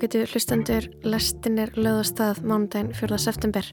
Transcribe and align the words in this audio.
ágætu 0.00 0.22
hlustendur 0.32 0.86
lestinir 1.04 1.74
löðastað 1.76 2.38
mánudaginn 2.48 2.94
4. 2.96 3.18
september. 3.20 3.66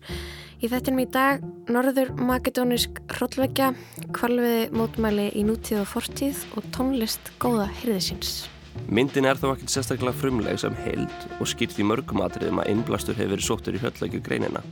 Í 0.60 0.68
þettinum 0.68 1.00
í 1.00 1.06
dag 1.08 1.44
norður 1.72 2.10
makedónisk 2.20 3.00
hrollvekja, 3.14 3.70
kvalviði 4.12 4.66
mótmæli 4.76 5.30
í 5.40 5.46
nútíð 5.48 5.86
og 5.86 5.88
fortíð 5.94 6.42
og 6.58 6.68
tónlist 6.76 7.32
góða 7.40 7.70
hyrðisins. 7.80 8.50
Myndin 8.92 9.30
er 9.30 9.40
þó 9.40 9.54
ekkert 9.54 9.72
sérstaklega 9.72 10.20
frumleg 10.20 10.60
sem 10.60 10.76
held 10.84 11.16
og 11.40 11.48
skýrt 11.48 11.80
í 11.80 11.88
mörgum 11.88 12.20
atriðum 12.26 12.60
að 12.60 12.74
innblastur 12.74 13.16
hefur 13.16 13.38
verið 13.38 13.48
sóttur 13.48 13.78
í 13.78 13.82
hjöldlækju 13.86 14.22
greinina. 14.26 14.66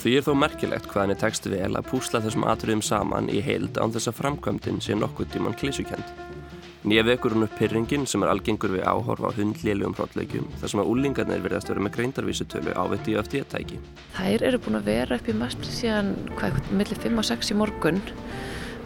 Því 0.00 0.14
er 0.16 0.24
þó 0.24 0.32
merkilegt 0.38 0.88
hvaðan 0.88 1.12
er 1.12 1.20
textu 1.26 1.52
vel 1.52 1.74
að 1.74 1.90
púsla 1.90 2.22
þessum 2.24 2.48
atriðum 2.48 2.86
saman 2.86 3.28
í 3.28 3.44
held 3.44 3.76
án 3.76 3.92
þess 3.92 4.08
að 4.08 4.22
framkvæmdinn 4.22 4.80
sé 4.80 4.96
nokkuð 4.96 5.34
tíman 5.34 5.58
klísukend. 5.58 6.27
Nýja 6.86 7.02
vekur 7.02 7.34
hún 7.34 7.42
upp 7.42 7.56
pyrringin 7.58 8.04
sem 8.06 8.22
er 8.22 8.30
algengur 8.30 8.70
við 8.76 8.84
áhorfa 8.86 9.32
á 9.34 9.34
hundléljum 9.34 9.96
hrótleikjum 9.98 10.44
þar 10.60 10.70
sem 10.70 10.82
að 10.82 10.90
úlingarnir 10.92 11.42
verðast 11.42 11.72
verið 11.72 11.84
með 11.88 11.96
greindarvísutölu 11.96 12.74
ávitt 12.78 13.10
í 13.10 13.16
öftíðatæki. 13.18 13.80
Þær 14.14 14.44
eru 14.46 14.60
búin 14.62 14.78
að 14.78 14.86
vera 14.92 15.18
upp 15.18 15.26
í 15.26 15.34
mastri 15.34 15.74
síðan 15.74 16.12
hvað, 16.38 16.60
millir 16.70 17.02
5 17.02 17.18
og 17.18 17.28
6 17.32 17.50
í 17.50 17.58
morgun. 17.58 18.00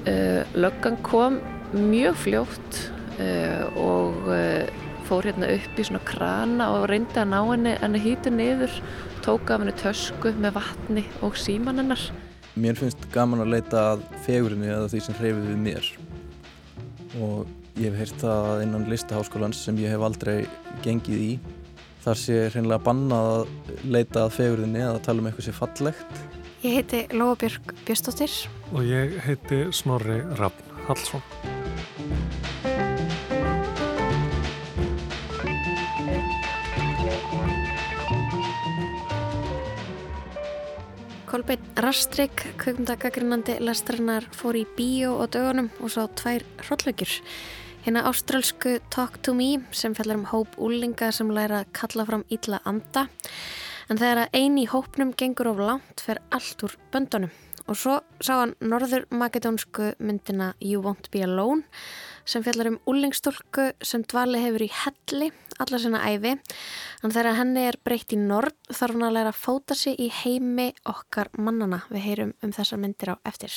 Uh, 0.07 0.41
löggan 0.57 0.97
kom 1.05 1.39
mjög 1.77 2.17
fljótt 2.25 2.81
uh, 3.21 3.69
og 3.77 4.25
uh, 4.33 4.83
fór 5.05 5.29
hérna 5.29 5.53
upp 5.53 5.77
í 5.77 5.85
svona 5.85 6.01
krana 6.09 6.73
og 6.79 6.89
reyndi 6.89 7.21
að 7.21 7.33
ná 7.37 7.41
henni 7.45 7.79
henni 7.85 8.01
hýtu 8.09 8.33
niður, 8.33 8.83
tók 9.21 9.53
af 9.53 9.61
henni 9.61 9.77
tösku 9.85 10.33
með 10.41 10.57
vatni 10.63 11.05
og 11.21 11.37
síman 11.37 11.85
hennar. 11.85 12.09
Mér 12.57 12.81
finnst 12.81 13.05
gaman 13.13 13.45
að 13.45 13.59
leita 13.59 13.91
að 13.93 14.07
fegurinni 14.25 14.73
eða 14.73 14.89
því 14.89 15.05
sem 15.05 15.21
hreyfið 15.21 15.51
við 15.53 15.67
mér 15.69 15.97
og 17.21 17.59
Ég 17.81 17.89
hef 17.89 17.97
heyrt 17.97 18.21
það 18.21 18.63
innan 18.67 18.83
listaháskólans 18.91 19.63
sem 19.65 19.79
ég 19.81 19.95
hef 19.95 20.03
aldrei 20.05 20.43
gengið 20.85 21.23
í. 21.25 21.31
Þar 22.05 22.19
sé 22.21 22.35
hreinlega 22.51 22.85
bannað 22.85 23.29
að 23.31 23.87
leita 23.95 24.27
að 24.27 24.35
fegurðinni 24.37 24.83
eða 24.85 25.01
tala 25.07 25.23
um 25.23 25.29
eitthvað 25.31 25.47
sem 25.47 25.57
fallegt. 25.57 26.21
Ég 26.63 26.77
heiti 26.77 27.01
Lóabjörg 27.17 27.73
Björnstóttir. 27.87 28.35
Og 28.75 28.85
ég 28.87 29.17
heiti 29.25 29.65
Snorri 29.73 30.21
Raffn 30.37 30.77
Hallsson. 30.85 31.25
Kolbeinn 41.33 41.65
Rastrik, 41.81 42.45
kvökmundagagrinandi 42.61 43.57
lestrannar, 43.65 44.29
fór 44.37 44.61
í 44.61 44.67
bíó 44.77 45.17
og 45.23 45.33
dögunum 45.33 45.73
og 45.81 45.95
sá 45.95 46.05
tvær 46.21 46.45
hróllökjur. 46.67 47.17
Hérna 47.83 48.05
ástrálsku 48.07 48.79
Talk 48.95 49.17
to 49.27 49.33
Me 49.35 49.59
sem 49.75 49.91
fellar 49.95 50.15
um 50.15 50.29
hóp 50.31 50.53
úlinga 50.55 51.09
sem 51.11 51.27
læra 51.35 51.65
að 51.65 51.73
kalla 51.75 52.05
fram 52.07 52.23
ítla 52.31 52.61
anda. 52.63 53.09
En 53.91 53.99
þegar 53.99 54.31
eini 54.31 54.69
hópnum 54.71 55.11
gengur 55.19 55.51
of 55.51 55.59
langt 55.59 56.05
fer 56.07 56.21
allt 56.31 56.63
úr 56.63 56.77
böndunum. 56.95 57.33
Og 57.67 57.81
svo 57.81 57.97
sá 58.23 58.37
hann 58.39 58.55
norður 58.63 59.09
makedónsku 59.11 59.97
myndina 59.99 60.53
You 60.63 60.79
Won't 60.87 61.11
Be 61.11 61.25
Alone 61.27 61.67
sem 62.23 62.47
fjallar 62.47 62.71
um 62.71 62.79
úlingstólku 62.87 63.73
sem 63.83 64.07
dvali 64.07 64.39
hefur 64.47 64.63
í 64.63 64.71
helli 64.85 65.33
alla 65.59 65.83
sinna 65.83 66.07
æfi. 66.07 66.39
En 67.03 67.11
þegar 67.11 67.41
henni 67.43 67.67
er 67.67 67.83
breytt 67.83 68.15
í 68.15 68.23
nord 68.23 68.55
þarf 68.71 68.95
hann 68.95 69.11
að 69.11 69.19
læra 69.19 69.35
að 69.35 69.43
fóta 69.43 69.75
sig 69.75 69.99
í 69.99 70.13
heimi 70.23 70.71
okkar 70.87 71.35
mannana. 71.35 71.83
Við 71.91 72.07
heyrum 72.07 72.37
um 72.47 72.55
þessar 72.55 72.79
myndir 72.79 73.17
á 73.19 73.19
eftir. 73.27 73.51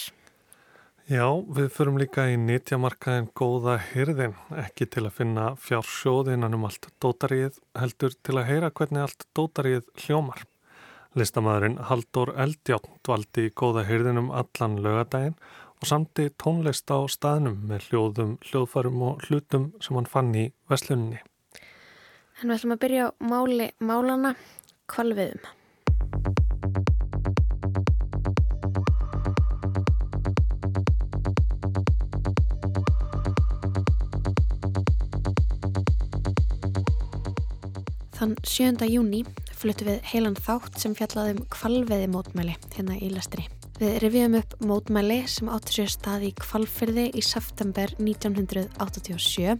Já, 1.05 1.27
við 1.53 1.67
förum 1.69 1.99
líka 2.01 2.23
í 2.33 2.37
nýtjamarkaðin 2.41 3.27
góða 3.37 3.75
hyrðin, 3.91 4.31
ekki 4.57 4.87
til 4.89 5.03
að 5.05 5.11
finna 5.19 5.43
fjársjóðinnan 5.61 6.55
um 6.57 6.63
allt 6.65 6.87
dótaríð, 6.97 7.59
heldur 7.77 8.15
til 8.25 8.39
að 8.39 8.47
heyra 8.47 8.71
hvernig 8.73 9.03
allt 9.03 9.25
dótaríð 9.37 9.83
hljómar. 10.01 10.41
Listamæðurinn 11.13 11.77
Haldur 11.91 12.31
Eldjátt 12.33 12.89
dvaldi 13.05 13.45
í 13.45 13.51
góða 13.53 13.83
hyrðinum 13.85 14.31
allan 14.33 14.79
lögadaginn 14.81 15.35
og 15.77 15.85
samti 15.91 16.25
tónlist 16.41 16.89
á 16.89 16.97
staðnum 17.05 17.59
með 17.69 17.85
hljóðum, 17.91 18.31
hljóðfarum 18.49 19.03
og 19.05 19.27
hlutum 19.27 19.67
sem 19.85 19.99
hann 19.99 20.09
fann 20.09 20.33
í 20.33 20.47
veslunni. 20.73 21.21
En 22.41 22.49
við 22.49 22.55
ætlum 22.57 22.73
að 22.79 22.81
byrja 22.87 23.05
á 23.05 23.15
máli 23.21 23.69
málana 23.77 24.33
kvalviðum. 24.89 25.45
Þann 38.15 38.37
7. 38.47 38.85
júni 38.87 39.25
fluttu 39.59 39.83
við 39.89 40.05
heilan 40.07 40.37
þátt 40.39 40.77
sem 40.79 40.93
fjallaði 40.95 41.33
um 41.35 41.45
kvalviði 41.51 42.07
mótmæli 42.13 42.53
hérna 42.71 42.95
í 42.95 43.09
lastinni. 43.11 43.49
Við 43.75 43.97
reviðum 44.05 44.37
upp 44.39 44.53
mótmæli 44.63 45.17
sem 45.27 45.49
áttur 45.51 45.81
sér 45.81 45.89
stað 45.91 46.29
í 46.29 46.29
kvalfyrði 46.39 47.09
í 47.11 47.23
september 47.25 47.91
1987 47.99 49.57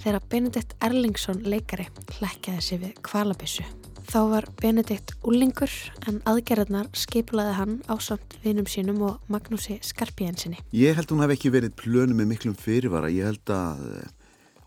þegar 0.00 0.24
Benedikt 0.32 0.74
Erlingsson 0.82 1.44
leikari 1.46 1.86
hlækjaði 2.16 2.64
sig 2.66 2.80
við 2.82 2.96
kvalabissu. 3.06 3.66
Þá 4.06 4.18
var 4.32 4.48
Benedikt 4.58 5.14
úlingur 5.26 5.70
en 6.10 6.18
aðgerðarnar 6.26 6.90
skipulaði 6.94 7.52
hann 7.58 7.76
á 7.86 7.94
samt 8.02 8.34
vinum 8.42 8.66
sínum 8.70 8.98
og 9.06 9.30
Magnúsi 9.30 9.78
Skarpíðinsinni. 9.82 10.58
Ég 10.74 10.98
held 10.98 11.06
að 11.06 11.14
hún 11.14 11.22
hef 11.22 11.36
ekki 11.36 11.54
verið 11.54 11.76
plönu 11.78 12.18
með 12.18 12.32
miklum 12.34 12.58
fyrirvara. 12.58 13.10
Ég 13.14 13.30
held 13.30 13.54
að 13.54 13.86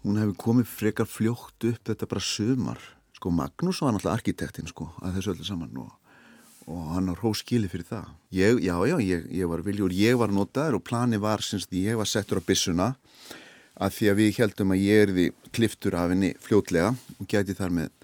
hún 0.06 0.20
hef 0.24 0.34
komið 0.40 0.72
frekar 0.72 1.12
fljótt 1.12 1.68
upp 1.68 1.84
þetta 1.92 2.10
bara 2.16 2.24
sömar. 2.24 2.80
Sko 3.20 3.34
Magnús 3.36 3.82
var 3.84 3.92
náttúrulega 3.92 4.16
arkitektinn 4.16 4.70
sko 4.72 4.94
að 5.04 5.20
þessu 5.20 5.34
öllu 5.36 5.48
saman 5.48 5.82
og 5.84 5.90
og 6.70 6.90
hann 6.94 7.10
har 7.10 7.22
hóskili 7.24 7.70
fyrir 7.70 7.88
það. 7.90 8.10
Ég, 8.36 8.60
já, 8.62 8.76
já, 8.86 8.96
ég, 9.02 9.26
ég 9.34 9.50
var 9.50 9.64
viljur, 9.66 9.94
ég 9.96 10.18
var 10.22 10.34
notaður 10.34 10.78
og 10.78 10.86
plani 10.86 11.18
var, 11.22 11.42
semst, 11.42 11.72
ég 11.74 11.98
var 11.98 12.10
settur 12.10 12.38
á 12.38 12.44
bissuna 12.46 12.92
að 13.80 13.96
því 13.96 14.10
að 14.12 14.20
við 14.20 14.42
heldum 14.44 14.74
að 14.76 14.84
ég 14.84 15.06
erði 15.08 15.26
kliftur 15.56 15.98
af 15.98 16.14
henni 16.14 16.34
fljótlega 16.44 16.92
og 17.18 17.30
gæti 17.32 17.58
þar 17.58 17.74
með 17.80 17.96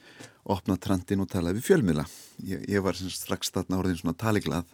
opna 0.56 0.78
trandin 0.81 1.22
og 1.22 1.30
talaði 1.30 1.59
við 1.59 1.68
fjölmila. 1.70 2.08
Ég, 2.42 2.66
ég 2.74 2.86
var 2.86 2.97
semst, 2.97 3.22
strax 3.22 3.53
þarna 3.53 3.84
orðin 3.84 4.02
svona 4.02 4.18
taliglað 4.18 4.72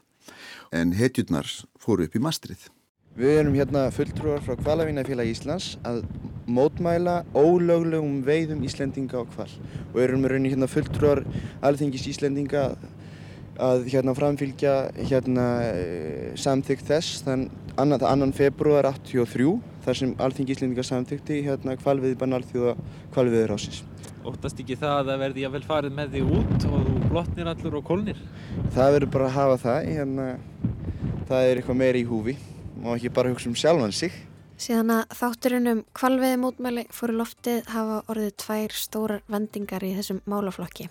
en 0.71 0.95
hetjurnar 0.95 1.49
fóru 1.81 2.07
upp 2.07 2.15
í 2.15 2.23
mastrið. 2.23 2.69
Við 3.11 3.41
erum 3.41 3.55
hérna 3.59 3.89
fulltrúar 3.91 4.39
frá 4.39 4.55
Kvalavínafélagi 4.55 5.33
Íslands 5.33 5.73
að 5.83 6.05
mótmæla 6.47 7.25
ólöglegum 7.35 8.21
veiðum 8.23 8.61
Íslendinga 8.63 9.19
á 9.19 9.27
kval 9.27 9.49
og 9.91 9.97
erum 9.99 10.23
við 10.23 10.31
raunin 10.31 10.53
hérna 10.53 10.69
fulltrúar 10.71 11.19
alþingis 11.59 12.05
Íslendinga 12.07 12.69
að 13.59 13.83
hérna 13.91 14.13
framfylgja 14.15 14.75
hérna 14.95 15.47
eh, 15.67 16.29
samþyggt 16.39 16.87
þess 16.87 17.25
þann 17.25 17.43
annan, 17.75 18.05
annan 18.07 18.31
februar 18.31 18.87
83 18.87 19.57
þar 19.83 19.99
sem 19.99 20.13
Alþingi 20.15 20.55
Íslendinga 20.55 20.85
samþygti 20.87 21.41
hérna 21.49 21.75
kvalviði 21.81 22.15
bann 22.21 22.37
alþjóða 22.37 22.77
kvalviður 23.11 23.57
ásins. 23.57 23.81
Óttast 24.23 24.63
ekki 24.63 24.77
það 24.79 25.01
að 25.01 25.11
það 25.11 25.21
verði 25.25 25.43
jáfnvel 25.43 25.63
farið 25.67 25.99
með 25.99 26.15
því 26.15 26.23
út 26.37 26.67
og 26.69 26.87
þú 26.87 26.95
blotnir 27.11 27.51
allur 27.51 27.77
og 27.81 27.85
kolnir? 27.91 28.23
Það 28.71 28.95
verður 28.95 29.13
bara 29.17 29.27
að 29.27 29.37
hafa 29.39 29.61
það, 29.65 29.91
hérna, 29.97 30.29
það 31.27 31.49
er 31.49 31.61
eitthvað 31.61 31.81
meira 31.83 31.99
í 31.99 32.07
húfi 32.07 32.37
og 32.83 32.95
ekki 32.95 33.13
bara 33.13 33.31
hugsa 33.31 33.49
um 33.49 33.57
sjálfan 33.57 33.93
sig. 33.95 34.13
Síðan 34.61 34.93
að 34.93 35.15
þátturinn 35.17 35.71
um 35.71 35.83
kvalviði 35.97 36.37
mótmæli 36.37 36.83
fóru 36.93 37.15
loftið 37.17 37.69
hafa 37.73 38.01
orðið 38.11 38.33
tvær 38.43 38.75
stórar 38.77 39.23
vendingar 39.31 39.85
í 39.85 39.95
þessum 39.97 40.21
málaflokki. 40.29 40.85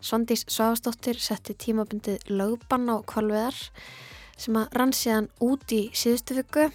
Svandís 0.00 0.46
Svavastóttir 0.48 1.18
setti 1.20 1.56
tímabundið 1.58 2.30
lögbann 2.30 2.88
á 2.88 3.02
kvalviðar 3.02 3.58
sem 4.40 4.56
að 4.56 4.78
rann 4.78 4.94
síðan 4.96 5.28
út 5.44 5.74
í 5.74 5.82
síðustu 5.92 6.38
viku 6.38 6.70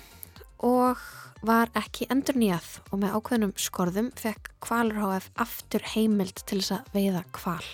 og 0.65 1.01
var 1.45 1.71
ekki 1.77 2.09
endur 2.13 2.37
nýjað 2.37 2.69
og 2.91 3.01
með 3.01 3.17
ákveðnum 3.17 3.57
skorðum 3.59 4.11
fekk 4.19 4.51
Kvalur 4.65 5.01
HF 5.01 5.31
aftur 5.45 5.91
heimild 5.95 6.41
til 6.43 6.61
þess 6.61 6.79
að 6.79 6.95
veiða 6.95 7.25
kval. 7.35 7.65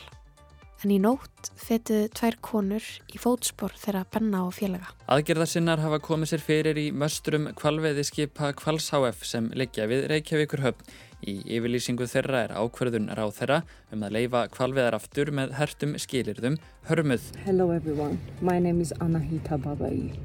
En 0.81 0.93
í 0.93 0.97
nótt 0.97 1.51
fetið 1.61 2.07
tvær 2.17 2.39
konur 2.41 2.85
í 3.13 3.19
fótspor 3.21 3.75
þeirra 3.77 4.01
benna 4.09 4.47
og 4.47 4.55
félaga. 4.57 4.89
Aðgerðarsinnar 5.13 5.83
hafa 5.83 6.01
komið 6.01 6.33
sér 6.33 6.43
fyrir 6.45 6.79
í 6.81 6.87
möstrum 6.89 7.51
kvalveiði 7.57 8.07
skipa 8.07 8.49
Kvals 8.57 8.89
HF 8.89 9.21
sem 9.29 9.51
leggja 9.53 9.85
við 9.91 10.07
Reykjavíkur 10.09 10.65
höfn 10.65 10.93
Í 11.21 11.35
yfirlýsingu 11.53 12.07
þeirra 12.09 12.39
er 12.47 12.51
ákverðun 12.57 13.11
ráð 13.13 13.35
þeirra 13.37 13.57
um 13.93 14.05
að 14.07 14.15
leifa 14.15 14.39
kvalveðar 14.55 14.95
aftur 14.97 15.29
með 15.37 15.51
hertum 15.59 15.93
skilirðum 16.01 16.55
hörmuð. 16.87 17.27
Hello 17.45 17.69
everyone, 17.69 18.17
my 18.41 18.57
name 18.57 18.81
is 18.81 18.93
Anahita 18.99 19.59
Babai. 19.61 20.17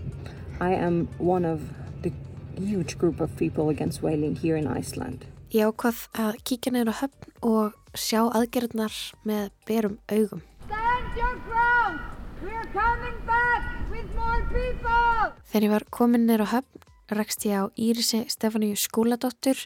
I 0.61 0.73
am 0.73 1.07
one 1.19 1.45
of 1.45 1.61
the 2.01 2.13
huge 2.57 2.97
group 2.97 3.21
of 3.21 3.37
people 3.37 3.69
against 3.69 4.01
whaling 4.01 4.37
here 4.37 4.57
in 4.57 4.67
Iceland. 4.67 5.29
Ég 5.53 5.69
ákvað 5.69 6.07
að 6.17 6.41
kíkja 6.49 6.73
neyru 6.73 6.97
höfn 6.97 7.37
og 7.45 7.77
sjá 8.01 8.23
aðgerðnar 8.29 8.95
með 9.29 9.51
berum 9.69 9.99
augum. 10.13 10.43
Stand 10.67 11.19
your 11.19 11.37
ground! 11.49 12.01
We're 12.43 12.69
coming 12.73 13.19
back 13.27 13.63
with 13.91 14.09
more 14.17 14.43
people! 14.53 15.33
Þegar 15.51 15.69
ég 15.69 15.75
var 15.77 15.89
komin 15.91 16.27
neyru 16.29 16.47
á 16.47 16.55
höfn 16.59 16.87
rekst 17.15 17.45
ég 17.47 17.55
á 17.55 17.65
Írisi 17.79 18.25
Stefaníu 18.29 18.75
Skúladóttur 18.75 19.59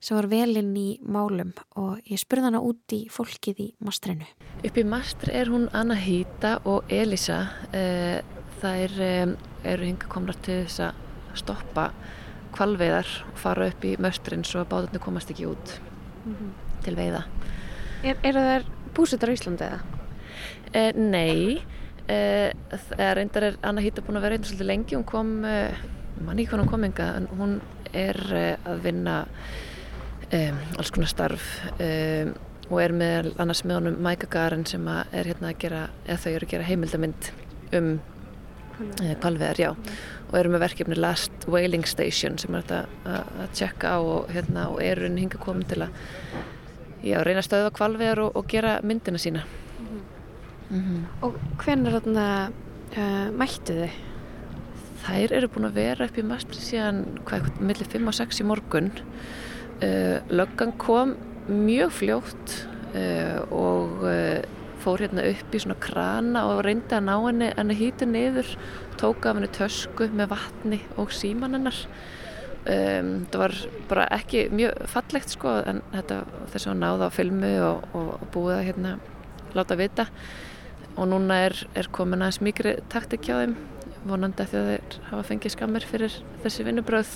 sem 0.00 0.16
var 0.16 0.28
velinn 0.28 0.74
í 0.76 1.00
málum 1.00 1.52
og 1.80 2.00
ég 2.04 2.20
spurði 2.20 2.50
hana 2.50 2.60
út 2.60 2.92
í 2.92 3.06
fólkið 3.12 3.62
í 3.64 3.68
mastrinu. 3.80 4.26
Upp 4.60 4.76
í 4.76 4.84
mastri 4.84 5.32
er 5.32 5.48
hún 5.48 5.70
Anna 5.72 5.96
Hýta 5.96 6.58
og 6.68 6.90
Elisa. 6.92 7.46
Það 7.72 8.82
er, 8.84 9.36
eru 9.64 9.88
hinga 9.88 10.10
komlar 10.12 10.36
til 10.44 10.62
þess 10.66 10.84
að 10.90 11.40
stoppa 11.40 11.88
kvalveiðar 12.52 13.08
og 13.30 13.40
fara 13.40 13.70
upp 13.72 13.84
í 13.88 13.96
möstrin 13.96 14.44
svo 14.44 14.60
að 14.62 14.70
báðarnir 14.74 15.02
komast 15.02 15.30
ekki 15.32 15.48
út 15.48 15.78
mm 16.26 16.34
-hmm. 16.34 16.50
til 16.84 16.96
veiða. 16.96 17.24
Er, 18.02 18.16
eru 18.26 18.40
þær 18.42 18.64
búsettar 18.96 19.30
á 19.30 19.34
Íslandi 19.36 19.62
eða? 19.62 19.76
Eh, 20.74 20.96
nei, 20.98 21.62
eh, 22.10 22.50
reyndar 22.98 23.44
er 23.46 23.58
Anna 23.62 23.82
Hýta 23.84 24.02
búin 24.02 24.18
að 24.18 24.24
vera 24.24 24.34
reyndar 24.34 24.50
svolítið 24.50 24.70
lengi. 24.70 24.96
Hún 24.96 25.06
kom, 25.06 25.44
eh, 25.44 25.76
mann 26.20 26.40
ekki 26.42 26.58
hún 26.58 26.70
kom 26.70 26.84
enga, 26.84 27.14
en 27.16 27.28
hún 27.38 27.60
er 27.92 28.18
eh, 28.32 28.56
að 28.66 28.82
vinna 28.82 29.26
alls 30.32 30.90
konar 30.90 31.10
starf 31.12 31.44
og 31.76 32.78
er 32.80 32.92
með 32.96 33.34
annars 33.36 33.60
með 33.68 33.74
honum 33.74 33.98
Mæka 34.00 34.30
Garan 34.32 34.64
sem 34.64 34.86
er 34.88 35.28
hérna 35.28 35.50
að 35.50 35.58
gera, 35.60 35.82
eða 36.06 36.22
þau 36.22 36.30
eru 36.32 36.46
að 36.46 36.52
gera 36.54 36.64
heimildamind 36.64 37.28
um 37.76 37.90
kvalveðar, 39.20 39.60
já 39.60 39.68
og 40.32 40.38
eru 40.38 40.54
með 40.54 40.64
verkefni 40.64 40.96
Last 40.96 41.44
Whaling 41.44 41.84
Station 41.84 42.38
sem 42.40 42.54
er 42.54 42.64
þetta 42.64 43.18
að 43.44 43.52
tjekka 43.52 43.92
á 43.92 43.98
og, 44.00 44.32
hérna, 44.32 44.70
og 44.72 44.80
eru 44.80 45.12
hinga 45.12 45.36
komin 45.36 45.68
til 45.68 45.82
að 45.84 45.92
já, 47.02 47.18
reyna 47.22 47.42
að 47.42 47.48
stöða 47.48 47.74
kvalveðar 47.76 48.22
og, 48.26 48.36
og 48.38 48.48
gera 48.50 48.78
myndina 48.82 49.18
sína 49.18 49.42
mm 49.44 49.86
-hmm. 49.86 50.02
Mm 50.70 50.80
-hmm. 50.80 51.26
Og 51.26 51.34
hvernig 51.58 51.92
þarna 51.92 52.48
uh, 52.96 53.30
mættu 53.38 53.72
þið? 53.72 53.90
Þær 55.02 55.32
eru 55.32 55.48
búin 55.48 55.66
að 55.66 55.74
vera 55.74 56.04
upp 56.04 56.18
í 56.18 56.22
mastri 56.22 56.60
síðan 56.60 57.04
millir 57.60 57.86
5 57.86 58.06
og 58.06 58.14
6 58.14 58.40
í 58.40 58.44
morgun 58.44 58.90
uh, 59.82 60.18
Löggan 60.28 60.72
kom 60.78 61.16
mjög 61.48 61.90
fljótt 61.90 62.68
uh, 62.94 63.52
og 63.52 64.04
fór 64.82 64.98
hérna 64.98 65.22
upp 65.30 65.54
í 65.54 65.60
svona 65.62 65.78
krana 65.80 66.46
og 66.50 66.64
reyndi 66.64 66.96
að 66.96 67.06
ná 67.06 67.14
henni 67.26 67.52
henni 67.56 67.74
hýtu 67.78 68.08
niður, 68.08 68.58
tók 68.98 69.26
af 69.26 69.38
henni 69.38 69.48
tösku 69.48 70.08
með 70.08 70.32
vatni 70.34 70.80
og 70.96 71.12
síman 71.14 71.54
hennar 71.54 71.86
um, 72.66 73.10
það 73.30 73.42
var 73.42 73.56
bara 73.90 74.06
ekki 74.18 74.46
mjög 74.54 74.86
fallegt 74.90 75.34
sko 75.34 75.56
en 75.66 75.82
þetta 75.92 76.22
þess 76.52 76.70
að 76.70 76.80
náða 76.82 77.08
á 77.08 77.16
filmu 77.16 77.52
og, 77.66 77.88
og, 77.96 78.12
og 78.18 78.30
búið 78.34 78.56
að 78.58 78.64
hérna 78.70 78.94
láta 79.56 79.78
vita. 79.80 80.06
Og 80.92 81.08
núna 81.08 81.40
er, 81.46 81.56
er 81.78 81.88
komin 81.92 82.22
aðeins 82.22 82.42
mikri 82.44 82.76
taktik 82.92 83.24
hjá 83.28 83.38
þeim. 83.40 83.56
Vonandi 84.08 84.44
að 84.44 84.54
þeir 84.56 84.96
hafa 85.10 85.26
fengið 85.28 85.54
skammir 85.54 85.84
fyrir 85.86 86.14
þessi 86.42 86.64
vinnubröð 86.66 87.12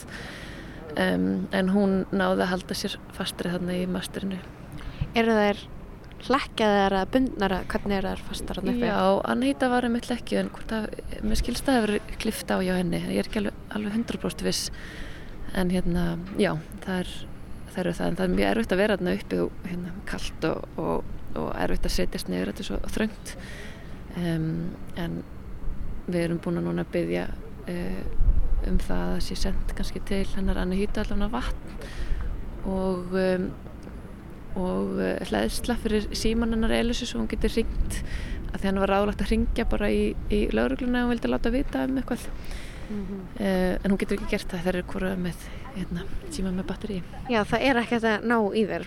um, 1.02 1.46
en 1.50 1.72
hún 1.74 1.96
náði 2.14 2.44
að 2.44 2.52
halda 2.52 2.76
sér 2.78 2.98
fastri 3.16 3.50
þarna 3.52 3.80
í 3.80 3.88
masterinu. 3.90 4.38
Eru 5.16 5.34
þær 5.34 5.64
hlækjaðar 6.26 6.94
að 6.96 7.10
bundnara, 7.14 7.58
hvernig 7.70 7.98
er 7.98 8.06
það 8.08 8.22
fastar 8.30 8.60
hann 8.60 8.70
uppi? 8.72 8.88
Já, 8.88 9.00
Anita 9.28 9.68
var 9.72 9.86
eitt 9.88 10.08
hlækju 10.08 10.38
en 10.40 10.50
mér 11.26 11.40
skilst 11.40 11.66
að 11.66 11.74
það 11.74 11.76
hefur 11.76 12.16
klift 12.22 12.54
á 12.54 12.56
hjá 12.56 12.72
henni, 12.78 13.02
ég 13.04 13.20
er 13.20 13.28
ekki 13.28 13.42
alveg, 13.42 13.60
alveg 13.76 13.98
100% 14.00 14.46
viss 14.46 14.70
en 15.56 15.72
hérna, 15.72 16.04
já, 16.40 16.52
það 16.84 17.00
er 17.00 17.14
það 17.76 17.80
eru 17.82 17.94
það, 17.96 18.08
en 18.08 18.18
það 18.18 18.26
er 18.26 18.34
mjög 18.34 18.50
erfitt 18.50 18.72
að 18.72 18.80
vera 18.80 18.96
þarna 18.96 19.14
uppi 19.18 19.40
og 19.42 19.64
hérna, 19.68 19.94
kallt 20.08 20.46
og, 20.48 20.78
og, 20.80 21.10
og 21.36 21.48
erfitt 21.64 21.88
að 21.88 21.94
setjast 21.96 22.30
niður, 22.32 22.52
þetta 22.52 22.64
er 22.64 22.68
svo 22.70 22.78
þröngt. 22.94 23.34
Um, 24.16 24.46
en 24.96 25.18
við 26.06 26.22
erum 26.22 26.40
búin 26.44 26.60
að 26.62 26.68
núna 26.70 26.86
byggja 26.88 27.26
uh, 27.68 28.02
um 28.66 28.80
það 28.80 29.02
að 29.02 29.12
það 29.12 29.22
sé 29.26 29.38
sendt 29.42 29.76
kannski 29.76 30.02
til 30.08 30.24
hennar 30.32 30.62
Anita 30.62 31.04
allavega 31.04 31.32
vatn. 31.36 31.78
Og 32.66 33.16
um, 33.20 33.50
og 34.56 35.00
eh, 35.04 35.18
hlæðsla 35.28 35.76
fyrir 35.82 36.06
símanannar 36.16 36.72
Elisu 36.78 37.04
svo 37.04 37.20
hún 37.20 37.28
getur 37.28 37.52
ringt 37.52 37.98
að 38.52 38.62
því 38.62 38.68
hann 38.70 38.80
var 38.80 38.92
ráðlagt 38.92 39.24
að 39.24 39.32
ringja 39.34 39.66
bara 39.68 39.90
í, 39.92 40.14
í 40.32 40.46
laurugluna 40.54 41.04
og 41.04 41.12
vildi 41.12 41.28
láta 41.28 41.52
vita 41.52 41.84
um 41.84 41.98
eitthvað 42.00 42.24
mm 42.88 43.06
-hmm. 43.06 43.20
uh, 43.40 43.78
en 43.84 43.90
hún 43.90 43.98
getur 43.98 44.18
ekki 44.18 44.30
gert 44.30 44.50
það 44.50 44.60
þegar 44.64 44.72
það 44.72 44.82
er 44.82 44.92
hvora 44.92 45.12
með 45.16 45.46
hérna, 45.76 46.02
síma 46.30 46.50
með 46.50 46.66
batteri 46.66 47.02
Já, 47.30 47.44
það 47.44 47.60
er 47.60 47.80
ekkert 47.82 48.04
að 48.04 48.26
ná 48.32 48.36
í 48.54 48.66
þér 48.66 48.84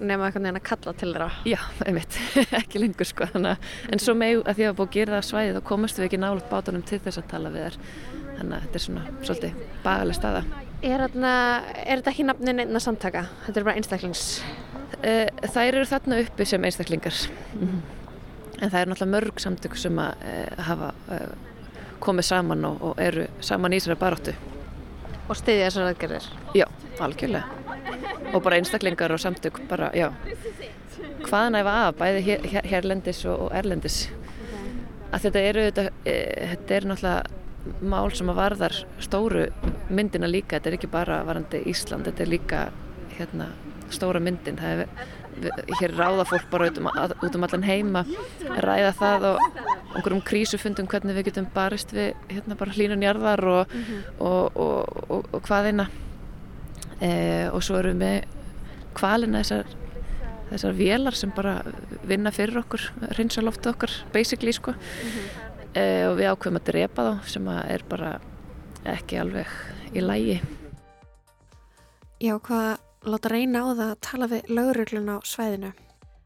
nema 0.00 0.26
eitthvað 0.26 0.42
neina 0.42 0.60
kalla 0.60 0.92
til 0.92 1.12
þeirra 1.12 1.30
Já, 1.44 1.60
einmitt, 1.86 2.18
ekki 2.60 2.78
lengur 2.78 3.06
sko 3.06 3.26
þannig, 3.32 3.56
en 3.92 3.98
svo 3.98 4.14
með 4.14 4.42
að 4.46 4.54
því 4.54 4.68
að 4.68 4.76
búið 4.76 4.88
að 4.88 4.94
gera 4.98 5.16
það 5.16 5.28
svæði 5.30 5.54
þá 5.54 5.62
komast 5.64 5.98
við 5.98 6.04
ekki 6.04 6.22
nálut 6.22 6.50
bátunum 6.50 6.82
til 6.82 7.00
þess 7.00 7.18
að 7.18 7.30
tala 7.30 7.50
við 7.50 7.64
þér 7.64 7.78
þannig 8.38 8.54
að 8.56 8.62
þetta 8.62 8.78
er 8.78 8.86
svona 8.86 9.04
svolítið 9.22 9.52
bagalega 9.84 10.20
staða 10.20 10.44
Er, 10.84 11.00
er 11.00 11.96
þetta 11.96 12.10
ekki 12.10 12.24
nafnin 12.28 12.60
einna 12.60 12.80
samtaka? 12.80 13.22
Þetta 13.46 13.60
er 13.60 13.64
bara 13.64 13.76
einstaklings 13.78 14.42
Eh, 15.04 15.28
þær 15.52 15.80
eru 15.80 15.88
þarna 15.88 16.20
uppi 16.22 16.46
sem 16.48 16.64
einstaklingar 16.64 17.16
mm. 17.58 17.80
en 18.60 18.70
það 18.70 18.78
er 18.78 18.90
náttúrulega 18.90 19.12
mörg 19.12 19.42
samtök 19.42 19.76
sem 19.80 19.98
að 20.00 20.22
uh, 20.30 20.62
hafa 20.68 20.90
uh, 21.12 21.32
komið 22.04 22.28
saman 22.30 22.66
og, 22.68 22.82
og 22.90 23.00
eru 23.02 23.28
saman 23.44 23.72
í 23.72 23.80
þessari 23.80 24.00
baróttu 24.00 24.34
Og 25.24 25.38
stiðja 25.38 25.68
þessar 25.70 25.86
aðgerðir? 25.88 26.26
Já, 26.58 26.66
algjörlega. 27.00 27.62
Og 28.34 28.42
bara 28.44 28.58
einstaklingar 28.60 29.14
og 29.14 29.22
samtök 29.22 29.62
bara, 29.70 29.88
já. 29.96 30.10
Hvaðan 31.24 31.56
æfa 31.62 31.76
af, 31.86 31.94
bæði 31.96 32.20
hér, 32.26 32.44
hér, 32.52 32.68
hérlendis 32.68 33.22
og, 33.24 33.46
og 33.46 33.56
erlendis. 33.56 34.02
Okay. 34.10 34.74
að 35.16 35.24
þetta 35.24 35.44
eru 35.48 35.64
þetta, 35.68 35.84
e, 36.04 36.14
þetta 36.50 36.76
er 36.76 36.86
náttúrulega 36.90 37.80
mál 37.94 38.12
sem 38.12 38.32
að 38.32 38.40
varðar 38.42 38.76
stóru 39.00 39.44
myndina 39.88 40.28
líka, 40.28 40.58
þetta 40.58 40.70
er 40.70 40.76
ekki 40.76 40.90
bara 40.92 41.22
varandi 41.24 41.62
Ísland, 41.70 42.04
þetta 42.10 42.24
er 42.24 42.32
líka 42.34 42.62
hérna 43.16 43.48
stóra 43.94 44.20
myndin. 44.20 44.60
Það 44.60 44.84
er, 44.84 45.06
hér 45.80 45.94
ráða 45.96 46.24
fólk 46.28 46.46
bara 46.50 46.68
út 46.70 46.78
um, 46.78 46.88
út 47.22 47.36
um 47.36 47.46
allan 47.46 47.66
heima 47.66 48.04
ræða 48.64 48.92
það 49.00 49.26
og 49.32 49.38
einhverjum 49.94 50.24
krísufundum 50.26 50.88
hvernig 50.90 51.18
við 51.18 51.30
getum 51.30 51.48
barist 51.54 51.94
við 51.94 52.14
hérna 52.30 52.58
bara 52.58 52.74
hlínunjarðar 52.74 53.44
og, 53.44 53.74
mm 53.74 53.84
-hmm. 53.84 54.02
og, 54.18 54.56
og, 54.56 55.28
og 55.34 55.48
hvaðina 55.48 55.88
e, 57.00 57.48
og 57.52 57.62
svo 57.62 57.78
erum 57.78 57.98
við 57.98 58.24
kvalina 58.94 59.42
þessar 59.42 59.66
þessar 60.50 60.76
vélar 60.78 61.14
sem 61.14 61.32
bara 61.34 61.62
vinna 62.06 62.30
fyrir 62.30 62.58
okkur 62.58 62.92
reynsa 63.18 63.42
loftu 63.42 63.70
okkar 63.70 63.90
basically 64.12 64.52
sko 64.52 64.70
mm 64.70 64.78
-hmm. 64.78 65.80
e, 65.80 66.06
og 66.08 66.18
við 66.18 66.30
ákveðum 66.30 66.60
að 66.60 66.66
drepa 66.66 67.02
þá 67.02 67.28
sem 67.28 67.48
að 67.48 67.70
er 67.70 67.82
bara 67.88 68.20
ekki 68.84 69.18
alveg 69.18 69.46
í 69.94 70.00
lægi 70.00 70.40
Já, 72.20 72.38
hvað 72.38 72.78
láta 73.04 73.32
reyna 73.32 73.64
á 73.64 73.68
það 73.72 73.90
að 73.90 74.00
tala 74.06 74.28
við 74.30 74.52
lauruglun 74.52 75.12
á 75.12 75.16
svæðinu. 75.26 75.72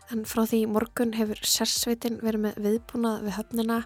En 0.09 0.25
frá 0.29 0.45
því 0.49 0.61
morgun 0.73 1.17
hefur 1.19 1.41
sérsveitin 1.45 2.21
verið 2.23 2.45
með 2.47 2.61
viðbúnað 2.65 3.25
við 3.27 3.37
höfnina 3.37 3.79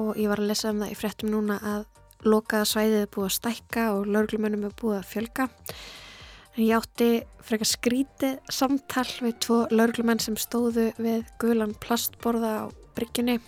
og 0.00 0.14
ég 0.16 0.30
var 0.30 0.40
að 0.40 0.52
lesa 0.52 0.70
um 0.72 0.80
það 0.80 0.94
í 0.94 0.98
fréttum 0.98 1.32
núna 1.34 1.58
að 1.60 1.82
lokaða 2.22 2.68
svæðið 2.70 3.00
er 3.02 3.10
búið 3.12 3.28
að 3.28 3.34
stækka 3.36 3.88
og 3.96 4.06
lauruglumennum 4.08 4.68
er 4.68 4.76
búið 4.78 4.98
að 5.00 5.10
fjölga. 5.10 5.48
En 6.52 6.64
ég 6.66 6.76
átti 6.76 7.10
frekar 7.42 7.68
skrítið 7.68 8.52
samtal 8.52 9.08
við 9.24 9.38
tvo 9.44 9.62
lauruglumenn 9.72 10.20
sem 10.22 10.36
stóðu 10.40 10.90
við 11.00 11.24
gulan 11.40 11.72
plastborða 11.80 12.52
á 12.60 12.64
bryggjunni 12.96 13.38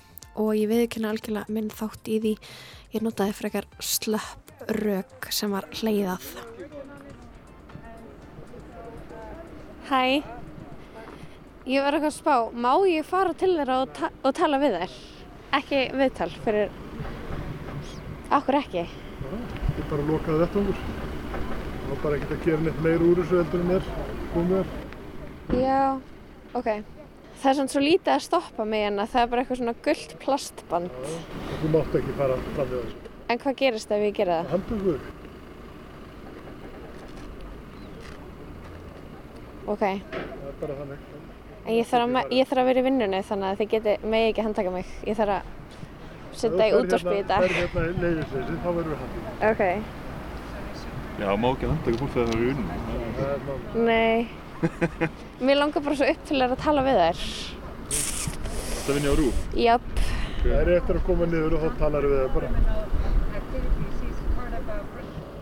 og 0.40 0.54
ég 0.56 0.70
viðkynna 0.70 1.12
algjörlega 1.12 1.52
minn 1.52 1.68
þátt 1.72 2.08
í 2.10 2.18
því 2.24 2.34
ég 2.96 3.04
notaði 3.04 3.36
frekar 3.36 3.68
slöpp 3.78 4.54
rauk 4.80 5.28
sem 5.34 5.52
var 5.52 5.68
hleyðað. 5.76 6.53
Hæ, 9.84 10.22
ég 11.68 11.82
var 11.84 11.92
eitthvað 11.92 12.08
að 12.08 12.14
spá, 12.16 12.36
má 12.56 12.70
ég 12.88 13.04
fara 13.04 13.34
til 13.36 13.50
þeirra 13.52 13.82
og, 13.82 13.90
ta 13.92 14.08
og 14.24 14.32
tala 14.32 14.56
við 14.62 14.78
þær? 14.78 14.92
Ekki 15.58 15.80
viðtal 16.00 16.28
fyrir, 16.46 16.70
okkur 18.32 18.56
ekki? 18.62 18.84
Það 19.20 19.82
er 19.82 19.90
bara 19.90 20.06
lokað 20.08 20.40
þetta 20.40 20.62
okkur. 20.62 20.78
Það 21.34 21.90
var 21.90 22.00
bara 22.06 22.16
ekkert 22.16 22.32
að 22.32 22.46
gera 22.46 22.64
neitt 22.64 22.80
meir 22.86 23.04
úr 23.04 23.20
þessu 23.20 23.40
heldur 23.42 23.64
en 23.66 23.74
er 23.74 23.90
komið 24.32 24.54
þar. 24.56 24.72
Já, 25.60 25.82
ok. 26.62 26.70
Það 27.42 27.50
er 27.50 27.58
svona 27.58 27.74
svo 27.74 27.82
lítið 27.84 28.12
að 28.14 28.24
stoppa 28.24 28.66
mig 28.70 28.86
en 28.86 29.02
það 29.02 29.20
er 29.20 29.28
bara 29.34 29.44
eitthvað 29.44 29.60
svona 29.60 29.76
gullt 29.84 30.16
plastband. 30.24 30.96
Já, 31.04 31.20
þú 31.60 31.74
mátt 31.76 32.00
ekki 32.00 32.16
fara 32.22 32.40
fram 32.54 32.72
við 32.72 32.80
þessu. 32.86 33.12
En 33.28 33.44
hvað 33.44 33.60
gerist 33.60 33.92
ef 33.92 34.06
ég 34.08 34.16
gera 34.16 34.40
það? 34.40 34.56
Handbúður. 34.56 35.04
Ok. 39.64 39.80
Það 39.80 40.48
er 40.50 40.56
bara 40.60 40.74
þannig. 40.80 40.98
En 41.64 41.72
ég 41.72 41.86
þarf 41.88 42.04
að, 42.20 42.32
ég 42.36 42.48
þarf 42.48 42.60
að 42.60 42.68
vera 42.68 42.80
í 42.80 42.84
vinnunni 42.84 43.20
þannig 43.24 43.48
að 43.48 43.58
þið 43.60 43.68
geti 43.74 43.92
megi 44.12 44.30
ekki 44.30 44.44
handtaka 44.44 44.70
mig. 44.74 44.86
Ég 45.08 45.16
þarf 45.16 45.32
að 45.38 45.42
setja 46.34 46.64
í 46.68 46.74
útvarpi 46.76 47.14
í 47.16 47.24
dag. 47.24 47.40
Það 47.40 47.46
er 47.48 47.54
hérna 47.60 47.80
í 47.84 47.92
leiðisleysi, 48.02 48.54
þá 48.60 48.68
verður 48.68 48.90
við 48.92 48.98
handtaka. 49.02 49.28
Ok. 49.50 49.62
Já, 51.14 51.28
má 51.40 51.48
ekki 51.54 51.70
handtaka 51.70 52.00
fólk 52.02 52.12
þegar 52.14 52.26
það 52.28 52.34
er 52.34 52.40
í 52.40 52.48
vinnunni. 52.50 52.76
Nei. 53.88 54.18
Mér 55.44 55.60
langar 55.60 55.84
bara 55.84 55.96
svo 55.98 56.06
upp 56.12 56.22
til 56.28 56.40
að 56.44 56.56
tala 56.60 56.84
við 56.84 56.96
þær. 57.00 57.18
Það 58.84 58.92
vinni 58.98 59.08
á 59.08 59.14
rúf? 59.20 59.36
Japp. 59.56 59.88
Það 60.44 60.56
er 60.60 60.68
eftir 60.76 60.98
að 60.98 61.06
koma 61.06 61.24
niður 61.30 61.56
og 61.56 61.62
þá 61.64 61.70
talar 61.80 62.04
við 62.04 62.18
það 62.20 62.30
bara. 62.36 62.48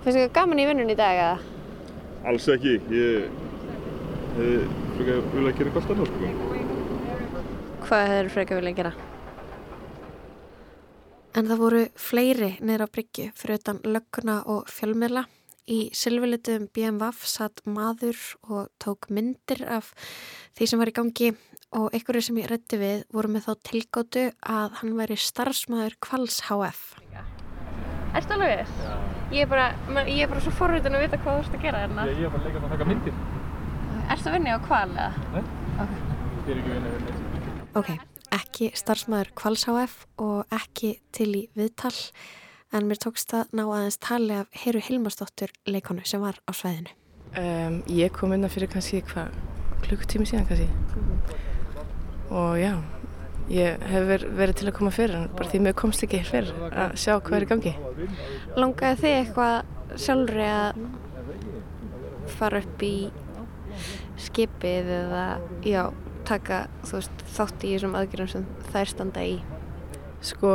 Finnst 0.02 0.18
þið 0.18 0.30
gaman 0.38 0.62
í 0.62 0.68
vinnun 0.70 0.92
í 0.94 0.98
dag 0.98 1.14
eða? 1.18 1.36
Alls 2.30 2.46
ekki, 2.54 2.78
ég 2.94 3.26
frekar 4.36 5.22
vilja 5.32 5.52
að 5.52 5.58
gera 5.58 5.70
eitthvað 5.70 5.86
stannar 5.86 6.10
sko. 6.12 6.30
Hvað 7.82 8.04
hefur 8.12 8.32
frekar 8.36 8.60
viljað 8.60 8.78
gera? 8.80 8.92
En 11.32 11.48
það 11.48 11.62
voru 11.62 11.84
fleiri 11.96 12.50
niður 12.60 12.84
á 12.84 12.88
bryggju 12.92 13.30
fyrir 13.36 13.60
utan 13.60 13.80
lögguna 13.88 14.42
og 14.52 14.68
fjölmiðla. 14.68 15.24
Í 15.72 15.78
sylvilitum 15.94 16.66
BMWF 16.74 17.22
satt 17.30 17.62
maður 17.64 18.18
og 18.50 18.66
tók 18.82 19.06
myndir 19.14 19.62
af 19.70 19.92
því 20.58 20.68
sem 20.68 20.82
var 20.82 20.90
í 20.90 20.96
gangi 20.96 21.30
og 21.78 21.94
einhverju 21.94 22.26
sem 22.26 22.40
ég 22.42 22.50
reddi 22.50 22.80
við 22.80 23.04
voru 23.14 23.30
með 23.32 23.46
þá 23.46 23.52
tilgótu 23.70 24.24
að 24.42 24.80
hann 24.80 24.96
væri 24.98 25.16
starfsmæður 25.16 25.96
Kvals 26.04 26.42
HF. 26.48 26.82
Erstu 28.12 28.36
alveg 28.36 28.58
viss? 28.60 28.82
Ég 29.32 29.46
er 29.46 29.48
bara, 29.48 29.70
ég 30.04 30.26
er 30.26 30.28
bara 30.28 30.42
svo 30.44 30.52
forröðin 30.58 30.98
að 30.98 31.06
vita 31.06 31.22
hvað 31.22 31.38
þú 31.38 31.46
ert 31.46 31.56
að 31.56 31.64
gera 31.64 31.86
hérna. 31.86 32.04
Ég, 32.10 32.18
ég 32.20 32.28
er 32.28 32.34
bara 32.34 32.44
leikast 32.50 32.66
að 32.66 32.74
taka 32.74 32.88
myndir. 32.90 33.41
Erstu 34.12 34.28
að 34.28 34.34
vinna 34.36 34.58
á 34.58 34.60
Kval 34.60 34.90
eða? 34.92 35.10
Nei, 35.32 35.44
okay. 35.80 36.00
ég 36.44 36.48
er 36.52 36.58
ekki 36.60 36.72
vinna 36.74 36.90
við 36.92 37.04
neitt. 37.06 37.76
Ok, 37.80 37.86
ekki 38.36 38.66
starfsmæður 38.76 39.30
Kvals 39.40 39.62
HF 39.64 39.94
og 40.20 40.52
ekki 40.52 40.90
til 41.16 41.28
í 41.38 41.40
viðtal 41.56 41.94
en 42.76 42.90
mér 42.90 43.00
tókst 43.00 43.32
að 43.38 43.54
ná 43.56 43.62
aðeins 43.64 43.96
tali 44.04 44.36
af 44.42 44.58
Heru 44.64 44.82
Hilmarsdóttur 44.84 45.54
leikonu 45.64 46.04
sem 46.04 46.20
var 46.20 46.42
á 46.44 46.52
sveðinu. 46.52 46.92
Um, 47.40 47.78
ég 47.88 48.12
kom 48.12 48.34
unna 48.36 48.52
fyrir 48.52 48.68
kannski 48.74 49.00
hvað 49.08 49.32
klukkutími 49.86 50.28
síðan 50.28 50.44
kannski 50.50 50.68
mm 50.68 51.08
-hmm. 51.08 52.36
og 52.36 52.58
já, 52.60 52.74
ég 53.48 53.80
hef 53.94 54.28
verið 54.28 54.54
til 54.54 54.68
að 54.68 54.76
koma 54.76 54.90
fyrir 54.90 55.16
en 55.16 55.28
bara 55.38 55.48
því 55.48 55.60
mér 55.60 55.72
komst 55.72 56.02
ekki 56.04 56.20
fyrir 56.24 56.52
að 56.68 56.96
sjá 57.00 57.16
hvað 57.16 57.36
er 57.36 57.42
í 57.42 57.48
gangi. 57.48 57.74
Langaði 58.56 59.00
þið 59.00 59.16
eitthvað 59.16 59.64
sjálfri 59.96 60.46
að 60.52 60.72
fara 62.26 62.58
upp 62.58 62.82
í 62.82 63.10
skipið 64.28 64.90
eða 64.96 65.24
já, 65.66 65.82
taka 66.28 66.64
veist, 66.90 67.24
þátt 67.36 67.64
í 67.66 67.74
þessum 67.74 67.96
aðgjörðum 67.98 68.30
sem 68.32 68.46
þær 68.72 68.92
standa 68.92 69.24
í? 69.26 69.38
Sko, 70.22 70.52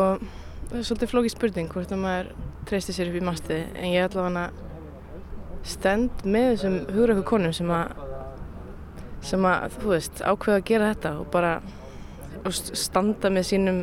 það 0.70 0.78
er 0.80 0.88
svolítið 0.88 1.12
flókið 1.14 1.36
spurning 1.36 1.74
hvort 1.74 1.92
að 1.92 2.04
maður 2.04 2.32
treysti 2.68 2.96
sér 2.96 3.12
upp 3.12 3.20
í 3.20 3.26
masti 3.28 3.60
en 3.64 3.92
ég 3.92 4.04
er 4.04 4.10
allavega 4.10 4.48
stend 5.68 6.24
með 6.28 6.50
þessum 6.54 6.78
hugröku 6.96 7.26
konum 7.28 7.56
sem 7.56 7.72
að 7.74 8.04
sem 9.28 9.44
að, 9.50 9.74
þú 9.82 9.92
veist, 9.92 10.22
ákveða 10.24 10.60
að 10.62 10.68
gera 10.70 10.90
þetta 10.94 11.14
og 11.20 11.30
bara 11.34 11.54
og 12.48 12.54
standa 12.56 13.32
með 13.34 13.48
sínum 13.50 13.80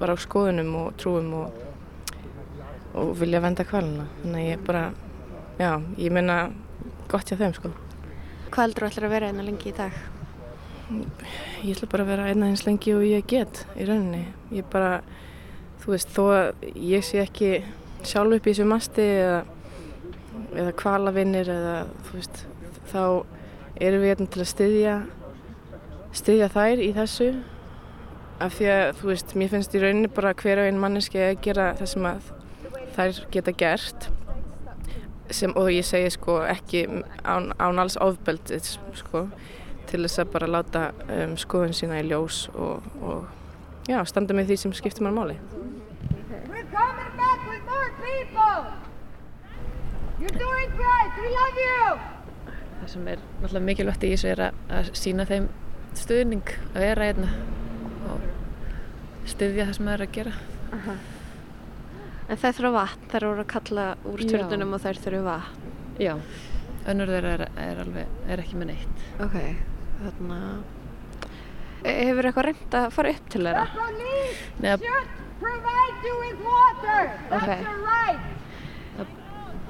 bara 0.00 0.14
á 0.16 0.18
skoðunum 0.20 0.70
og 0.80 0.94
trúum 1.00 1.32
og, 1.42 1.58
og 2.96 3.10
vilja 3.20 3.42
venda 3.44 3.66
kvalina 3.68 4.06
þannig 4.22 4.38
að 4.40 4.52
ég 4.52 4.62
bara, 4.68 4.84
já, 5.60 5.72
ég 6.00 6.14
menna 6.16 6.38
gott 7.10 7.28
hjá 7.28 7.36
þeim 7.42 7.56
sko 7.58 7.74
Hvað 8.56 8.70
heldur 8.70 8.84
þú 8.86 8.88
ætlar 8.88 9.04
að 9.04 9.12
vera 9.12 9.26
einna 9.28 9.42
lengi 9.44 9.66
í 9.68 9.72
dag? 9.76 9.96
Ég 11.60 11.74
ætla 11.74 11.88
bara 11.92 12.04
að 12.06 12.08
vera 12.08 12.28
einna 12.30 12.46
eins 12.48 12.62
lengi 12.64 12.94
og 12.96 13.02
ég 13.04 13.26
get 13.28 13.58
í 13.76 13.84
rauninni. 13.84 14.22
Ég 14.56 14.64
bara, 14.72 15.02
þú 15.82 15.92
veist, 15.92 16.14
þó 16.16 16.22
að 16.32 16.64
ég 16.80 17.04
sé 17.04 17.20
ekki 17.20 17.50
sjálf 18.00 18.38
upp 18.38 18.48
í 18.48 18.54
þessu 18.54 18.64
masti 18.70 19.04
eða, 19.18 19.42
eða 20.56 20.72
kvalavinnir 20.80 21.52
eða, 21.52 21.76
þú 22.08 22.16
veist, 22.16 22.42
þá 22.88 23.04
erum 23.76 24.06
við 24.06 24.12
hérna 24.14 24.32
til 24.32 24.44
að 24.46 24.52
styðja 24.54 24.98
styðja 26.22 26.52
þær 26.56 26.86
í 26.88 26.90
þessu. 26.96 27.30
Af 28.40 28.56
því 28.56 28.72
að, 28.72 28.86
þú 29.02 29.12
veist, 29.12 29.36
mér 29.36 29.52
finnst 29.52 29.76
í 29.76 29.84
rauninni 29.84 30.16
bara 30.16 30.32
hver 30.32 30.64
og 30.64 30.70
einn 30.70 30.80
manneski 30.80 31.20
að 31.28 31.42
gera 31.44 31.74
það 31.76 31.92
sem 31.92 32.08
að 32.14 32.32
þær 32.96 33.26
geta 33.36 33.60
gert 33.66 34.14
sem, 35.30 35.52
og 35.56 35.70
ég 35.72 35.86
segi 35.86 36.10
sko 36.14 36.40
ekki 36.46 36.86
án, 37.24 37.50
án 37.58 37.80
alls 37.82 37.96
ofbeldið 38.02 38.70
sko, 38.96 39.26
til 39.90 40.02
þess 40.04 40.22
að 40.22 40.32
bara 40.34 40.50
láta 40.50 40.82
um, 41.06 41.36
skoðun 41.38 41.74
sína 41.76 42.00
í 42.02 42.06
ljós 42.08 42.46
og, 42.54 42.86
og 43.02 43.90
já, 43.90 44.00
standa 44.08 44.36
með 44.36 44.52
því 44.52 44.58
sem 44.62 44.74
skiptir 44.76 45.06
mann 45.06 45.18
máli. 45.18 45.38
We're 46.50 46.66
coming 46.72 47.12
back 47.18 47.46
with 47.50 47.62
more 47.66 47.90
people. 48.02 48.66
You're 50.20 50.38
doing 50.38 50.70
great, 50.78 51.20
we 51.20 51.32
love 51.34 51.60
you. 51.62 51.98
Það 52.80 52.88
sem 52.92 53.08
er 53.10 53.22
náttúrulega 53.40 53.66
mikilvægt 53.66 54.06
í 54.06 54.14
þessu 54.14 54.32
er 54.32 54.46
að, 54.48 54.64
að 54.78 54.90
sína 54.98 55.26
þeim 55.28 55.50
stuðning 55.96 56.56
að 56.74 56.82
vera 56.84 57.10
hérna 57.10 57.30
og 58.12 58.24
styðja 59.26 59.68
það 59.68 59.78
sem 59.78 59.88
það 59.90 59.94
er 59.96 60.06
að 60.06 60.16
gera. 60.18 60.34
Aha. 60.76 60.98
En 62.26 62.40
þær 62.42 62.56
þurfa 62.58 62.72
vatn, 62.74 63.04
þær 63.12 63.26
voru 63.30 63.42
að 63.44 63.50
kalla 63.52 63.84
úr 64.10 64.22
Já. 64.24 64.28
tjörnunum 64.32 64.72
og 64.76 64.80
þær 64.82 64.98
þurfa 65.04 65.22
vatn. 65.28 65.74
Já, 66.02 66.14
önnur 66.90 67.12
þeirra 67.14 67.34
er, 67.36 67.44
er, 67.66 67.82
alveg, 67.84 68.16
er 68.28 68.42
ekki 68.42 68.58
með 68.60 68.72
neitt. 68.72 69.04
Ok, 69.22 69.36
þarna... 70.02 70.40
Hefur 71.86 72.26
eitthvað 72.26 72.48
reynd 72.48 72.74
að 72.80 72.88
fara 72.96 73.12
upp 73.14 73.28
til 73.30 73.44
þeirra? 73.46 73.66
Nei, 74.58 74.72
að- 74.72 74.82
should 74.88 75.12
provide 75.38 76.08
you 76.08 76.14
with 76.24 76.38
water 76.42 77.10
That's 77.30 77.42
Okay. 77.42 77.60
your 77.62 77.82
right 77.84 78.22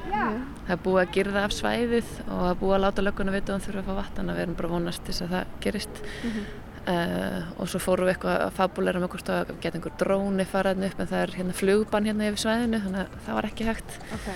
Yeah 0.07 0.37
Það 0.67 0.73
er 0.77 0.81
búið 0.85 1.01
að 1.03 1.11
girða 1.17 1.43
af 1.47 1.53
svæðið 1.55 2.13
og 2.27 2.39
það 2.41 2.49
er 2.53 2.61
búið 2.61 2.75
að 2.77 2.83
láta 2.87 3.03
lögguna 3.05 3.33
vita 3.35 3.51
að 3.53 3.57
hann 3.57 3.65
þurfa 3.67 3.83
að 3.83 3.89
fá 3.91 3.97
vatn 4.01 4.21
en 4.23 4.31
við 4.37 4.41
erum 4.45 4.55
bara 4.61 4.71
vonast 4.73 5.03
til 5.05 5.13
þess 5.15 5.25
að 5.27 5.35
það 5.35 5.53
gerist. 5.67 6.01
Mhm. 6.27 6.47
Uh, 6.87 7.43
og 7.59 7.67
svo 7.67 7.81
fórum 7.83 8.07
við 8.07 8.13
eitthvað 8.15 8.45
að 8.45 8.53
fabulera 8.55 9.01
með 9.03 9.11
hvort 9.17 9.31
að 9.35 9.49
geta 9.59 9.75
einhver 9.75 9.97
dróni 9.99 10.45
faraðin 10.47 10.87
upp 10.87 11.01
en 11.03 11.09
það 11.11 11.23
er 11.25 11.33
hérna 11.41 11.57
flugbann 11.59 12.07
hérna 12.07 12.29
yfir 12.31 12.45
svæðinu 12.45 12.79
þannig 12.85 13.01
að 13.03 13.17
það 13.27 13.39
var 13.41 13.49
ekki 13.51 13.67
hægt. 13.67 13.99
Ok. 14.15 14.29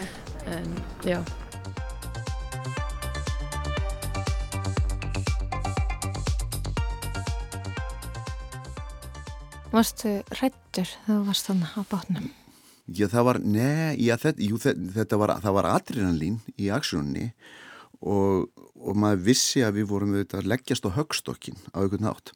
En 0.51 0.75
já. 1.07 1.21
Varstu 9.71 10.17
hrættur 10.35 10.89
þegar 10.91 11.07
þú 11.07 11.23
varst 11.29 11.47
þannig 11.47 11.75
á 11.79 11.83
bátnum? 11.87 12.31
Já, 12.91 13.07
það 13.07 13.27
var, 13.29 13.39
neð, 13.47 14.01
já, 14.03 14.17
þetta, 14.19 14.43
jú, 14.43 14.57
þetta, 14.59 14.87
þetta 14.97 15.19
var, 15.23 15.33
það 15.45 15.55
var 15.61 15.69
adrenalín 15.77 16.41
í 16.59 16.71
aksjónunni 16.75 17.29
og, 18.03 18.49
og 18.81 18.97
maður 18.97 19.25
vissi 19.29 19.63
að 19.65 19.81
við 19.81 19.89
vorum 19.93 20.17
auðvitað 20.17 20.43
að 20.43 20.51
leggjast 20.55 20.89
á 20.89 20.97
högstokkin 20.97 21.61
á 21.77 21.79
einhvern 21.83 22.07
nátt. 22.09 22.33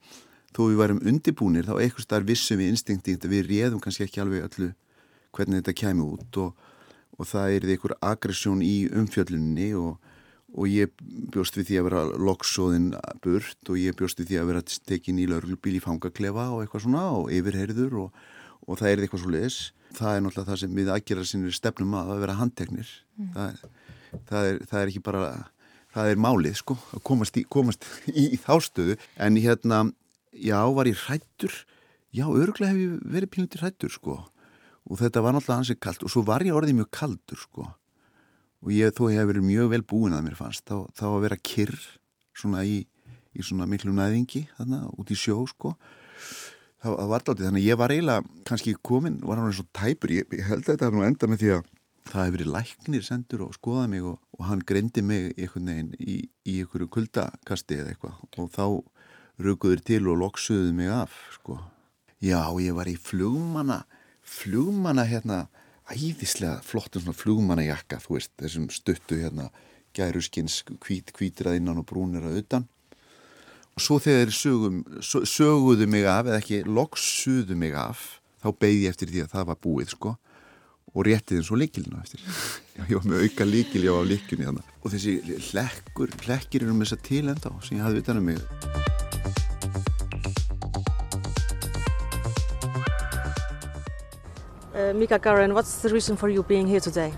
Þó 0.55 0.61
við 0.69 0.81
værum 0.83 1.03
undibúnir 1.09 1.67
þá 1.67 1.75
eitthvað 1.81 2.07
starf 2.07 2.29
vissum 2.29 2.61
við 2.61 2.73
instinktíkt 2.75 3.27
að 3.27 3.35
við 3.35 3.49
réðum 3.51 3.81
kannski 3.83 4.07
ekki 4.07 4.23
alveg 4.23 4.47
öllu 4.47 4.71
hvernig 5.35 5.63
þetta 5.63 5.77
kæmi 5.81 6.05
út 6.05 6.41
og, 6.43 6.67
og 7.19 7.31
það 7.31 7.55
er 7.57 7.69
einhver 7.75 7.97
aggressjón 7.99 8.63
í 8.63 8.75
umfjölluninni 8.95 9.73
og, 9.81 9.97
og 10.55 10.69
ég 10.71 10.93
bjóst 11.35 11.59
við 11.59 11.71
því 11.71 11.81
að 11.81 11.89
vera 11.89 12.05
lokksóðin 12.29 12.91
burt 13.25 13.73
og 13.73 13.81
ég 13.81 13.97
bjóst 13.99 14.21
við 14.23 14.31
því 14.31 14.41
að 14.41 14.51
vera 14.53 14.65
tekin 14.91 15.19
í 15.19 15.27
lauruglubíl 15.31 15.79
í 15.81 15.83
fangaklefa 15.83 16.51
og 16.55 16.63
eitthvað 16.63 16.87
svona 16.87 17.07
og 17.17 17.33
yfirherður 17.35 17.99
og, 18.05 18.21
og 18.69 18.79
það 18.79 18.93
er 18.93 19.03
eitthvað 19.03 19.25
svo 19.25 19.35
leiðis. 19.35 19.59
Það 19.95 20.13
er 20.13 20.23
náttúrulega 20.23 20.51
það 20.51 20.61
sem 20.63 20.79
við 20.79 20.93
aðgerðar 20.95 21.31
sinni 21.31 21.55
stefnum 21.55 21.99
að 21.99 22.15
að 22.15 22.23
vera 22.25 22.39
handteknir. 22.39 22.95
Mm. 23.19 23.35
Það, 23.35 23.59
það, 24.31 24.49
er, 24.53 24.63
það 24.71 24.81
er 24.81 24.93
ekki 24.93 25.03
bara, 25.07 25.27
það 25.95 26.11
er 26.11 26.21
málið 26.21 26.59
sko, 26.61 26.77
að 26.97 27.05
komast 27.09 27.39
í, 27.39 27.45
komast 27.51 27.87
í, 28.11 28.31
í 28.35 28.39
þástöðu. 28.41 28.99
En 29.23 29.39
hérna, 29.41 29.81
já, 30.35 30.59
var 30.77 30.91
ég 30.91 31.01
hrættur? 31.07 31.57
Já, 32.15 32.27
örgulega 32.29 32.73
hef 32.73 32.83
ég 32.83 33.13
verið 33.17 33.33
pínundir 33.35 33.65
hrættur 33.65 33.95
sko. 33.95 34.19
Og 34.85 35.01
þetta 35.01 35.23
var 35.25 35.37
náttúrulega 35.37 35.63
ansið 35.63 35.81
kalt 35.83 36.05
og 36.05 36.13
svo 36.13 36.25
var 36.27 36.45
ég 36.45 36.57
orðið 36.57 36.81
mjög 36.83 36.91
kaldur 36.95 37.41
sko. 37.41 37.69
Og 38.65 38.73
ég, 38.75 38.95
þó 38.97 39.07
hef 39.13 39.29
verið 39.31 39.47
mjög 39.47 39.71
vel 39.75 39.85
búin 39.85 40.17
að 40.17 40.27
mér 40.27 40.39
fannst, 40.39 40.67
þá, 40.69 40.91
þá 40.97 41.07
að 41.13 41.23
vera 41.27 41.41
kyrr 41.51 41.79
svona 42.35 42.65
í, 42.67 42.83
í 43.35 43.45
svona 43.45 43.69
miklu 43.71 43.95
næðingi 43.95 44.47
þarna 44.59 44.85
út 44.99 45.13
í 45.13 45.19
sjó 45.19 45.39
sko 45.51 45.75
það 46.85 47.09
var 47.09 47.21
alltaf 47.21 47.41
þannig 47.41 47.63
að 47.63 47.69
ég 47.69 47.81
var 47.81 47.95
eiginlega 47.95 48.45
kannski 48.49 48.75
komin, 48.85 49.21
var 49.25 49.41
hann 49.41 49.51
eins 49.51 49.63
og 49.63 49.71
tæpur 49.77 50.13
ég, 50.13 50.29
ég 50.35 50.49
held 50.49 50.65
að 50.65 50.75
þetta 50.75 50.91
nú 50.93 51.05
enda 51.07 51.31
með 51.31 51.43
því 51.43 51.53
að 51.57 51.71
það 52.09 52.27
hefur 52.27 52.37
verið 52.37 52.53
læknir 52.53 53.05
sendur 53.07 53.45
og 53.47 53.55
skoðað 53.57 53.91
mig 53.95 54.07
og, 54.07 54.19
og 54.37 54.47
hann 54.49 54.65
greindi 54.69 55.03
mig 55.05 55.33
einhvern 55.35 55.71
veginn 55.71 55.93
í, 55.99 56.17
í 56.45 56.59
einhverju 56.63 56.91
kuldakasti 56.97 57.81
eða 57.81 57.95
eitthvað. 57.95 58.19
Og 58.39 58.51
þá 58.55 58.67
rukuður 59.45 59.83
til 59.85 60.03
og 60.13 60.21
loksuðu 60.21 60.75
mig 60.77 60.93
af 60.93 61.15
sko. 61.39 61.59
Já, 62.25 62.41
ég 62.61 62.77
var 62.77 62.89
í 62.89 62.97
flugmanna 63.01 63.83
flugmanna 64.25 65.05
hérna 65.09 65.45
æðislega 65.93 66.63
flottum 66.65 67.05
svona 67.05 67.17
flugmannajakka 67.19 68.01
þú 68.01 68.17
veist, 68.17 68.33
þessum 68.41 68.71
stuttu 68.73 69.19
hérna 69.21 69.51
gæruskins 69.95 70.63
hvít, 70.83 71.13
hvítir 71.15 71.51
að 71.51 71.61
innan 71.61 71.83
og 71.83 71.89
brúnir 71.89 72.25
að 72.25 72.41
utan. 72.41 72.69
Og 73.75 73.83
svo 73.83 73.99
þegar 74.03 74.31
þeir 74.33 75.27
söguðu 75.29 75.89
mig 75.91 76.07
af 76.09 76.29
eða 76.31 76.41
ekki 76.41 76.63
loksuðu 76.65 77.57
mig 77.59 77.75
af 77.77 78.21
þá 78.43 78.49
beigði 78.61 78.85
ég 78.87 78.95
eftir 78.95 79.11
því 79.11 79.25
að 79.25 79.35
það 79.35 79.49
var 79.51 79.61
búið 79.67 79.93
sko 79.95 80.15
og 80.95 81.07
réttið 81.09 81.41
eins 81.41 81.51
og 81.51 81.59
líkilinu 81.59 81.99
eftir 82.03 82.21
já, 82.23 82.83
ég 82.87 82.95
var 82.99 83.09
með 83.11 83.25
auka 83.27 83.45
líkil, 83.49 83.85
ég 83.85 83.95
var 83.97 84.07
á 84.07 84.11
líkjunni 84.13 84.47
þannig. 84.49 84.69
og 84.83 84.95
þessi 84.95 85.17
hlekkur 85.51 86.15
hlekkir 86.25 86.63
eru 86.67 86.75
með 86.77 86.87
þessa 86.89 87.03
til 87.11 87.25
enda 87.29 87.55
sem 87.67 87.79
ég 87.79 87.85
hafði 87.87 88.05
utan 88.05 88.23
um 88.23 88.31
mig 88.33 88.41
Uh, 94.75 94.93
Mika 94.93 95.19
Garin, 95.19 95.55
what's 95.55 95.77
the 95.83 95.89
reason 95.89 96.17
for 96.17 96.29
you 96.29 96.43
being 96.43 96.67
here 96.67 96.81
today? 96.81 97.13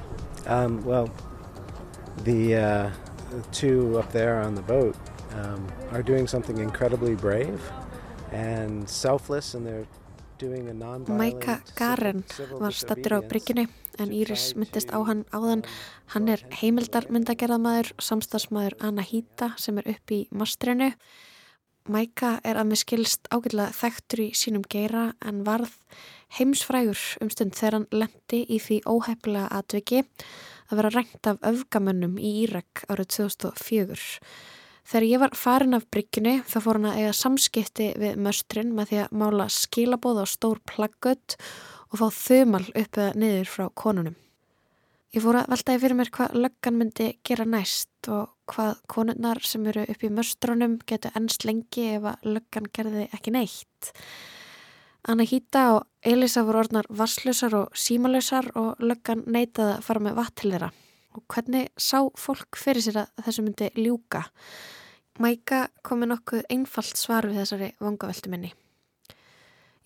Um, 0.47 0.85
well, 0.85 1.09
The, 2.25 2.57
uh, 2.57 2.91
the 3.31 3.43
two 3.53 3.99
up 3.99 4.11
there 4.13 4.41
on 4.43 4.55
the 4.55 4.63
boat 4.63 4.97
um, 5.35 5.65
are 5.93 6.03
doing 6.03 6.27
something 6.27 6.59
incredibly 6.59 7.15
brave 7.15 7.61
and 8.33 8.89
selfless 8.89 9.55
and 9.55 9.65
they're 9.67 9.87
Mæka 10.37 11.61
Garen 11.79 12.25
var 12.61 12.75
stattur 12.77 13.17
á 13.17 13.21
bryggjunni 13.25 13.65
en 13.97 14.11
Íris 14.13 14.53
myndist 14.53 14.91
á 14.93 15.01
hann 15.01 15.25
áðan. 15.33 15.63
Hann 16.13 16.29
er 16.29 16.43
heimildarmyndagerðamaður, 16.61 17.95
samstagsmaður 17.97 18.77
Anahita 18.85 19.55
sem 19.57 19.79
er 19.81 19.89
upp 19.95 20.13
í 20.13 20.27
mastrinu. 20.37 20.91
Mæka 21.89 22.35
er 22.45 22.61
að 22.61 22.69
með 22.69 22.83
skilst 22.83 23.31
ágjörlega 23.33 23.73
þekktur 23.79 24.25
í 24.27 24.29
sínum 24.37 24.67
geira 24.69 25.07
en 25.25 25.41
varð 25.47 25.73
heimsfrægur 26.37 27.01
um 27.25 27.33
stund 27.33 27.57
þegar 27.57 27.79
hann 27.79 27.89
lendi 28.05 28.43
í 28.45 28.61
því 28.61 28.83
óhefnilega 28.85 29.49
atviki 29.57 30.03
að 30.69 30.83
vera 30.83 30.93
rænt 30.99 31.31
af 31.33 31.41
öfgamönnum 31.47 32.21
í 32.21 32.35
Írak 32.45 32.85
árið 32.91 33.15
2004. 33.23 33.97
Þegar 34.87 35.07
ég 35.09 35.19
var 35.19 35.33
farin 35.35 35.75
af 35.75 35.89
bryggjunni 35.91 36.37
þá 36.47 36.59
fór 36.63 36.79
hann 36.79 36.91
að 36.93 37.01
eiga 37.01 37.15
samskipti 37.19 37.89
við 37.99 38.21
möstrin 38.23 38.71
með 38.77 38.93
því 38.93 39.01
að 39.03 39.17
mála 39.19 39.47
skilabóð 39.51 40.21
á 40.23 40.27
stór 40.31 40.61
plaggött 40.63 41.35
og 41.91 41.99
fá 41.99 42.07
þumal 42.15 42.63
upp 42.69 43.01
eða 43.01 43.09
niður 43.19 43.51
frá 43.51 43.67
konunum. 43.75 44.15
Ég 45.17 45.25
fór 45.25 45.41
að 45.41 45.51
veltaði 45.55 45.83
fyrir 45.83 45.99
mér 45.99 46.13
hvað 46.15 46.39
löggan 46.39 46.79
myndi 46.79 47.09
gera 47.27 47.49
næst 47.49 48.11
og 48.13 48.31
hvað 48.53 48.81
konunnar 48.95 49.43
sem 49.43 49.67
eru 49.67 49.87
upp 49.91 50.07
í 50.07 50.13
möstrunum 50.13 50.79
getur 50.87 51.19
ennst 51.19 51.47
lengi 51.49 51.91
ef 51.97 52.07
að 52.13 52.31
löggan 52.37 52.71
gerði 52.71 53.09
ekki 53.11 53.35
neitt. 53.35 53.93
Anahita 55.07 55.69
og 55.77 55.87
Elisa 56.07 56.47
voru 56.47 56.63
orðnar 56.63 56.87
vasslausar 56.91 57.55
og 57.59 57.75
símalösar 57.75 58.53
og 58.55 58.83
löggan 58.83 59.27
neitaði 59.27 59.79
að 59.81 59.87
fara 59.89 60.03
með 60.07 60.21
vatn 60.21 60.43
til 60.43 60.55
þeirra. 60.55 60.75
Og 61.17 61.25
hvernig 61.33 61.71
sá 61.81 62.03
fólk 62.21 62.59
fyrir 62.61 62.85
sér 62.85 63.03
að 63.07 63.25
þessu 63.25 63.45
myndi 63.47 63.71
ljúka? 63.81 64.27
Mæka 65.17 65.67
komi 65.87 66.09
nokkuð 66.11 66.45
einfalt 66.53 66.99
svar 67.01 67.25
við 67.25 67.41
þessari 67.41 67.71
vangaveltu 67.81 68.33
minni. 68.33 68.53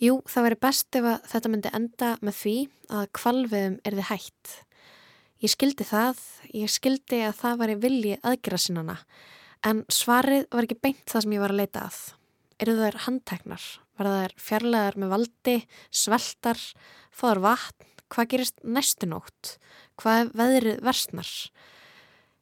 Jú, 0.00 0.16
það 0.26 0.46
veri 0.48 0.56
best 0.64 0.96
ef 0.96 1.06
að 1.06 1.26
þetta 1.30 1.52
myndi 1.52 1.70
enda 1.76 2.08
með 2.24 2.36
því 2.40 2.54
að 2.98 3.10
kvalviðum 3.18 3.76
er 3.84 3.96
þið 3.98 4.08
hætt. 4.08 4.54
Ég 5.40 5.52
skildi 5.52 5.86
það, 5.86 6.22
ég 6.56 6.72
skildi 6.72 7.20
að 7.28 7.36
það 7.38 7.60
var 7.60 7.72
í 7.72 7.76
vilji 7.84 8.16
aðgerra 8.26 8.58
sinnana, 8.60 8.96
en 9.64 9.84
svarið 9.92 10.48
var 10.50 10.66
ekki 10.66 10.80
beint 10.82 11.04
það 11.08 11.26
sem 11.26 11.36
ég 11.36 11.44
var 11.44 11.54
að 11.54 11.60
leita 11.62 11.84
að. 11.86 12.00
Eru 12.60 12.74
þær 12.80 12.98
handteknar? 13.06 13.68
Var 14.00 14.10
þær 14.16 14.34
fjarlæðar 14.40 14.98
með 15.00 15.12
valdi, 15.14 15.56
sveltar, 15.92 16.64
fóðar 17.12 17.44
vatn? 17.44 17.89
Hvað 18.10 18.30
gerist 18.32 18.56
næstu 18.66 19.06
nótt? 19.10 19.56
Hvað 20.00 20.32
veðrið 20.38 20.80
versnar? 20.86 21.30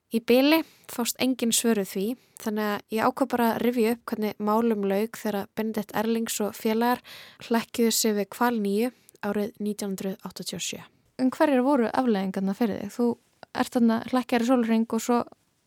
Í 0.08 0.22
byli 0.24 0.62
fást 0.88 1.18
engin 1.20 1.52
svöruð 1.52 1.90
því, 1.90 2.04
þannig 2.40 2.68
að 2.72 2.94
ég 2.96 3.08
ákvað 3.10 3.30
bara 3.34 3.48
að 3.52 3.58
rifja 3.66 3.90
upp 3.92 4.04
hvernig 4.08 4.38
málum 4.40 4.86
laug 4.88 5.18
þegar 5.20 5.50
Benedikt 5.58 5.92
Erlings 6.00 6.38
og 6.40 6.54
félagar 6.56 7.02
hlækjuðu 7.44 7.92
sig 7.92 8.16
við 8.16 8.30
kval 8.32 8.54
nýju 8.56 8.88
árið 9.28 9.52
1987. 9.60 10.80
En 11.18 11.32
hverjir 11.34 11.60
voru 11.66 11.90
afleggingarna 11.92 12.54
fyrir 12.56 12.80
þig? 12.86 12.94
Þú 12.94 13.10
ert 13.58 13.76
þarna 13.76 14.00
hlækjar 14.08 14.46
í 14.46 14.48
solring 14.48 14.88
og 14.96 15.04
svo 15.04 15.20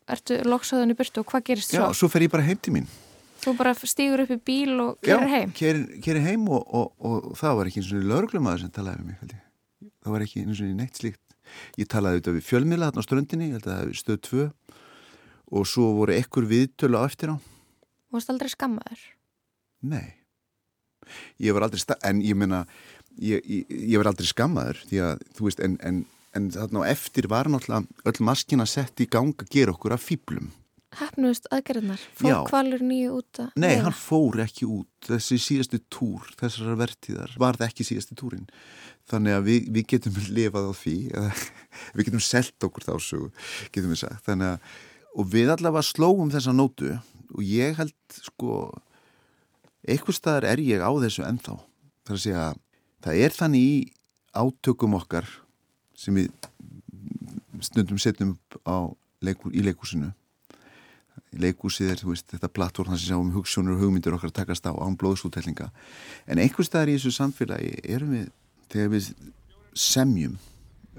ertu 0.10 0.40
loksaðun 0.48 0.96
í 0.96 0.98
burtu 0.98 1.22
og 1.22 1.30
hvað 1.30 1.46
gerist 1.52 1.76
Já, 1.76 1.84
svo? 1.84 1.94
svo 2.02 2.12
fer 2.16 2.26
ég 2.26 2.34
bara 2.34 2.48
heim 2.48 2.58
til 2.58 2.74
mín. 2.80 2.90
Þú 3.42 3.56
bara 3.58 3.76
stígur 3.78 4.26
upp 4.26 4.34
í 4.34 4.42
bíl 4.42 4.74
og 4.82 4.98
gerir 5.06 5.30
heim? 5.30 5.54
Já, 5.54 5.78
kerir 6.02 6.26
heim 6.26 6.50
og, 6.50 6.66
og, 6.66 6.92
og, 6.98 7.32
og 7.32 7.40
það 7.40 7.58
var 7.60 7.70
ekki 7.70 7.82
eins 7.84 7.94
og 7.94 8.10
lögurglumæður 8.10 8.66
sem 8.66 8.74
talaði 8.74 9.02
við 9.04 9.10
mig, 9.12 9.22
held 9.22 9.38
ég. 9.38 9.48
Það 10.02 10.16
var 10.16 10.26
ekki 10.26 10.46
eins 10.46 10.62
og 10.62 10.72
neitt 10.78 10.98
slíkt. 11.00 11.36
Ég 11.80 11.90
talaði 11.92 12.20
auðvitað 12.20 12.38
við 12.38 12.48
fjölmiðla 12.48 12.90
þarna 12.90 13.04
á 13.04 13.08
ströndinni, 13.08 13.50
ég 13.50 13.58
held 13.58 13.68
að 13.68 13.72
það 13.72 13.82
hefði 13.82 14.00
stöð 14.00 14.20
tvö 14.28 14.46
og 15.52 15.68
svo 15.68 15.90
voru 15.98 16.16
ekkur 16.16 16.48
viðtölu 16.48 17.02
á 17.02 17.04
eftir 17.04 17.34
á. 17.34 17.38
Varst 18.12 18.32
aldrei 18.32 18.52
skammaður? 18.52 19.04
Nei. 19.92 20.16
Ég 21.42 21.56
var 21.56 21.66
aldrei, 21.66 21.84
en 22.08 22.22
ég 22.24 22.38
menna, 22.38 22.64
ég, 23.20 23.44
ég, 23.44 23.68
ég 23.68 24.00
var 24.00 24.12
aldrei 24.12 24.30
skammaður 24.30 24.82
því 24.88 25.04
að, 25.10 25.26
þú 25.36 25.48
veist, 25.48 25.64
en, 25.66 25.78
en, 25.88 26.02
en 26.38 26.50
þarna 26.56 26.86
á 26.88 26.92
eftir 26.94 27.28
var 27.32 27.52
náttúrulega 27.52 28.12
öll 28.12 28.26
maskina 28.30 28.68
sett 28.70 29.04
í 29.04 29.10
gang 29.12 29.36
að 29.36 29.52
gera 29.52 29.76
okkur 29.76 29.98
af 29.98 30.08
fýblum. 30.08 30.52
Hefnuðust 31.00 31.48
aðgerðnar? 31.56 32.02
Fór 32.20 32.32
Já. 32.32 32.38
kvalur 32.50 32.82
nýju 32.84 33.12
út 33.22 33.40
að... 33.40 33.52
Nei, 33.56 33.70
veiða? 33.70 33.84
hann 33.86 33.96
fór 33.96 34.42
ekki 34.44 34.68
út 34.68 35.08
þessi 35.08 35.38
síðastu 35.40 35.80
túr, 35.94 36.28
þessara 36.40 36.76
vertíðar 36.82 37.36
var 37.40 37.60
það 37.60 37.70
ekki 37.70 37.88
síðastu 37.88 38.18
túrin 38.20 38.50
þannig 39.12 39.38
að 39.38 39.48
við, 39.48 39.70
við 39.78 39.88
getum 39.94 40.20
lifað 40.36 40.68
á 40.68 40.74
því 40.82 40.96
við 41.96 42.10
getum 42.10 42.24
selt 42.26 42.68
okkur 42.68 42.88
þá 42.90 42.94
svo, 43.08 43.22
getum 43.72 43.94
við 43.94 44.02
sagt 44.04 44.28
þannig 44.28 44.52
að, 44.52 44.70
og 45.16 45.32
við 45.32 45.54
allavega 45.56 45.88
slóum 45.88 46.34
þessa 46.34 46.56
nótu 46.56 46.94
og 47.32 47.44
ég 47.48 47.80
held 47.80 48.20
sko 48.20 48.62
eitthvað 49.88 50.20
staðar 50.20 50.50
er 50.52 50.64
ég 50.64 50.84
á 50.84 50.92
þessu 51.02 51.26
ennþá 51.26 51.58
þar 52.06 52.18
að 52.18 52.24
segja, 52.26 52.48
það 53.06 53.26
er 53.26 53.38
þannig 53.40 53.68
í 53.68 53.76
átökum 54.38 54.98
okkar 55.00 55.28
sem 55.98 56.18
við 56.18 56.32
stundum 57.62 58.00
setjum 58.02 58.36
á 58.68 58.92
leikur, 59.22 59.54
í 59.54 59.64
leikúsinu 59.66 60.12
leikúsið 61.32 61.94
er 61.94 62.04
veist, 62.06 62.28
þetta 62.32 62.50
plattform 62.52 62.96
sem 62.96 63.12
sjáum 63.12 63.32
hugssjónur 63.36 63.78
og 63.78 63.84
hugmyndir 63.86 64.16
okkar 64.16 64.34
takast 64.36 64.68
á 64.68 64.72
án 64.76 64.98
blóðsúttellinga 65.00 65.70
en 66.28 66.42
einhvers 66.44 66.68
staðar 66.70 66.92
í 66.92 66.98
þessu 66.98 67.14
samfélagi 67.16 67.74
erum 67.88 68.16
við, 68.16 68.26
þegar 68.72 68.94
við 68.96 69.12
semjum 69.78 70.38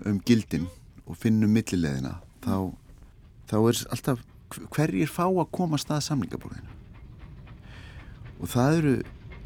um 0.08 0.20
gildin 0.24 0.68
og 1.04 1.18
finnum 1.20 1.52
millileðina 1.52 2.16
þá, 2.44 2.72
þá 3.50 3.56
er 3.60 3.82
alltaf 3.92 4.22
hverjir 4.72 5.10
fá 5.12 5.26
að 5.26 5.50
koma 5.52 5.76
að 5.76 5.84
stað 5.84 6.06
samlingaborðinu 6.08 6.80
og 8.40 8.52
það 8.52 8.78
eru 8.80 8.94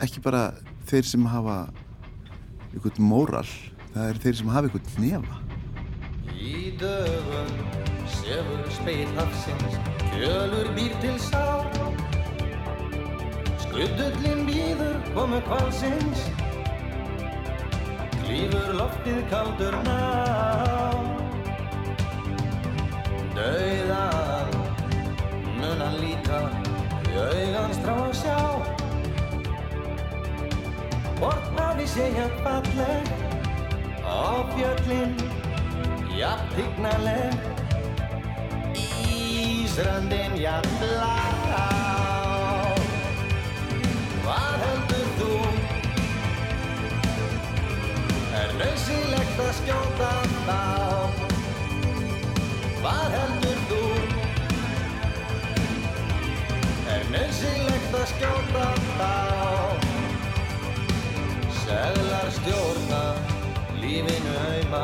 ekki 0.06 0.22
bara 0.24 0.44
þeir 0.86 1.10
sem 1.10 1.26
hafa 1.30 1.58
einhvern 2.72 3.10
móral 3.10 3.46
það 3.92 4.08
eru 4.12 4.24
þeir 4.26 4.40
sem 4.40 4.54
hafa 4.54 4.70
einhvern 4.70 5.02
nefa 5.02 5.42
Í 6.36 6.76
dögun 6.78 7.54
sefur 8.12 8.66
speil 8.76 9.08
hafsins, 9.16 9.78
kjölur 10.16 10.68
býr 10.76 10.94
til 11.00 11.16
sá. 11.20 11.44
Skuddullin 13.64 14.46
býður 14.48 14.96
komu 15.12 15.40
kvalsins, 15.44 16.22
klífur 18.22 18.70
loftið 18.78 19.20
kaldur 19.32 19.76
ná. 19.84 19.98
Dauðan 23.36 24.56
mun 25.58 25.84
hann 25.84 25.98
líka 26.00 26.40
í 27.10 27.20
augans 27.26 27.82
trá 27.84 27.94
að 28.06 28.16
sjá. 28.22 28.38
Bort 31.20 31.52
hafi 31.60 31.86
segja 31.92 32.30
falleg 32.40 33.12
á 34.00 34.24
fjöllin 34.54 35.14
jafn 36.16 36.56
hygnaleg 36.56 37.65
Ísrandin 39.76 40.32
jafn 40.40 40.76
blá 40.80 41.16
Hvað 44.24 44.54
heldur 44.62 45.08
þú? 45.18 45.32
Er 48.38 48.54
nöðsilegt 48.56 49.42
að 49.44 49.50
skjóta 49.58 50.12
þá? 50.46 50.62
Hvað 52.78 53.16
heldur 53.18 53.60
þú? 53.72 53.82
Er 56.94 57.04
nöðsilegt 57.12 57.98
að 58.00 58.06
skjóta 58.14 58.64
þá? 58.94 59.12
Seglar 61.58 62.32
stjórna 62.38 63.04
lífinu 63.84 64.40
auðma 64.46 64.82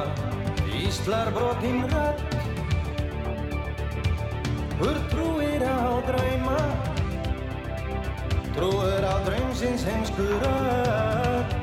Íslar 0.83 1.33
brotinn 1.33 1.81
rödd 1.89 2.32
Hur 4.83 4.99
trúir 5.11 5.63
á 5.63 6.03
drauma. 6.09 6.59
Trúir 8.55 9.05
á 9.07 9.15
draumsins 9.23 9.85
heimsku 9.87 10.27
rödd 10.43 11.55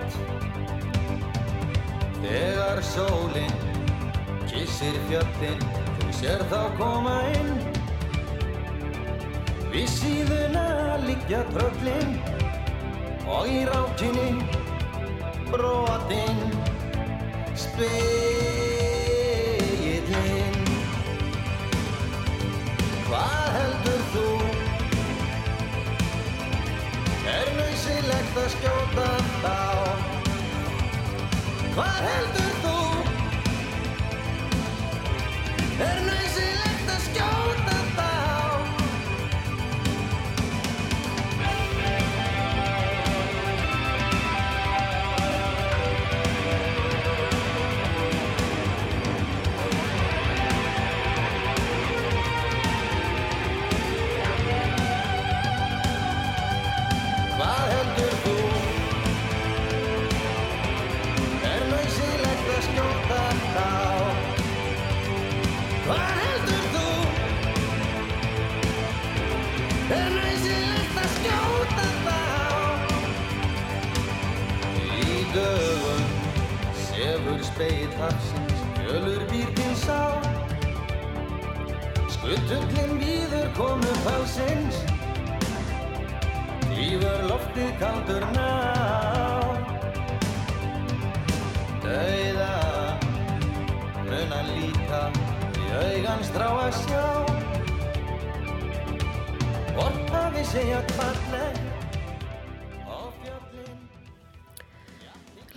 Þegar 2.23 2.79
sólinn 2.93 3.59
kissir 4.47 4.95
fjöllin 5.09 5.67
Þú 5.99 6.15
sér 6.21 6.47
þá 6.47 6.63
koma 6.79 7.19
inn. 7.35 7.53
Við 9.75 9.87
síðuna 9.97 10.65
liggja 11.03 11.43
tröllin 11.51 12.17
Og 13.27 13.51
í 13.51 13.61
rákinni 13.67 14.29
brotinn 15.51 16.45
Speillin 17.67 18.38
að 28.37 28.49
skjóta 28.53 29.07
þá? 29.41 29.57
Hvað 31.73 31.99
heldur 32.05 32.53
þú? 32.63 32.77
Er 35.89 36.01
nöðsilegt 36.05 36.95
að 36.95 37.05
skjóta 37.09 37.38
Skuttullin 82.29 82.99
býður 83.01 83.47
komu 83.57 83.93
falsins 84.03 84.75
Lífur 86.75 87.23
loftið 87.25 87.71
kaldur 87.79 88.25
ná. 88.35 88.49
Dauða 91.81 92.51
mun 94.11 94.35
hann 94.35 94.51
líka 94.59 95.01
í 95.57 95.73
augans 95.79 96.29
drá 96.37 96.45
að 96.67 96.77
sjá. 96.83 97.01
Orpaði 99.87 100.45
segja 100.51 100.85
kvarleg 100.93 101.59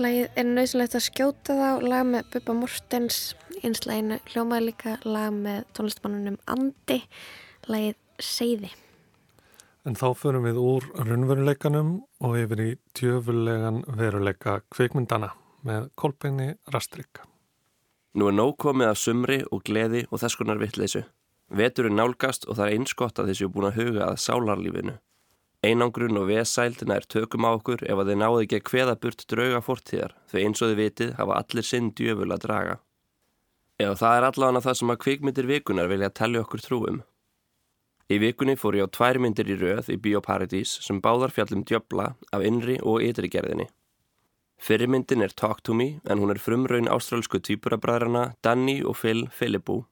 Lagið 0.00 0.40
er 0.40 0.48
nöðsynlegt 0.48 0.96
að 0.96 1.04
skjóta 1.10 1.60
þá, 1.60 1.70
lag 1.84 2.08
með 2.08 2.32
Bubba 2.32 2.56
Mortens, 2.64 3.20
einslæginu 3.66 4.18
hljómaði 4.32 4.68
líka 4.68 4.96
lag 5.06 5.34
með 5.34 5.64
tónlistmannunum 5.76 6.38
Andi, 6.50 7.02
lagið 7.70 7.98
Seiði. 8.22 8.70
En 9.82 9.96
þá 9.98 10.12
förum 10.14 10.46
við 10.46 10.60
úr 10.62 10.84
raunveruleikanum 10.94 11.94
og 12.22 12.36
yfir 12.38 12.60
í 12.62 12.70
tjöfulegan 12.94 13.82
veruleika 13.98 14.60
kvikmyndana 14.70 15.32
með 15.66 15.88
Kolbeini 15.98 16.52
Rastrik. 16.70 17.22
Nú 18.14 18.28
er 18.28 18.36
nóg 18.36 18.58
komið 18.62 18.92
af 18.92 19.00
sumri 19.00 19.40
og 19.50 19.64
gleði 19.66 20.04
og 20.10 20.20
þess 20.22 20.38
konar 20.38 20.60
vittleysu. 20.60 21.02
Veturinn 21.52 21.98
nálgast 21.98 22.46
og 22.46 22.58
það 22.58 22.68
er 22.68 22.76
einskott 22.76 23.18
að 23.18 23.32
þessu 23.32 23.48
búin 23.52 23.70
að 23.70 23.80
huga 23.80 24.06
að 24.10 24.20
sálarlífinu. 24.24 24.94
Einangrun 25.62 26.18
og 26.18 26.28
vesældina 26.30 26.96
er 26.98 27.06
tökum 27.06 27.46
á 27.46 27.54
okkur 27.54 27.84
ef 27.86 27.98
að 27.98 28.12
þið 28.12 28.20
náðu 28.22 28.40
ekki 28.44 28.58
að 28.58 28.64
kveða 28.70 28.96
burt 29.02 29.26
drauga 29.30 29.60
fortíðar 29.62 30.14
því 30.30 30.46
eins 30.46 30.62
og 30.62 30.72
þið 30.72 30.80
vitið 30.80 31.12
hafa 31.18 31.36
allir 31.38 31.68
sinn 31.68 31.92
djöful 31.98 32.30
að 32.34 32.42
draga. 32.46 32.78
Eða 33.82 33.98
það 33.98 34.16
er 34.16 34.26
allavega 34.28 34.62
það 34.62 34.76
sem 34.78 34.92
að 34.92 35.00
kvikmyndir 35.02 35.48
vikunar 35.48 35.88
vilja 35.90 36.10
að 36.10 36.18
tellja 36.20 36.42
okkur 36.44 36.62
trúum. 36.62 37.02
Í 38.12 38.18
vikunni 38.20 38.54
fór 38.60 38.76
ég 38.78 38.86
á 38.86 38.94
tvær 38.94 39.18
myndir 39.22 39.48
í 39.50 39.56
röð 39.58 39.88
í 39.94 39.96
Bíóparadís 40.04 40.74
sem 40.84 41.00
báðar 41.02 41.32
fjallum 41.34 41.64
djöbla 41.66 42.12
af 42.30 42.44
innri 42.46 42.76
og 42.82 43.02
ytri 43.02 43.30
gerðinni. 43.32 43.66
Fyrirmyndin 44.62 45.24
er 45.26 45.32
Talk 45.34 45.64
to 45.66 45.74
Me 45.74 45.96
en 46.06 46.20
hún 46.22 46.30
er 46.30 46.38
frumraun 46.38 46.90
ástrálsku 46.92 47.40
týpurabræðrana 47.42 48.36
Danny 48.46 48.78
og 48.84 49.00
Phil 49.00 49.24
Philippou. 49.34 49.86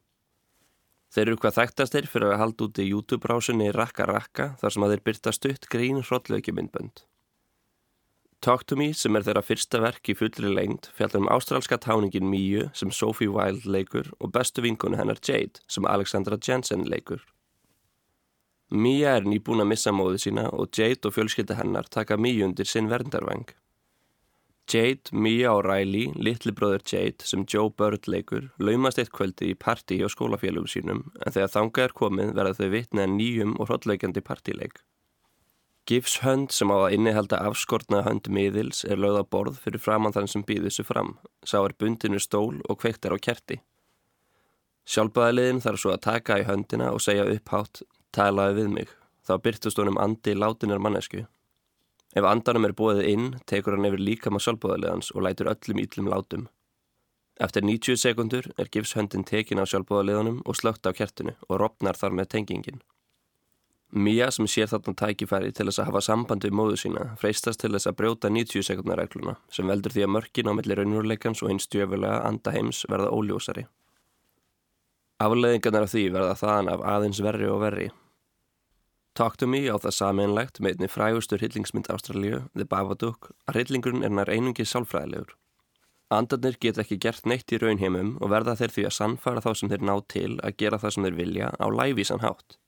Þeir 1.11 1.33
eru 1.33 1.41
hvað 1.43 1.57
þekktastir 1.57 2.07
fyrir 2.07 2.37
að 2.37 2.43
halda 2.45 2.69
út 2.69 2.79
í 2.79 2.91
YouTube-rásunni 2.93 3.73
Rakka 3.75 4.07
Rakka 4.07 4.53
þar 4.61 4.77
sem 4.77 4.85
að 4.87 4.93
þeir 4.95 5.07
byrta 5.09 5.33
stutt 5.35 5.67
grín 5.73 6.05
hróllaugjumindbönd. 6.05 7.03
Talk 8.41 8.63
to 8.65 8.77
Me 8.81 8.87
sem 8.97 9.13
er 9.19 9.25
þeirra 9.27 9.43
fyrsta 9.45 9.79
verk 9.85 10.09
í 10.09 10.15
fullri 10.17 10.49
lengt 10.49 10.87
fjallar 10.97 11.21
um 11.21 11.27
ástrálska 11.29 11.77
táningin 11.85 12.25
Míu 12.25 12.71
sem 12.73 12.89
Sophie 12.89 13.29
Wilde 13.29 13.69
leikur 13.69 14.07
og 14.17 14.33
bestu 14.33 14.65
vinkonu 14.65 14.97
hennar 14.97 15.21
Jade 15.21 15.61
sem 15.69 15.85
Alexandra 15.85 16.39
Jensen 16.41 16.87
leikur. 16.89 17.21
Mía 18.73 19.19
er 19.19 19.29
nýbúin 19.29 19.61
að 19.61 19.69
missa 19.75 19.93
móðu 19.93 20.23
sína 20.25 20.47
og 20.57 20.73
Jade 20.73 21.05
og 21.05 21.19
fjölskylda 21.19 21.59
hennar 21.59 21.93
taka 21.93 22.17
Míu 22.17 22.47
undir 22.49 22.65
sinn 22.65 22.89
verndarvang. 22.89 23.45
Jade, 24.73 25.13
Mia 25.13 25.53
og 25.53 25.67
Riley, 25.67 26.15
litli 26.17 26.55
bróður 26.57 26.87
Jade 26.87 27.27
sem 27.29 27.45
Joe 27.45 27.69
Bird 27.77 28.09
leikur, 28.09 28.55
laumast 28.57 29.03
eitt 29.03 29.13
kvöldi 29.13 29.51
í 29.53 29.59
parti 29.59 30.01
hjá 30.01 30.09
skólafélugum 30.09 30.71
sínum 30.71 31.11
en 31.21 31.35
þegar 31.35 31.53
þangað 31.59 31.91
er 31.91 31.97
komið 32.01 32.33
verða 32.39 32.57
þau 32.57 32.71
vitnað 32.73 33.19
nýjum 33.19 33.59
og 33.59 33.69
hrottleikandi 33.69 34.25
partileik. 34.25 34.81
Gifs 35.91 36.21
hönd 36.23 36.53
sem 36.55 36.71
á 36.71 36.77
að 36.87 36.93
innihalda 36.95 37.41
afskortna 37.49 38.05
hönd 38.07 38.29
miðils 38.31 38.85
er 38.87 39.01
lögða 39.03 39.25
borð 39.27 39.57
fyrir 39.65 39.83
framann 39.83 40.15
þann 40.15 40.29
sem 40.31 40.45
býður 40.47 40.69
þessu 40.69 40.85
fram. 40.87 41.09
Sá 41.43 41.57
er 41.65 41.75
bundinu 41.83 42.21
stól 42.23 42.61
og 42.71 42.79
kveiktar 42.79 43.11
á 43.11 43.19
kerti. 43.19 43.57
Sjálfbæðaliðin 44.87 45.59
þarf 45.65 45.83
svo 45.83 45.91
að 45.91 46.05
taka 46.05 46.37
í 46.39 46.45
höndina 46.47 46.93
og 46.95 47.03
segja 47.03 47.27
upphátt, 47.27 47.83
talaði 48.15 48.61
við 48.61 48.71
mig. 48.77 48.93
Þá 49.27 49.35
byrtust 49.43 49.83
honum 49.83 49.99
andi 49.99 50.37
látinar 50.39 50.79
mannesku. 50.79 51.25
Ef 52.15 52.27
andanum 52.27 52.69
er 52.71 52.77
bóðið 52.79 53.11
inn, 53.11 53.27
tekur 53.51 53.75
hann 53.75 53.91
yfir 53.91 54.07
líkama 54.07 54.39
sjálfbóðaliðans 54.43 55.11
og 55.17 55.27
lætur 55.27 55.51
öllum 55.51 55.83
íllum 55.83 56.13
látum. 56.15 56.47
Eftir 57.43 57.67
90 57.67 57.99
sekundur 57.99 58.47
er 58.59 58.71
gifshöndin 58.71 59.27
tekin 59.27 59.59
á 59.59 59.67
sjálfbóðaliðanum 59.67 60.43
og 60.47 60.59
slögt 60.59 60.87
á 60.87 60.95
kertinu 60.95 61.35
og 61.49 61.63
ropnar 61.65 61.99
þar 61.99 62.15
með 62.15 62.33
tengingin. 62.37 62.83
Mía 63.91 64.29
sem 64.31 64.47
sér 64.47 64.69
þarna 64.71 64.93
tækifæri 64.95 65.51
til 65.51 65.65
þess 65.67 65.81
að 65.83 65.89
hafa 65.89 66.01
samband 66.07 66.45
við 66.47 66.53
móðu 66.55 66.77
sína 66.79 67.09
freistast 67.19 67.59
til 67.59 67.73
þess 67.75 67.89
að 67.91 67.97
brjóta 67.99 68.29
90 68.31 68.63
sekundar 68.63 69.01
regluna 69.03 69.35
sem 69.51 69.67
veldur 69.67 69.91
því 69.91 70.05
að 70.07 70.13
mörkin 70.15 70.51
á 70.51 70.53
milli 70.55 70.77
raunurleikans 70.79 71.43
og 71.43 71.51
hins 71.51 71.67
stjöfulega 71.67 72.21
andaheims 72.29 72.85
verða 72.87 73.11
óljósari. 73.11 73.65
Afleðingarnar 75.19 75.89
af 75.89 75.91
því 75.91 76.05
verða 76.15 76.39
þaðan 76.39 76.71
af 76.77 76.87
aðeins 76.93 77.23
verri 77.27 77.51
og 77.51 77.59
verri. 77.65 77.89
Talk 79.19 79.37
to 79.43 79.51
Me 79.51 79.65
á 79.67 79.75
það 79.75 79.97
sameinlegt 79.99 80.63
með 80.63 80.79
einni 80.79 80.89
frægustur 80.89 81.43
hillingsmynd 81.43 81.91
Ástralíu, 81.91 82.45
The 82.55 82.65
Babadook, 82.71 83.33
að 83.51 83.59
hillingurinn 83.65 84.07
er 84.07 84.15
nær 84.15 84.31
einungi 84.31 84.65
sálfræðilegur. 84.65 85.35
Andarnir 86.15 86.57
geta 86.63 86.85
ekki 86.85 87.03
gert 87.03 87.27
neitt 87.27 87.51
í 87.51 87.59
raunheimum 87.59 88.17
og 88.23 88.31
verða 88.31 88.55
þeir 88.59 88.73
því 88.77 88.87
að 88.87 88.97
sannfara 88.97 89.43
þá 89.43 89.51
sem 89.59 89.75
þeir 89.75 89.85
ná 89.91 89.95
til 90.07 90.33
að 90.47 90.57
gera 90.63 90.79
það 90.79 90.95
sem 90.95 91.07
þeir 91.07 91.19
vilja 91.19 91.51
á 91.59 91.67
lævísan 91.71 92.23
hátt. 92.23 92.61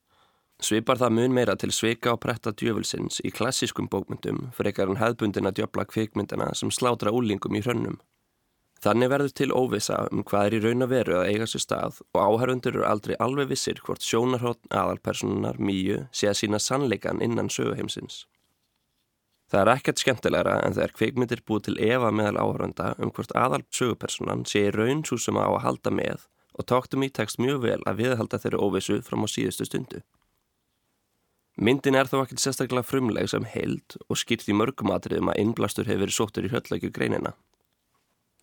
Svipar 0.63 1.01
það 1.01 1.15
mun 1.17 1.33
meira 1.35 1.57
til 1.59 1.73
sveika 1.75 2.13
og 2.15 2.21
pretta 2.23 2.53
djöfulsins 2.55 3.19
í 3.27 3.33
klassískum 3.35 3.89
bókmyndum 3.91 4.53
frekar 4.55 4.93
en 4.93 5.01
hefðbundina 5.01 5.51
djöfla 5.51 5.83
kvikmyndina 5.91 6.53
sem 6.55 6.71
slátra 6.71 7.11
úlingum 7.11 7.57
í 7.59 7.63
hrönnum. 7.65 7.97
Þannig 8.83 9.11
verður 9.11 9.35
til 9.39 9.55
óvisa 9.55 9.97
um 10.15 10.23
hvað 10.27 10.47
er 10.47 10.55
í 10.55 10.61
raun 10.63 10.87
að 10.87 10.93
veru 10.95 11.17
að 11.19 11.29
eiga 11.33 11.49
sér 11.51 11.65
stað 11.65 11.99
og 12.15 12.21
áhærundur 12.23 12.77
eru 12.77 12.87
aldrei 12.87 13.17
alveg 13.27 13.51
vissir 13.51 13.83
hvort 13.83 14.07
sjónarhótt 14.07 14.71
aðalpersonunar 14.71 15.59
mýju 15.59 15.99
sé 16.15 16.31
að 16.31 16.39
sína 16.45 16.63
sannleikan 16.63 17.23
innan 17.27 17.51
söguheimsins. 17.51 18.23
Það 19.51 19.61
er 19.65 19.73
ekkert 19.75 20.03
skemmtilegra 20.03 20.57
en 20.63 20.79
þegar 20.79 20.97
kveikmyndir 20.99 21.45
búið 21.47 21.69
til 21.69 21.79
Eva 21.91 22.15
meðal 22.15 22.39
áhærunda 22.39 22.95
um 23.03 23.11
hvort 23.11 23.35
aðal 23.35 23.65
sögupersonan 23.75 24.47
sé 24.47 24.69
í 24.71 24.75
raun 24.79 25.03
svo 25.07 25.19
sem 25.19 25.43
á 25.43 25.47
að 25.51 25.63
halda 25.67 25.99
með 25.99 26.31
og 26.55 26.71
tóktum 26.71 27.03
í 27.03 27.11
tekst 27.11 27.43
mjög 27.43 27.63
vel 27.67 27.79
að 27.83 28.05
viðhalda 28.05 28.39
þeirri 28.39 28.63
óvissu 28.63 29.03
fram 29.03 29.27
á 29.27 29.29
síðustu 29.31 29.67
stundu. 29.67 30.07
Myndin 31.61 31.99
er 31.99 32.09
þó 32.09 32.23
ekkert 32.23 32.41
sérstaklega 32.41 32.87
frumleg 32.87 33.29
sem 33.29 33.45
held 33.45 33.99
og 34.09 34.17
skýrt 34.17 34.49
í 34.49 34.57
mörgum 34.57 34.93
atriðum 34.95 35.29
að 35.29 35.41
innblastur 35.43 35.89
hefur 35.89 36.07
verið 36.07 36.17
sóttur 36.17 36.47
í 36.49 36.53
höllleikju 36.53 36.93
greinina. 36.97 37.35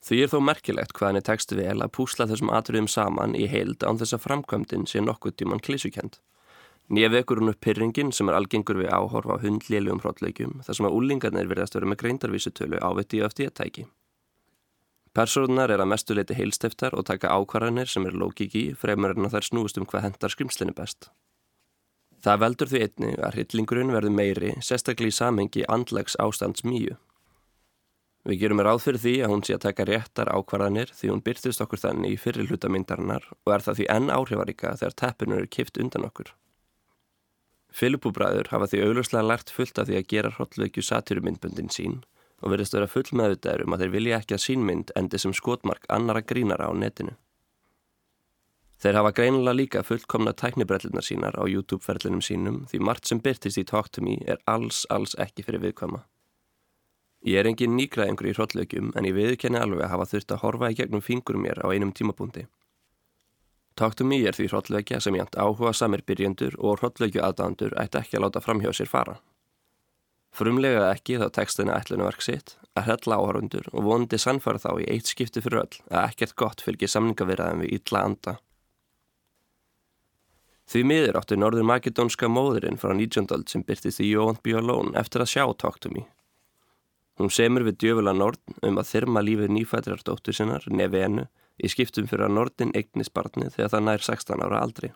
Því 0.06 0.20
er 0.24 0.32
þó 0.32 0.40
merkilegt 0.46 0.94
hvað 0.96 1.10
henni 1.10 1.24
tekst 1.26 1.54
vel 1.58 1.82
að 1.82 1.94
púsla 1.98 2.28
þessum 2.30 2.52
atriðum 2.56 2.88
saman 2.88 3.34
í 3.36 3.48
held 3.50 3.82
án 3.84 3.98
þess 4.00 4.16
að 4.16 4.26
framkvæmdinn 4.28 4.86
sé 4.88 5.02
nokkuð 5.02 5.36
tíman 5.42 5.64
klísukend. 5.66 6.20
Nýja 6.90 7.10
vekur 7.14 7.42
hún 7.42 7.52
upp 7.52 7.60
pyrringin 7.62 8.14
sem 8.16 8.30
er 8.30 8.38
algengur 8.38 8.80
við 8.80 8.94
áhorfa 8.94 9.38
á 9.38 9.44
hundlélugum 9.44 10.02
hrótleikjum 10.02 10.62
þar 10.66 10.78
sem 10.78 10.88
að 10.88 10.96
úlingarnir 10.98 11.50
verðast 11.50 11.76
verið 11.78 11.92
með 11.92 12.02
greindarvísutölu 12.04 12.82
ávitt 12.82 13.14
í 13.18 13.24
öftíðatæki. 13.26 13.86
Personar 15.14 15.74
er 15.74 15.82
að 15.82 15.92
mestu 15.92 16.16
leiti 16.18 16.38
heilstiftar 16.38 16.94
og 16.98 17.06
taka 17.10 17.34
ákvarðanir 17.34 17.90
sem 17.90 18.06
er 18.06 18.18
lókiki 18.18 18.70
fremur 18.78 19.18
en 19.18 19.28
að 19.28 19.38
þær 19.38 19.50
snúist 19.50 19.82
um 19.82 19.90
hvað 19.90 20.06
hendar 20.08 20.34
skrimslinni 20.34 20.78
best. 20.78 21.10
Það 22.20 22.42
veldur 22.44 22.70
því 22.72 22.80
einni 22.84 23.12
að 23.16 23.36
hryllingurinn 23.38 23.94
verður 23.96 24.16
meiri, 24.16 24.56
sérstaklega 24.60 25.14
í 25.14 25.16
samengi 25.16 25.62
andlegs 25.72 26.18
ástands 26.20 26.66
mýju. 26.68 26.98
Við 28.28 28.42
gerum 28.42 28.60
ráð 28.66 28.82
fyrir 28.84 29.00
því 29.00 29.14
að 29.24 29.32
hún 29.32 29.44
sé 29.48 29.56
að 29.56 29.64
taka 29.64 29.86
réttar 29.88 30.30
ákvarðanir 30.36 30.92
því 30.92 31.14
hún 31.14 31.24
byrtist 31.24 31.64
okkur 31.64 31.80
þannig 31.80 32.18
í 32.18 32.20
fyrir 32.20 32.50
hlutamyndarinnar 32.52 33.30
og 33.32 33.54
er 33.56 33.64
það 33.64 33.80
því 33.80 33.88
enn 33.96 34.12
áhrifaríka 34.12 34.74
þegar 34.82 34.98
teppinur 35.02 35.46
er 35.46 35.48
kipt 35.56 35.80
undan 35.80 36.08
okkur. 36.10 36.34
Filipúbræður 37.72 38.52
hafa 38.52 38.68
því 38.68 38.84
augljóslega 38.84 39.24
lært 39.30 39.54
fullt 39.56 39.80
af 39.80 39.88
því 39.88 39.98
að 40.02 40.10
gera 40.12 40.34
hróllveikju 40.36 40.84
satyrumyndböndin 40.84 41.72
sín 41.72 42.02
og 42.44 42.52
verðist 42.52 42.76
vera 42.76 42.92
full 42.92 43.08
meðvitaður 43.16 43.66
um 43.66 43.76
að 43.76 43.86
þeir 43.86 43.96
vilja 43.96 44.20
ekki 44.20 44.36
að 44.36 44.46
sínmynd 44.46 44.94
endi 45.00 45.22
sem 45.22 45.36
skotmark 45.38 45.88
annara 45.88 46.26
grínara 46.26 46.68
á 46.68 46.74
netinu. 46.76 47.16
Þeir 48.80 48.96
hafa 48.96 49.12
greinilega 49.12 49.58
líka 49.58 49.82
fullkomna 49.84 50.32
tæknibrellunar 50.32 51.04
sínar 51.04 51.36
á 51.36 51.44
YouTube-ferlinum 51.44 52.22
sínum 52.24 52.62
því 52.72 52.80
margt 52.88 53.10
sem 53.10 53.20
byrtist 53.20 53.60
í 53.60 53.66
Talk 53.68 53.90
to 53.92 54.04
Me 54.06 54.16
er 54.24 54.40
alls, 54.48 54.86
alls 54.90 55.18
ekki 55.20 55.44
fyrir 55.44 55.66
viðkvæma. 55.66 56.06
Ég 57.28 57.42
er 57.42 57.50
engin 57.50 57.76
nýgræðingur 57.76 58.30
í 58.32 58.36
hróllaugjum 58.38 58.94
en 58.96 59.10
ég 59.10 59.18
viðkenni 59.18 59.60
alveg 59.60 59.84
að 59.84 59.92
hafa 59.92 60.08
þurft 60.14 60.32
að 60.32 60.42
horfa 60.46 60.72
í 60.72 60.80
gegnum 60.80 61.04
fingurum 61.04 61.44
mér 61.44 61.60
á 61.60 61.68
einum 61.68 61.92
tímabúndi. 61.92 62.46
Talk 63.76 64.00
to 64.00 64.08
Me 64.08 64.22
er 64.24 64.36
því 64.36 64.48
hróllveikja 64.54 65.02
sem 65.04 65.20
jænt 65.20 65.36
áhuga 65.36 65.76
samir 65.76 66.06
byrjendur 66.08 66.56
og 66.60 66.80
hróllveikju 66.80 67.20
aðdándur 67.24 67.76
ætti 67.80 68.00
ekki 68.00 68.16
að 68.16 68.30
láta 68.30 68.44
framhjá 68.48 68.72
sér 68.72 68.92
fara. 68.92 69.20
Frumlega 70.32 70.90
ekki 70.94 71.18
þá 71.20 71.28
textina 71.36 71.76
ætlunverk 71.76 72.24
sitt 72.24 72.56
að 72.78 72.94
hrella 72.94 73.20
áhörundur 73.20 73.68
og 73.74 73.84
vonandi 73.84 74.20
sannfara 74.22 74.62
þá 74.62 74.72
í 74.80 74.88
eitt 74.94 75.10
skipti 75.12 75.44
fyrir 75.44 75.66
öll 75.66 75.80
að 75.90 76.06
ekkert 76.14 76.36
gott 76.40 76.64
fylgir 76.64 76.92
samningavirðaðum 76.92 77.66
við 77.66 77.80
illa 77.80 78.04
anda. 78.08 78.36
Því 80.70 80.84
miður 80.86 81.18
áttu 81.18 81.34
norður 81.40 81.66
makedónska 81.66 82.28
móðurinn 82.30 82.78
frá 82.78 82.92
19. 82.94 83.26
öld 83.34 83.50
sem 83.50 83.64
byrtist 83.66 84.04
í 84.04 84.12
You 84.12 84.28
Won't 84.28 84.44
Be 84.46 84.54
Alone 84.54 84.94
eftir 85.02 85.24
að 85.24 85.32
sjá 85.32 85.44
Talk 85.58 85.80
to 85.82 85.90
Me. 85.90 86.04
Hún 87.18 87.34
semur 87.34 87.66
við 87.66 87.80
djöfula 87.82 88.14
Nord 88.14 88.38
um 88.62 88.78
að 88.78 88.92
þyrma 88.92 89.24
lífið 89.26 89.50
nýfættirar 89.56 90.06
dóttur 90.06 90.38
sinnar, 90.38 90.68
Nevenu, 90.70 91.26
í 91.58 91.74
skiptum 91.74 92.06
fyrir 92.06 92.28
að 92.28 92.36
Nordin 92.38 92.76
eignis 92.78 93.10
barni 93.10 93.50
þegar 93.50 93.74
það 93.74 93.86
nær 93.88 94.06
16 94.12 94.46
ára 94.46 94.62
aldri. 94.62 94.94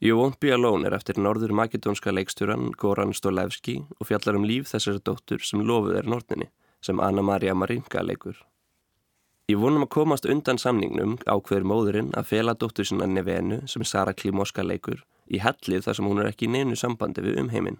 You 0.00 0.16
Won't 0.16 0.40
Be 0.40 0.54
Alone 0.56 0.88
er 0.88 0.96
eftir 0.96 1.20
norður 1.20 1.52
makedónska 1.52 2.14
leikstjóran 2.16 2.70
Goran 2.72 3.12
Stolevski 3.12 3.82
og 3.98 4.08
fjallar 4.08 4.40
um 4.40 4.48
líf 4.48 4.72
þessari 4.72 5.04
dóttur 5.04 5.44
sem 5.44 5.60
lofuð 5.60 6.00
er 6.00 6.08
Nordinni, 6.08 6.48
sem 6.80 7.04
Anna-Maria 7.04 7.52
Marinka 7.52 8.00
leikur. 8.00 8.40
Ég 9.48 9.56
vonum 9.56 9.86
að 9.86 9.94
komast 9.94 10.26
undan 10.28 10.58
samningnum 10.60 11.14
ákveður 11.24 11.64
móðurinn 11.70 12.08
að 12.20 12.26
fela 12.28 12.52
dóttur 12.52 12.84
sinna 12.84 13.06
Nevenu 13.08 13.62
sem 13.72 13.80
Sara 13.80 14.12
Klimoska 14.12 14.60
leikur 14.60 14.98
í 15.24 15.38
hellið 15.40 15.86
þar 15.86 15.96
sem 15.96 16.08
hún 16.08 16.18
er 16.20 16.26
ekki 16.28 16.44
í 16.44 16.50
neinu 16.52 16.76
sambandi 16.76 17.22
við 17.24 17.38
umheiminn. 17.40 17.78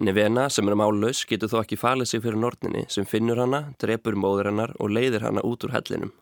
Nevena 0.00 0.46
sem 0.48 0.68
er 0.72 0.78
málaus 0.80 1.26
getur 1.28 1.50
þó 1.52 1.58
ekki 1.60 1.76
falið 1.76 2.08
sig 2.08 2.22
fyrir 2.24 2.40
Nordinni 2.40 2.86
sem 2.88 3.04
finnur 3.04 3.36
hana, 3.42 3.74
drepur 3.82 4.16
móður 4.16 4.48
hennar 4.48 4.72
og 4.80 4.94
leiðir 4.96 5.26
hana 5.26 5.44
út 5.44 5.66
úr 5.68 5.74
hellinum. 5.74 6.14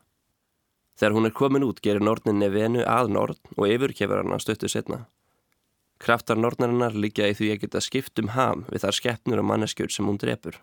Þegar 0.99 1.15
hún 1.15 1.31
er 1.31 1.37
komin 1.39 1.67
út 1.69 1.79
gerir 1.85 2.03
Nordnin 2.03 2.43
Nevenu 2.43 2.83
að 2.83 3.13
Nord 3.15 3.39
og 3.55 3.69
yfirkefur 3.69 4.25
hann 4.25 4.35
að 4.35 4.43
stöttu 4.49 4.73
setna. 4.73 5.05
Kraftar 6.03 6.43
Nordnarinnar 6.43 6.99
líka 6.99 7.31
í 7.31 7.39
því 7.39 7.53
að 7.55 7.63
geta 7.69 7.85
skipt 7.87 8.19
um 8.19 8.35
ham 8.35 8.67
við 8.67 8.83
þar 8.83 8.99
skeppnur 8.99 9.45
og 9.45 9.49
manneskjur 9.53 9.95
sem 9.95 10.11
hún 10.11 10.19
drefur. 10.19 10.59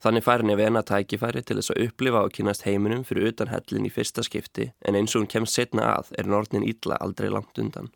Þannig 0.00 0.24
fær 0.24 0.42
Nevena 0.48 0.80
tækifæri 0.86 1.42
til 1.44 1.58
þess 1.58 1.74
að 1.74 1.82
upplifa 1.84 2.22
og 2.24 2.32
kynast 2.32 2.64
heiminum 2.64 3.02
fyrir 3.04 3.34
utan 3.34 3.50
hellin 3.52 3.84
í 3.84 3.92
fyrsta 3.92 4.24
skipti 4.24 4.70
en 4.88 4.96
eins 4.96 5.12
og 5.12 5.22
hún 5.22 5.32
kemst 5.34 5.58
setna 5.58 5.90
að 5.98 6.14
er 6.16 6.30
Nordnin 6.30 6.64
ítla 6.64 6.96
aldrei 7.04 7.28
langt 7.28 7.60
undan. 7.60 7.90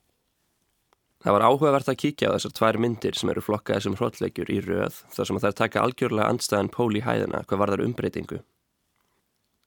Það 1.25 1.33
var 1.39 1.45
áhugavert 1.49 1.89
að 1.89 2.01
kíkja 2.03 2.29
á 2.29 2.35
þessar 2.37 2.53
tvær 2.59 2.79
myndir 2.85 3.17
sem 3.17 3.31
eru 3.33 3.41
flokkaði 3.41 3.87
sem 3.87 3.95
hróllleikjur 3.97 4.51
í 4.53 4.59
röð 4.67 4.99
þar 5.15 5.31
sem 5.31 5.41
þær 5.41 5.57
taka 5.63 5.85
algjörlega 5.87 6.29
andstæðan 6.29 6.69
pól 6.75 6.91
í 6.93 7.01
hæðina 7.07 7.41
hvað 7.49 7.63
var 7.63 7.73
þar 7.73 7.85
umbreytingu. 7.87 8.41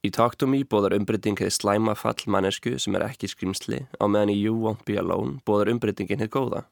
Í 0.06 0.14
Talk 0.14 0.38
to 0.38 0.46
Me 0.46 0.62
bóðar 0.62 0.94
umbreytingið 0.94 1.50
slæma 1.56 1.98
fall 1.98 2.22
mannesku 2.30 2.76
sem 2.78 2.94
er 3.00 3.08
ekki 3.08 3.32
skrimsli 3.32 3.88
á 3.98 4.06
meðan 4.06 4.36
í 4.36 4.38
You 4.38 4.54
Won't 4.62 4.86
Be 4.86 5.00
Alone 5.02 5.40
bóðar 5.42 5.74
umbreytingin 5.74 6.22
hitt 6.22 6.36
góða. 6.38 6.68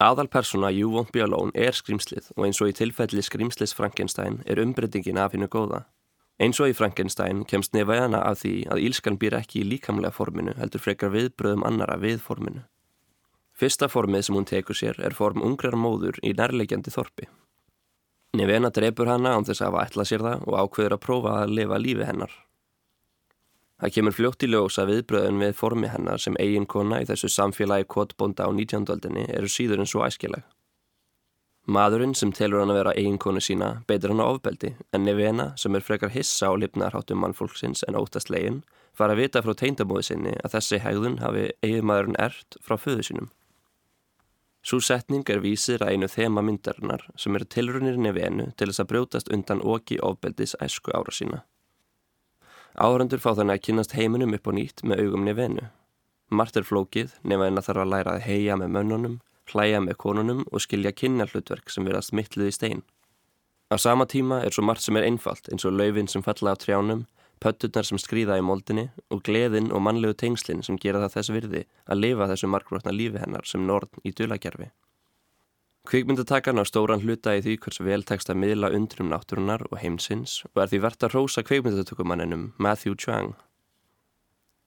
Aðal 0.00 0.30
persóna 0.32 0.70
You 0.72 0.88
Won't 0.88 1.12
Be 1.12 1.20
Alone 1.20 1.52
er 1.52 1.76
skrimslið 1.76 2.30
og 2.32 2.46
eins 2.46 2.60
og 2.64 2.70
í 2.70 2.76
tilfelli 2.78 3.20
skrimslis 3.20 3.74
Frankenstein 3.76 4.38
er 4.48 4.62
umbreytingin 4.62 5.20
af 5.20 5.34
hennu 5.36 5.48
góða. 5.52 5.82
Eins 6.40 6.56
og 6.56 6.70
í 6.72 6.76
Frankenstein 6.78 7.42
kemst 7.44 7.74
nefaðana 7.76 8.22
af 8.24 8.40
því 8.40 8.54
að 8.72 8.80
ílskan 8.86 9.18
býr 9.20 9.36
ekki 9.42 9.60
í 9.60 9.66
líkamlega 9.74 10.14
forminu 10.16 10.54
heldur 10.56 10.80
frekar 10.80 11.12
viðbröðum 11.12 11.66
annara 11.68 11.98
við 12.00 12.24
forminu. 12.24 12.64
Fyrsta 13.52 13.90
formið 13.92 14.24
sem 14.24 14.40
hún 14.40 14.48
tekur 14.48 14.78
sér 14.78 14.96
er 15.04 15.12
form 15.12 15.44
ungrar 15.44 15.76
móður 15.76 16.16
í 16.24 16.32
nærlegjandi 16.32 16.96
þorpi. 16.96 17.28
Nevena 18.40 18.70
drefur 18.72 19.10
hana 19.12 19.34
án 19.36 19.44
þess 19.44 19.66
að 19.66 19.82
ætlað 19.82 20.08
sér 20.08 20.24
það 20.24 20.48
og 20.48 20.62
ákveður 20.62 20.96
að 20.96 21.04
prófa 21.04 21.40
að 21.42 21.58
lifa 21.58 21.82
lífi 21.84 22.08
hennar. 22.08 22.32
Það 23.80 23.92
kemur 23.94 24.12
fljótt 24.12 24.44
í 24.44 24.48
ljósa 24.52 24.84
viðbröðun 24.84 25.38
við 25.40 25.54
formi 25.56 25.88
hennar 25.88 26.20
sem 26.20 26.34
eiginkona 26.36 26.98
í 27.00 27.06
þessu 27.08 27.30
samfélagi 27.32 27.86
kvotbonda 27.88 28.44
á 28.44 28.50
19. 28.52 28.90
aldinni 28.92 29.22
eru 29.32 29.48
síður 29.48 29.80
en 29.80 29.88
svo 29.88 30.02
æskileg. 30.04 30.42
Maðurinn 31.70 32.12
sem 32.16 32.32
telur 32.36 32.60
hann 32.60 32.72
að 32.72 32.80
vera 32.80 32.92
eiginkonu 32.98 33.40
sína 33.40 33.70
beitur 33.88 34.12
hann 34.12 34.20
á 34.20 34.28
ofbeldi 34.28 34.74
en 34.92 35.04
Nevena 35.06 35.52
sem 35.60 35.76
er 35.76 35.84
frekar 35.86 36.12
hissa 36.12 36.50
á 36.50 36.54
lifnarháttum 36.60 37.20
mannfólksins 37.24 37.84
en 37.88 37.96
óttast 37.96 38.28
legin 38.28 38.62
fara 38.96 39.14
að 39.16 39.22
vita 39.22 39.42
frá 39.44 39.54
teindamóði 39.56 40.08
sinni 40.10 40.32
að 40.40 40.56
þessi 40.56 40.80
hegðun 40.84 41.20
hafi 41.24 41.46
eiginmaðurinn 41.64 42.18
ert 42.20 42.58
frá 42.60 42.76
föðu 42.80 43.06
sínum. 43.06 43.30
Sú 44.60 44.80
setning 44.84 45.24
er 45.32 45.40
vísir 45.40 45.80
að 45.80 45.94
einu 45.94 46.08
þema 46.10 46.44
myndarinnar 46.44 47.06
sem 47.16 47.36
eru 47.38 47.48
tilrunir 47.48 47.96
Nevenu 47.96 48.50
til 48.56 48.68
þess 48.68 48.84
að 48.84 48.90
brjótast 48.92 49.32
undan 49.32 49.64
oki 49.64 49.96
ofbeldis 50.04 50.56
æsku 50.60 50.92
ára 50.92 51.16
sína. 51.16 51.44
Áhrandur 52.78 53.18
fá 53.18 53.32
þannig 53.34 53.58
að 53.58 53.64
kynast 53.66 53.94
heiminum 53.98 54.34
upp 54.36 54.46
á 54.46 54.52
nýtt 54.54 54.82
með 54.86 55.04
augum 55.04 55.24
Nevenu. 55.26 55.66
Mart 56.30 56.56
er 56.56 56.66
flókið 56.66 57.16
nema 57.26 57.48
en 57.50 57.58
að 57.58 57.66
þarf 57.70 57.82
að 57.82 57.92
læra 57.92 58.14
að 58.14 58.26
heia 58.28 58.56
með 58.60 58.74
mönnunum, 58.76 59.16
hlæja 59.50 59.80
með 59.82 59.96
konunum 59.98 60.44
og 60.52 60.62
skilja 60.62 60.92
kynna 60.94 61.26
hlutverk 61.26 61.72
sem 61.74 61.86
verðast 61.88 62.14
mittlið 62.14 62.52
í 62.52 62.54
stein. 62.54 62.82
Á 63.70 63.78
sama 63.78 64.06
tíma 64.06 64.42
er 64.44 64.54
svo 64.54 64.62
margt 64.66 64.86
sem 64.86 64.96
er 64.98 65.06
einfalt 65.08 65.50
eins 65.50 65.66
og 65.66 65.74
laufin 65.74 66.10
sem 66.10 66.22
falla 66.22 66.54
á 66.54 66.60
trjánum, 66.62 67.06
pötturnar 67.42 67.86
sem 67.86 67.98
skrýða 67.98 68.38
í 68.38 68.44
moldinni 68.46 68.88
og 69.10 69.24
gleðin 69.26 69.72
og 69.74 69.82
mannlegu 69.82 70.14
tengslinn 70.22 70.62
sem 70.66 70.78
gera 70.78 71.02
það 71.02 71.14
þess 71.16 71.34
virði 71.34 71.64
að 71.90 72.02
lifa 72.04 72.30
þessu 72.30 72.50
markbrotna 72.52 72.94
lífi 72.94 73.22
hennar 73.22 73.46
sem 73.46 73.66
norð 73.66 73.98
í 74.04 74.14
dulagerfi. 74.14 74.70
Kvikmyndatakan 75.88 76.60
á 76.60 76.64
stóran 76.68 77.00
hluta 77.00 77.32
í 77.38 77.40
því 77.40 77.54
hvers 77.64 77.80
vel 77.80 78.02
tekst 78.04 78.28
að 78.28 78.42
miðla 78.42 78.68
undrum 78.76 79.08
náttúrunar 79.08 79.62
og 79.70 79.78
heimsins 79.80 80.42
og 80.50 80.60
er 80.60 80.68
því 80.68 80.80
verðt 80.84 81.06
að 81.06 81.14
rósa 81.14 81.42
kvikmyndatökumanninum 81.48 82.42
Matthew 82.60 82.98
Chang. 83.00 83.32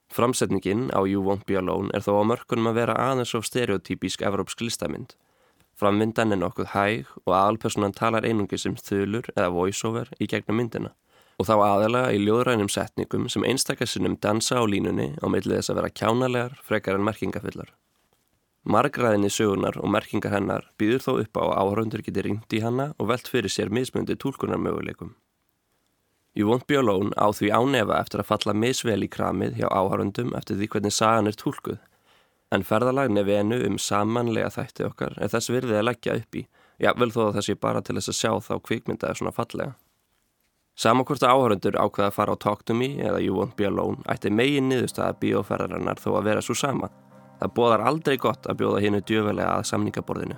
Framsetningin 0.09 0.89
á 0.89 1.05
You 1.05 1.21
Won't 1.21 1.45
Be 1.45 1.59
Alone 1.59 1.93
er 1.93 2.01
þó 2.01 2.17
á 2.17 2.23
mörkunum 2.33 2.71
að 2.71 2.79
vera 2.81 2.97
aðeins 2.97 3.35
of 3.37 3.45
stereotypísk 3.45 4.25
evrópsk 4.25 4.65
listamynd. 4.65 5.13
Framvindan 5.77 6.33
er 6.33 6.41
nokkuð 6.41 6.73
hæg 6.73 7.13
og 7.25 7.37
aðalpersonan 7.37 7.93
talar 7.93 8.25
einungi 8.25 8.57
sem 8.57 8.73
þulur 8.73 9.29
eða 9.35 9.53
voiceover 9.53 10.09
í 10.17 10.29
gegnum 10.29 10.63
myndina 10.63 10.95
og 11.37 11.49
þá 11.49 11.53
aðalega 11.59 12.11
í 12.13 12.25
ljóðrænum 12.25 12.69
setningum 12.69 13.29
sem 13.29 13.45
einstakasinnum 13.45 14.17
dansa 14.21 14.61
á 14.61 14.63
línunni 14.65 15.13
á 15.17 15.25
millið 15.29 15.59
þess 15.59 15.73
að 15.73 15.79
vera 15.81 15.95
kjánalegar 16.01 16.59
frekar 16.65 16.97
en 16.97 17.05
merkingafullar. 17.05 17.73
Margraðinni 18.63 19.27
sögunar 19.27 19.75
og 19.75 19.91
merkingar 19.91 20.31
hennar 20.31 20.69
býður 20.79 21.01
þó 21.03 21.11
upp 21.25 21.35
á 21.35 21.43
að 21.43 21.57
áhörundur 21.59 22.03
geti 22.05 22.23
ringt 22.23 22.53
í 22.55 22.61
hanna 22.63 22.93
og 22.95 23.09
velt 23.09 23.27
fyrir 23.27 23.51
sér 23.51 23.73
mismundi 23.73 24.15
tólkunar 24.15 24.61
möguleikum. 24.61 25.15
You 26.33 26.47
Won't 26.47 26.65
Be 26.65 26.77
Alone 26.79 27.11
á 27.19 27.27
því 27.35 27.51
ánefa 27.51 27.99
eftir 27.99 28.23
að 28.23 28.29
falla 28.31 28.55
misvel 28.55 29.03
í 29.03 29.09
kramið 29.11 29.59
hjá 29.59 29.67
áhörundum 29.67 30.31
eftir 30.39 30.57
því 30.57 30.69
hvernig 30.71 30.95
sagan 30.95 31.27
er 31.27 31.35
tólkuð, 31.37 31.77
en 32.55 32.63
ferðalag 32.63 33.11
nefnu 33.11 33.59
um 33.67 33.77
samanlega 33.77 34.49
þætti 34.55 34.87
okkar 34.87 35.19
er 35.19 35.35
þess 35.35 35.51
virðið 35.51 35.81
að 35.81 35.87
leggja 35.91 36.17
upp 36.23 36.39
í, 36.39 36.47
jável 36.79 37.11
þó 37.11 37.21
að 37.27 37.35
það 37.35 37.47
sé 37.49 37.59
bara 37.67 37.83
til 37.83 37.99
þess 37.99 38.13
að 38.13 38.19
sjá 38.21 38.31
þá 38.47 38.53
kvikmyndaði 38.63 39.19
svona 39.19 39.35
fallega. 39.35 39.75
Samankvort 40.73 41.27
áhörundur 41.27 41.75
ákveða 41.77 42.09
að 42.09 42.15
fara 42.15 42.33
á 42.33 42.37
Talk 42.39 42.63
to 42.65 42.73
Me 42.73 42.95
eða 42.95 43.19
You 43.21 43.35
Won't 43.35 43.59
Be 43.59 43.67
Alone 43.67 44.01
ætti 44.09 44.31
megin 44.31 44.71
niðurstaða 44.71 45.19
bíóferðarinnar 45.19 45.99
þó 45.99 46.13
að 46.15 46.29
vera 46.31 46.41
svo 46.41 46.55
sama. 46.57 46.89
Það 47.43 47.55
bóðar 47.57 47.81
aldrei 47.89 48.15
gott 48.23 48.45
að 48.47 48.61
bjóða 48.61 48.81
hinnu 48.85 48.99
djöfulega 49.03 49.57
að 49.57 49.65
samningaborðinu. 49.67 50.37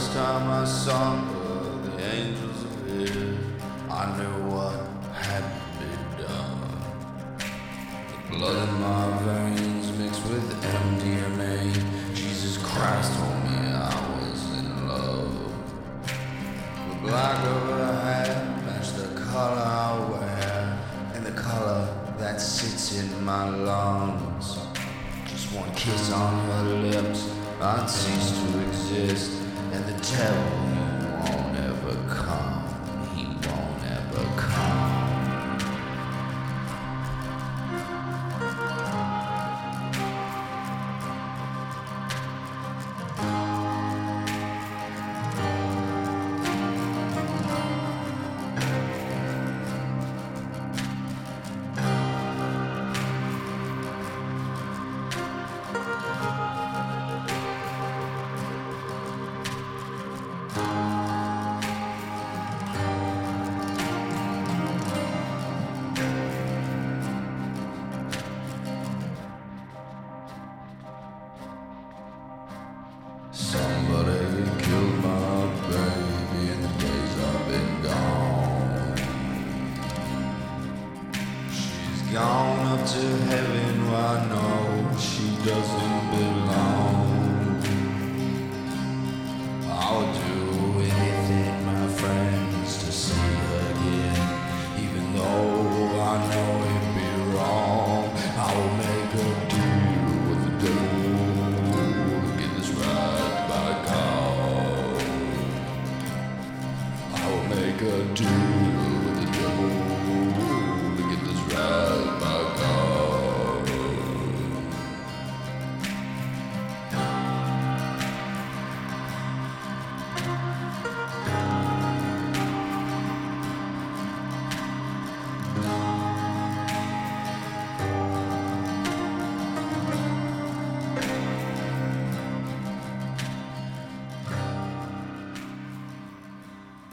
First 0.00 0.14
time 0.14 0.48
I 0.48 0.64
saw 0.64 1.29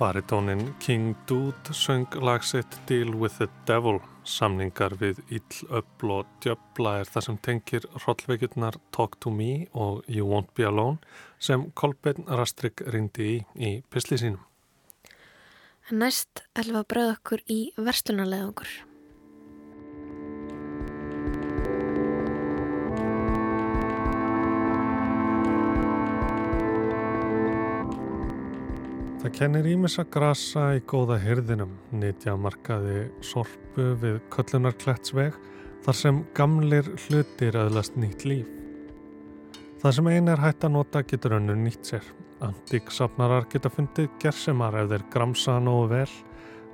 Baritónin 0.07 0.75
King 0.79 1.15
Dude 1.27 1.73
söng 1.73 2.07
lagsitt 2.15 2.87
Deal 2.87 3.15
with 3.15 3.37
the 3.37 3.47
Devil. 3.65 3.99
Samningar 4.23 4.93
við 4.95 5.19
ill, 5.27 5.57
öll 5.67 6.11
og 6.15 6.29
djöbla 6.39 6.93
er 7.01 7.11
það 7.11 7.25
sem 7.25 7.39
tengir 7.43 7.87
hrollveikjurnar 8.05 8.77
Talk 8.95 9.17
to 9.19 9.33
Me 9.35 9.67
og 9.73 10.07
You 10.07 10.29
Won't 10.29 10.53
Be 10.55 10.63
Alone 10.69 11.03
sem 11.43 11.65
Kolbeinn 11.75 12.23
Rastrik 12.23 12.85
rindi 12.87 13.27
í 13.33 13.41
í 13.59 13.73
pisli 13.91 14.15
sínum. 14.21 14.47
Næst 15.91 16.45
ætlum 16.55 16.79
við 16.79 16.83
að 16.85 16.91
bröða 16.93 17.17
okkur 17.17 17.43
í 17.51 17.61
verslunarleðungur. 17.75 18.71
Það 29.27 29.33
kennir 29.41 29.65
ímessa 29.67 30.03
grasa 30.07 30.61
í 30.77 30.81
góða 30.87 31.17
hyrðinum, 31.19 31.73
nýtja 31.99 32.37
markaði 32.39 33.09
sorpu 33.19 33.89
við 33.99 34.21
köllunarklætsveg 34.31 35.35
þar 35.83 35.97
sem 35.99 36.21
gamlir 36.37 36.87
hlutir 37.03 37.57
öðlast 37.59 37.97
nýtt 37.99 38.23
líf. 38.23 38.47
Það 39.83 39.97
sem 39.97 40.09
ein 40.13 40.31
er 40.31 40.45
hægt 40.45 40.63
að 40.63 40.73
nota 40.77 41.03
getur 41.03 41.35
önnur 41.41 41.59
nýtt 41.59 41.91
sér. 41.91 42.07
Antíksafnarar 42.47 43.49
geta 43.51 43.73
fundið 43.75 44.07
gersemar 44.23 44.79
ef 44.85 44.93
þeir 44.93 45.05
gramsa 45.11 45.59
nógu 45.59 45.91
vel. 45.97 46.09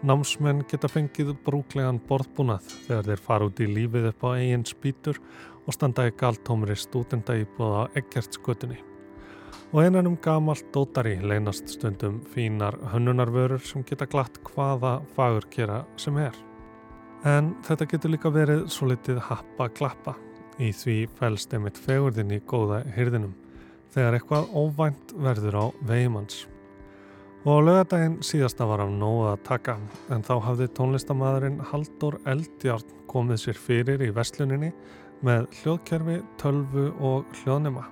Námsmenn 0.06 0.62
geta 0.70 0.94
fengið 0.94 1.34
brúklegan 1.42 2.04
borðbúnað 2.06 2.70
þegar 2.86 3.10
þeir 3.10 3.28
fara 3.32 3.50
út 3.50 3.66
í 3.66 3.74
lífið 3.80 4.12
upp 4.14 4.30
á 4.30 4.38
eigin 4.38 4.70
spýtur 4.70 5.26
og 5.66 5.74
standa 5.74 6.06
í 6.06 6.18
galtómri 6.22 6.78
stúdenda 6.78 7.42
íbúða 7.42 7.88
á 7.90 7.92
Eggertsgötunni. 7.98 8.84
Og 9.74 9.80
einan 9.82 10.06
um 10.06 10.16
gamalt 10.22 10.68
dótari 10.70 11.16
leynast 11.18 11.72
stundum 11.74 12.20
fínar 12.30 12.76
hönnunarvörur 12.92 13.62
sem 13.66 13.82
geta 13.82 14.06
glatt 14.06 14.36
hvaða 14.46 15.00
fagur 15.16 15.48
gera 15.50 15.80
sem 15.98 16.20
er. 16.22 16.36
En 17.26 17.56
þetta 17.66 17.88
getur 17.90 18.14
líka 18.14 18.30
verið 18.30 18.68
svo 18.70 18.92
litið 18.92 19.18
happa 19.32 19.72
glappa. 19.74 20.14
Í 20.62 20.70
því 20.78 20.98
fælst 21.18 21.56
einmitt 21.58 21.82
fegurðin 21.82 22.36
í 22.36 22.40
góða 22.46 22.84
hyrðinum 22.94 23.32
þegar 23.96 24.20
eitthvað 24.20 24.54
óvænt 24.54 25.16
verður 25.26 25.58
á 25.58 25.66
veimanns. 25.90 26.44
Og 27.42 27.58
á 27.58 27.66
lögadaginn 27.66 28.20
síðasta 28.22 28.70
var 28.70 28.86
af 28.86 28.94
nógu 28.94 29.26
að 29.32 29.42
taka 29.50 29.80
en 30.14 30.22
þá 30.22 30.36
hafði 30.52 30.70
tónlistamæðurinn 30.78 31.58
Haldur 31.72 32.20
Eldjárn 32.30 32.94
komið 33.10 33.42
sér 33.48 33.58
fyrir 33.66 34.06
í 34.06 34.14
vestluninni 34.14 34.70
með 35.26 35.50
hljóðkerfi, 35.64 36.22
tölvu 36.38 36.92
og 37.02 37.26
hljóðnema 37.42 37.90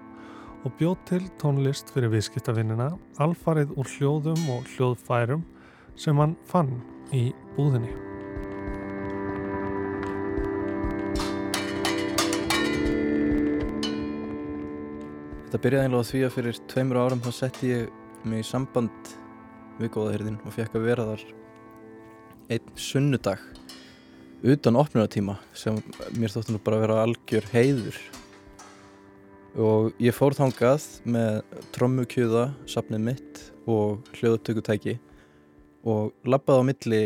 og 0.61 0.73
bjóð 0.77 0.97
til 1.09 1.23
tónlist 1.41 1.89
fyrir 1.93 2.11
viðskiptavinnina 2.13 2.91
alfarið 3.23 3.73
úr 3.81 3.89
hljóðum 3.95 4.41
og 4.53 4.67
hljóðfærum 4.75 5.41
sem 5.97 6.21
hann 6.21 6.35
fann 6.49 6.75
í 7.15 7.31
búðinni. 7.55 7.89
Þetta 15.51 15.63
byrjaði 15.65 15.87
einlega 15.89 16.07
því 16.07 16.23
að 16.23 16.35
fyrir 16.37 16.61
tveimur 16.71 17.01
árum 17.01 17.25
þá 17.25 17.31
setti 17.35 17.73
ég 17.73 17.89
mig 18.23 18.45
í 18.45 18.47
samband 18.47 19.15
við 19.81 19.93
góðahyrðin 19.97 20.39
og 20.45 20.55
fekk 20.55 20.77
að 20.77 20.85
vera 20.85 21.09
þar 21.09 21.25
einn 22.51 22.73
sunnudag 22.79 23.41
utan 24.53 24.77
opnunatíma 24.79 25.39
sem 25.57 25.75
mér 26.15 26.33
þótti 26.33 26.53
nú 26.53 26.61
bara 26.63 26.77
að 26.77 26.85
vera 26.85 27.03
algjör 27.03 27.49
heiður 27.51 27.97
og 29.59 29.91
ég 29.99 30.15
fór 30.15 30.35
þangað 30.37 30.85
með 31.03 31.41
trommukjöða, 31.75 32.45
safnið 32.69 33.01
mitt 33.03 33.41
og 33.67 34.05
hljóðutökutæki 34.15 34.95
og 35.83 36.13
lappaði 36.23 36.63
á 36.63 36.69
milli 36.69 37.01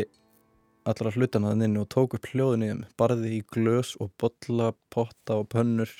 allra 0.86 1.10
hlutana 1.10 1.50
þannig 1.50 1.70
inni 1.70 1.82
og 1.82 1.90
tók 1.90 2.14
upp 2.14 2.28
hljóðin 2.30 2.62
í 2.62 2.70
þeim 2.70 2.84
barði 3.00 3.32
í 3.38 3.42
glös 3.50 3.96
og 3.98 4.12
bolla, 4.20 4.70
potta 4.94 5.40
og 5.40 5.48
pönnur 5.50 5.90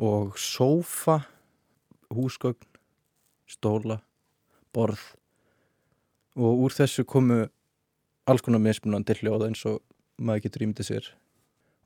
og 0.00 0.38
sófa 0.40 1.20
húsgögn 2.10 2.64
stóla, 3.50 4.00
borð. 4.72 5.02
Og 6.38 6.64
úr 6.64 6.72
þessu 6.72 7.04
komu 7.04 7.42
alls 8.30 8.44
konar 8.46 8.62
mismunandi 8.62 9.18
hljóða 9.18 9.50
eins 9.50 9.66
og 9.68 9.82
maður 10.16 10.46
getur 10.46 10.64
ímyndið 10.64 10.88
sér 10.88 11.10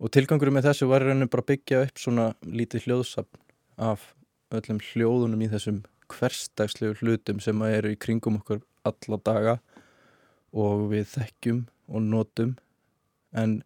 og 0.02 0.12
tilgangurum 0.14 0.56
með 0.58 0.70
þessu 0.70 0.88
var 0.90 1.04
raunin 1.04 1.30
bara 1.30 1.44
að 1.44 1.50
byggja 1.52 1.82
upp 1.86 2.00
svona 2.02 2.28
lítið 2.42 2.88
hljóðsapn 2.88 3.42
af 3.90 4.10
öllum 4.54 4.80
hljóðunum 4.82 5.44
í 5.44 5.50
þessum 5.52 5.82
hverstagslegu 6.12 6.98
hlutum 7.00 7.40
sem 7.42 7.62
að 7.64 7.76
eru 7.78 7.92
í 7.94 8.00
kringum 8.00 8.40
okkur 8.40 8.62
alla 8.86 9.20
daga 9.24 9.54
og 10.54 10.88
við 10.92 11.06
þekkjum 11.14 11.62
og 11.90 12.04
notum. 12.06 12.56
En 13.34 13.62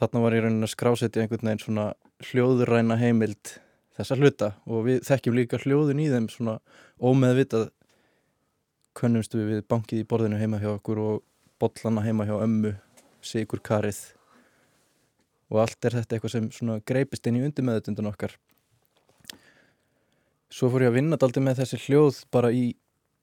þarna 0.00 0.22
var 0.24 0.36
ég 0.36 0.46
raunin 0.46 0.66
að 0.66 0.74
skrásetja 0.74 1.24
einhvern 1.24 1.46
veginn 1.46 1.62
svona 1.62 1.90
hljóðuræna 2.30 2.98
heimild 3.00 3.56
þessa 3.96 4.16
hluta 4.18 4.52
og 4.66 4.86
við 4.88 5.02
þekkjum 5.06 5.36
líka 5.36 5.60
hljóðun 5.60 6.02
í 6.02 6.08
þeim 6.12 6.30
svona 6.32 6.58
ómeðvitað 7.00 7.68
könnumstu 8.98 9.44
við 9.46 9.66
bankið 9.70 10.02
í 10.02 10.08
borðinu 10.08 10.40
heima 10.40 10.60
hjá 10.62 10.72
okkur 10.74 11.02
og 11.04 11.20
bollana 11.62 12.04
heima 12.04 12.26
hjá 12.28 12.34
ömmu 12.40 12.74
sigur 13.24 13.62
karið 13.64 14.00
og 15.50 15.64
allt 15.64 15.86
er 15.86 15.98
þetta 15.98 16.16
eitthvað 16.16 16.34
sem 16.36 16.72
greipist 16.86 17.26
inn 17.26 17.40
í 17.40 17.44
undirmeðutundun 17.46 18.10
okkar. 18.12 18.36
Svo 20.50 20.70
fór 20.70 20.86
ég 20.86 20.92
að 20.92 20.98
vinna 20.98 21.18
daldi 21.18 21.42
með 21.42 21.62
þessi 21.62 21.78
hljóð 21.84 22.24
bara 22.34 22.50
í 22.54 22.72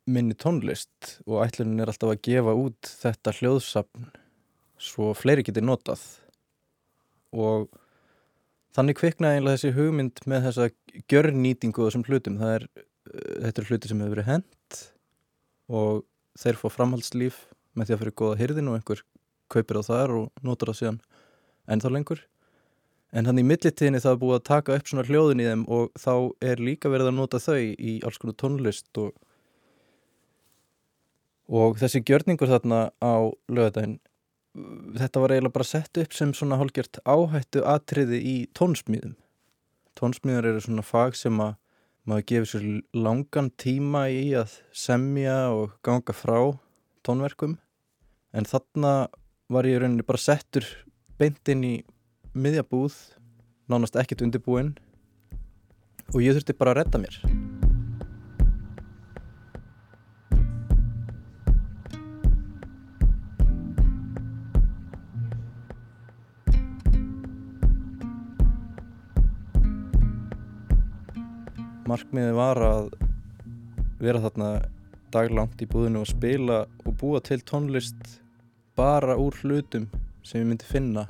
minni 0.08 0.36
tónlist 0.40 1.18
og 1.26 1.42
ætlunin 1.44 1.84
er 1.84 1.92
alltaf 1.92 2.14
að 2.14 2.22
gefa 2.24 2.54
út 2.56 2.92
þetta 3.02 3.34
hljóðsapn 3.40 4.06
svo 4.80 5.12
fleiri 5.18 5.44
geti 5.44 5.64
notað. 5.64 6.04
Og 7.36 7.68
þannig 8.76 9.00
kviknaði 9.00 9.40
einlega 9.40 9.58
þessi 9.58 9.76
hugmynd 9.76 10.24
með 10.30 10.48
þessa 10.48 10.70
gjörnýtingu 11.12 11.84
og 11.84 11.90
þessum 11.90 12.08
hlutum. 12.08 12.40
Það 12.40 12.54
er, 12.56 12.68
þetta 13.48 13.64
er 13.64 13.70
hluti 13.72 13.92
sem 13.92 14.04
hefur 14.04 14.16
verið 14.16 14.32
hent 14.32 14.82
og 15.68 16.06
þeir 16.40 16.60
fá 16.62 16.68
framhaldslíf 16.72 17.44
með 17.76 17.90
því 17.90 17.96
að 17.96 18.02
fyrir 18.04 18.18
góða 18.22 18.40
hyrðin 18.42 18.72
og 18.72 18.80
einhver 18.80 19.04
kaupir 19.52 19.80
á 19.80 19.84
þar 19.84 20.16
og 20.22 20.44
notar 20.46 20.72
það 20.72 20.80
síðan 20.80 21.02
ennþá 21.68 21.94
lengur. 21.94 22.24
En 23.16 23.30
hann 23.30 23.40
í 23.40 23.46
millitíðinni 23.48 24.02
það 24.04 24.14
er 24.16 24.22
búið 24.24 24.38
að 24.38 24.48
taka 24.50 24.76
upp 24.76 24.90
svona 24.90 25.08
hljóðin 25.08 25.44
í 25.44 25.48
þeim 25.48 25.64
og 25.72 25.94
þá 26.00 26.14
er 26.50 26.60
líka 26.60 26.92
verið 26.92 27.12
að 27.12 27.18
nota 27.22 27.40
þau 27.40 27.62
í 27.62 27.94
alls 28.04 28.20
konar 28.20 28.36
tónlist 28.42 29.00
og, 29.00 29.14
og 31.48 31.80
þessi 31.80 32.04
gjörningur 32.04 32.52
þarna 32.52 32.82
á 33.00 33.16
lögadaginn 33.48 34.00
þetta 34.98 35.22
var 35.22 35.34
eiginlega 35.34 35.56
bara 35.56 35.68
sett 35.68 36.00
upp 36.02 36.16
sem 36.16 36.34
svona 36.36 36.58
hálgjört 36.60 37.00
áhættu 37.06 37.64
atriði 37.68 38.20
í 38.26 38.36
tónsmíðum. 38.58 39.16
Tónsmíðar 39.98 40.52
eru 40.52 40.64
svona 40.64 40.86
fag 40.86 41.18
sem 41.18 41.38
að 41.42 41.56
maður 42.08 42.28
gefur 42.32 42.50
sér 42.52 42.68
langan 42.96 43.52
tíma 43.60 44.08
í 44.14 44.32
að 44.40 44.58
semja 44.76 45.38
og 45.54 45.76
ganga 45.86 46.16
frá 46.16 46.40
tónverkum. 47.06 47.58
En 48.34 48.48
þarna 48.48 49.10
var 49.52 49.68
ég 49.68 49.82
rauninni 49.82 50.06
bara 50.08 50.22
settur 50.22 50.68
beint 51.18 51.50
inn 51.50 51.64
í 51.66 51.76
miðjabúð, 52.38 52.94
nánast 53.72 53.98
ekkert 53.98 54.22
undirbúinn 54.22 54.76
og 56.14 56.22
ég 56.22 56.38
þurfti 56.38 56.54
bara 56.58 56.76
að 56.76 56.84
redda 56.84 57.02
mér. 57.02 57.18
Markmiðið 71.88 72.34
var 72.36 72.60
að 72.62 72.90
vera 74.04 74.22
þarna 74.22 74.50
daglangt 75.10 75.62
í 75.64 75.70
búðinu 75.72 76.04
og 76.04 76.12
spila 76.12 76.66
og 76.86 76.98
búa 77.00 77.24
til 77.26 77.40
tónlist 77.42 78.20
bara 78.78 79.16
úr 79.18 79.34
hlutum 79.42 79.88
sem 80.28 80.42
ég 80.42 80.50
myndi 80.50 80.68
finna 80.68 81.06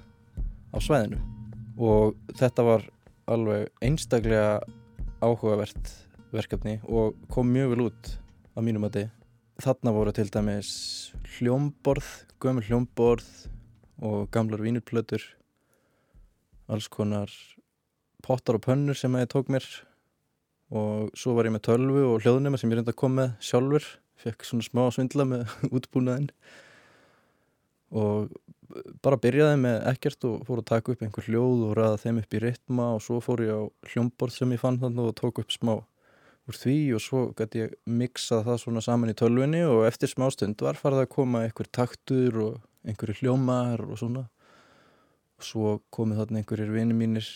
á 0.69 0.77
svæðinu. 0.77 1.17
Og 1.81 2.17
þetta 2.37 2.65
var 2.65 2.85
alveg 3.27 3.71
einstaklega 3.81 4.61
áhugavert 5.25 5.93
verkefni 6.33 6.77
og 6.85 7.17
kom 7.33 7.49
mjög 7.49 7.73
vel 7.73 7.85
út 7.87 8.11
á 8.53 8.59
mínum 8.61 8.85
að 8.85 8.97
þið. 8.97 9.13
Þarna 9.65 9.93
voru 9.95 10.13
til 10.13 10.29
dæmis 10.29 10.71
hljómborð, 11.37 12.09
gömur 12.37 12.67
hljómborð 12.67 13.29
og 14.05 14.27
gamlar 14.29 14.61
vínurplötur, 14.61 15.23
alls 16.69 16.85
konar 16.93 17.31
pottar 18.21 18.59
og 18.59 18.65
pönnur 18.67 18.97
sem 18.97 19.13
ég 19.17 19.29
tók 19.33 19.49
mér. 19.49 19.65
Og 20.69 21.09
svo 21.17 21.33
var 21.33 21.47
ég 21.47 21.55
með 21.55 21.65
tölvu 21.71 22.03
og 22.05 22.21
hljóðnema 22.21 22.59
sem 22.59 22.69
ég 22.69 22.77
reynda 22.77 22.93
að 22.93 23.01
koma 23.01 23.21
með 23.21 23.35
sjálfur, 23.49 23.85
fekk 24.19 24.45
svona 24.45 24.67
smá 24.67 24.83
svindla 24.91 25.25
með 25.25 25.53
útbúnaðinn. 25.77 26.29
Og 27.97 28.29
bara 29.03 29.19
byrjaði 29.21 29.59
með 29.63 29.77
ekkert 29.91 30.25
og 30.27 30.47
fór 30.47 30.61
að 30.61 30.69
taka 30.71 30.93
upp 30.93 31.03
einhver 31.05 31.27
hljóð 31.27 31.61
og 31.67 31.75
ræða 31.77 31.99
þeim 32.03 32.21
upp 32.21 32.35
í 32.35 32.41
ritma 32.43 32.87
og 32.95 33.03
svo 33.05 33.19
fór 33.23 33.43
ég 33.45 33.53
á 33.55 33.63
hljómborð 33.91 34.35
sem 34.35 34.55
ég 34.55 34.61
fann 34.61 34.79
þannig 34.81 35.11
og 35.11 35.15
tók 35.19 35.41
upp 35.43 35.53
smá 35.53 35.75
úr 36.47 36.55
því 36.55 36.77
og 36.95 37.03
svo 37.03 37.21
gæti 37.35 37.65
ég 37.65 37.75
miksað 37.87 38.45
það 38.47 38.61
svona 38.63 38.83
saman 38.83 39.11
í 39.11 39.17
tölvunni 39.19 39.61
og 39.67 39.83
eftir 39.87 40.11
smá 40.11 40.27
stund 40.31 40.61
var 40.63 40.79
farið 40.79 41.03
að 41.03 41.13
koma 41.15 41.43
einhver 41.43 41.67
taktur 41.75 42.39
og 42.43 42.59
einhverju 42.87 43.19
hljómar 43.21 43.83
og 43.83 43.99
svona. 43.99 44.27
Og 45.37 45.45
svo 45.45 45.73
komið 45.93 46.21
þarna 46.23 46.41
einhverjir 46.41 46.71
vini 46.73 46.95
mínir 46.97 47.27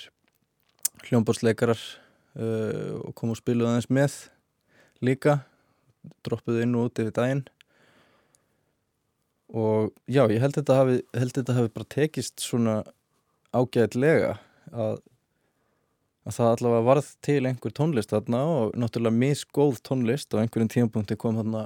hljómborðsleikarar 1.09 1.79
uh, 1.81 3.01
og 3.03 3.15
kom 3.17 3.33
og 3.33 3.39
spiluði 3.39 3.73
aðeins 3.73 3.91
með 3.91 4.17
líka 5.03 5.41
droppuði 6.25 6.65
inn 6.65 6.77
og 6.77 6.89
út 6.89 7.01
yfir 7.03 7.15
daginn 7.17 7.43
og 9.51 9.91
já, 10.07 10.23
ég 10.31 10.39
held 10.39 10.55
þetta 10.55 10.79
hafi, 10.79 10.97
held 11.17 11.35
þetta 11.35 11.55
hafi 11.57 11.71
bara 11.75 11.91
tekist 11.91 12.43
svona 12.43 12.75
ágæðlega 13.51 14.35
að, 14.71 14.99
að 16.23 16.37
það 16.37 16.51
allavega 16.55 16.87
varð 16.87 17.09
til 17.27 17.39
einhver 17.49 17.75
tónlist 17.75 18.13
þarna 18.13 18.41
og 18.47 18.77
náttúrulega 18.79 19.19
misgóð 19.19 19.81
tónlist 19.87 20.31
og 20.31 20.43
einhverjum 20.43 20.71
tímapunkti 20.71 21.19
kom 21.19 21.39
þarna 21.39 21.65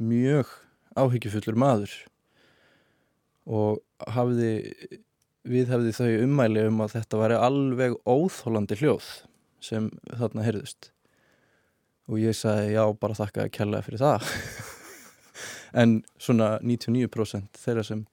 mjög 0.00 0.52
áhyggjufullur 0.96 1.58
maður. 1.60 1.92
Og 3.46 3.82
hafiði 4.10 4.54
við 5.46 5.70
hefði 5.70 5.92
þau 5.94 6.24
ummæli 6.24 6.64
um 6.70 6.80
að 6.82 6.96
þetta 6.96 7.20
væri 7.20 7.40
alveg 7.48 7.98
óþólandi 8.08 8.78
hljóð 8.80 9.10
sem 9.62 9.90
þarna 10.08 10.46
heyrðust. 10.46 10.90
Og 12.08 12.22
ég 12.22 12.36
sagði 12.38 12.74
já, 12.74 12.82
bara 12.96 13.18
þakka 13.18 13.44
að 13.46 13.54
kella 13.58 13.82
fyrir 13.84 14.02
það 14.02 14.32
en 15.76 16.00
svona 16.18 16.56
99% 16.64 17.60
þeirra 17.60 17.84
sem 17.86 18.06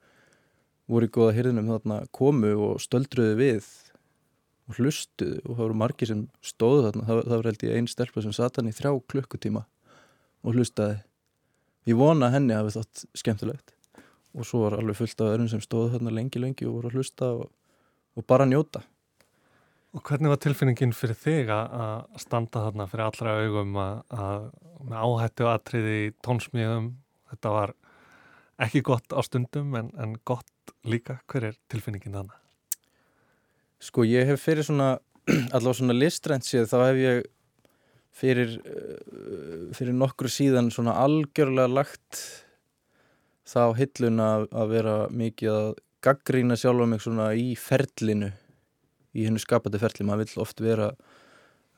voru 0.91 1.07
í 1.07 1.13
góða 1.13 1.35
hyrðinum 1.37 1.71
þarna 1.71 2.01
komu 2.15 2.51
og 2.67 2.81
stöldruðu 2.83 3.37
við 3.39 3.69
og 4.67 4.79
hlustuðu 4.79 5.41
og 5.43 5.55
það 5.55 5.63
voru 5.63 5.79
margi 5.79 6.07
sem 6.09 6.23
stóðu 6.43 6.85
þarna, 6.87 7.07
það, 7.07 7.21
það 7.23 7.37
var 7.37 7.49
held 7.49 7.65
ég 7.67 7.77
einn 7.77 7.89
stelpa 7.91 8.23
sem 8.23 8.35
satan 8.35 8.69
í 8.69 8.75
þrjá 8.75 8.91
klukkutíma 9.11 9.65
og 10.43 10.57
hlustaði. 10.57 11.01
Ég 11.87 11.99
vona 11.99 12.29
að 12.29 12.37
henni 12.37 12.55
hafi 12.55 12.77
þátt 12.77 13.03
skemmtilegt. 13.19 13.73
Og 14.33 14.47
svo 14.47 14.63
var 14.63 14.77
alveg 14.79 14.97
fullt 14.97 15.19
af 15.21 15.33
öðrum 15.33 15.49
sem 15.51 15.61
stóðu 15.61 15.91
þarna 15.93 16.15
lengi 16.15 16.41
lengi 16.41 16.67
og 16.67 16.79
voru 16.79 16.89
að 16.89 16.97
hlusta 16.97 17.29
og, 17.37 17.51
og 18.17 18.25
bara 18.27 18.47
njóta. 18.49 18.81
Og 19.93 20.01
hvernig 20.07 20.31
var 20.31 20.39
tilfinningin 20.41 20.95
fyrir 20.95 21.19
þig 21.19 21.51
að 21.53 22.07
standa 22.23 22.63
þarna 22.63 22.87
fyrir 22.89 23.05
allra 23.05 23.35
augum 23.43 23.75
að, 23.77 23.99
að 24.15 24.47
með 24.87 25.03
áhættu 25.03 25.49
aðtriði 25.51 25.99
tónsmíðum 26.25 26.89
þetta 27.33 27.53
var 27.53 27.75
ekki 28.63 28.83
gott 28.85 29.13
á 29.13 29.19
stundum 29.25 29.75
en, 29.79 29.91
en 29.99 30.15
gott 30.25 30.73
líka. 30.87 31.19
Hver 31.27 31.49
er 31.49 31.59
tilfinningin 31.71 32.15
þannig? 32.15 32.39
Sko 33.83 34.05
ég 34.07 34.29
hef 34.29 34.43
fyrir 34.45 34.65
svona 34.65 34.95
allavega 35.55 35.79
svona 35.79 35.97
listrænt 35.97 36.47
séð 36.47 36.69
þá 36.71 36.77
hef 36.85 37.01
ég 37.01 37.23
fyrir 38.13 38.55
uh, 38.61 39.71
fyrir 39.73 39.95
nokkru 39.97 40.29
síðan 40.29 40.69
svona 40.73 40.95
algjörlega 41.01 41.71
lagt 41.71 42.21
þá 43.49 43.73
hillun 43.77 44.21
að, 44.23 44.47
að 44.53 44.71
vera 44.71 44.95
mikið 45.11 45.51
að 45.53 45.71
gaggrína 46.03 46.57
sjálfa 46.59 46.87
mig 46.89 47.01
svona 47.03 47.31
í 47.39 47.53
ferlinu 47.59 48.29
í 49.13 49.27
hennu 49.27 49.41
skapandi 49.41 49.79
ferli, 49.81 50.05
maður 50.05 50.25
vill 50.25 50.43
oft 50.43 50.61
vera 50.63 50.89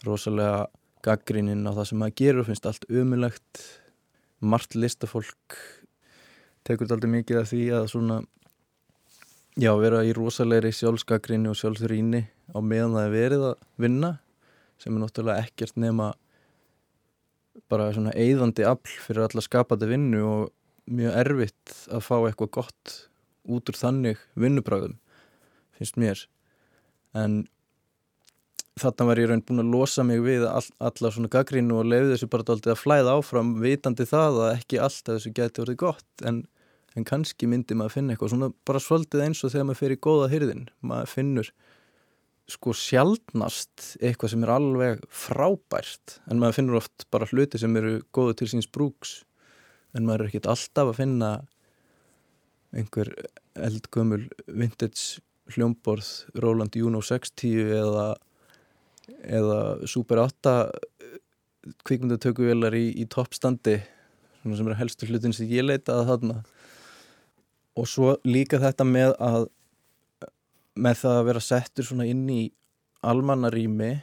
rosalega 0.06 0.66
gaggríninn 1.06 1.68
á 1.68 1.72
það 1.76 1.90
sem 1.90 2.00
maður 2.02 2.18
gerur, 2.22 2.48
finnst 2.48 2.68
allt 2.70 2.88
umulegt 2.90 3.64
margt 4.40 4.76
listafólk 4.76 5.58
tekur 6.66 6.86
þetta 6.86 6.98
aldrei 6.98 7.14
mikið 7.20 7.42
af 7.42 7.52
því 7.52 7.64
að 7.78 7.88
svona 7.94 8.20
já, 9.56 9.72
vera 9.80 10.04
í 10.04 10.14
rosalegri 10.18 10.74
sjálfsgaggrinni 10.76 11.52
og 11.52 11.58
sjálfsrýni 11.60 12.26
á 12.52 12.60
meðan 12.60 12.98
það 12.98 13.08
er 13.08 13.16
verið 13.16 13.48
að 13.52 13.56
vinna 13.86 14.12
sem 14.82 14.96
er 14.96 15.04
náttúrulega 15.06 15.46
ekkert 15.48 15.80
nema 15.80 16.12
bara 17.72 17.90
svona 17.96 18.14
eigðandi 18.18 18.66
afl 18.68 19.00
fyrir 19.06 19.26
alla 19.26 19.44
skapandi 19.44 19.90
vinnu 19.90 20.22
og 20.28 20.52
mjög 20.92 21.20
erfitt 21.24 21.76
að 21.90 22.04
fá 22.06 22.16
eitthvað 22.20 22.52
gott 22.60 22.96
út 23.46 23.72
úr 23.72 23.80
þannig 23.80 24.22
vinnubræðum 24.38 24.98
finnst 25.78 25.98
mér. 26.00 26.22
En 27.16 27.46
þarna 28.80 29.08
var 29.08 29.22
ég 29.22 29.30
raun 29.30 29.44
búin 29.48 29.64
að 29.64 29.72
losa 29.72 30.04
mig 30.04 30.20
við 30.24 30.44
all, 30.50 30.66
alla 30.84 31.12
svona 31.14 31.32
gaggrínu 31.32 31.78
og 31.80 31.88
leiði 31.88 32.12
þessu 32.12 32.28
bara 32.32 32.48
aldrei 32.52 32.74
að 32.74 32.82
flæða 32.82 33.14
áfram 33.16 33.54
vitandi 33.64 34.08
það 34.10 34.42
að 34.44 34.52
ekki 34.58 34.82
alltaf 34.84 35.14
þessu 35.14 35.32
geti 35.38 35.64
verið 35.64 35.78
gott. 35.86 36.10
En, 36.28 36.42
en 36.96 37.08
kannski 37.08 37.48
myndi 37.48 37.78
maður 37.78 37.96
finna 37.96 38.16
eitthvað 38.16 38.34
svona 38.34 38.52
bara 38.68 38.84
svolítið 38.84 39.24
eins 39.28 39.44
og 39.44 39.54
þegar 39.54 39.70
maður 39.70 39.82
fyrir 39.84 40.02
góða 40.04 40.28
hyrðin 40.34 40.68
maður 40.84 41.14
finnur 41.14 41.54
sko 42.52 42.76
sjálfnast 42.78 43.96
eitthvað 44.04 44.36
sem 44.36 44.44
er 44.46 44.54
alveg 44.54 45.08
frábært. 45.24 46.20
En 46.30 46.42
maður 46.42 46.60
finnur 46.60 46.82
oft 46.82 47.08
bara 47.16 47.30
hluti 47.32 47.62
sem 47.62 47.80
eru 47.80 47.98
góðu 48.14 48.36
til 48.42 48.52
síns 48.52 48.68
brúks. 48.70 49.22
En 49.96 50.06
maður 50.06 50.26
er 50.26 50.34
ekkit 50.34 50.52
alltaf 50.52 50.92
að 50.92 51.00
finna 51.00 51.32
einhver 52.76 53.14
eldgömmul 53.56 54.26
vintage 54.52 55.24
hljómborð 55.56 56.12
Roland 56.44 56.76
Juno 56.76 57.00
60 57.06 57.72
eða 57.80 58.08
eða 59.24 59.88
Super 59.90 60.22
8 60.24 60.56
kvikmyndatökuvelar 61.86 62.76
í, 62.78 62.88
í 63.02 63.06
toppstandi 63.10 63.80
sem 64.46 64.68
er 64.70 64.78
helstu 64.78 65.08
hlutin 65.10 65.34
sem 65.34 65.50
ég 65.50 65.66
leitaði 65.66 66.06
þarna. 66.10 66.42
Og 67.76 67.88
svo 67.90 68.16
líka 68.28 68.60
þetta 68.62 68.86
með 68.88 69.16
að 69.20 69.48
með 70.76 71.00
það 71.02 71.18
að 71.18 71.28
vera 71.30 71.44
settur 71.44 71.88
svona 71.88 72.06
inn 72.10 72.26
í 72.30 72.42
almannarými 73.06 73.94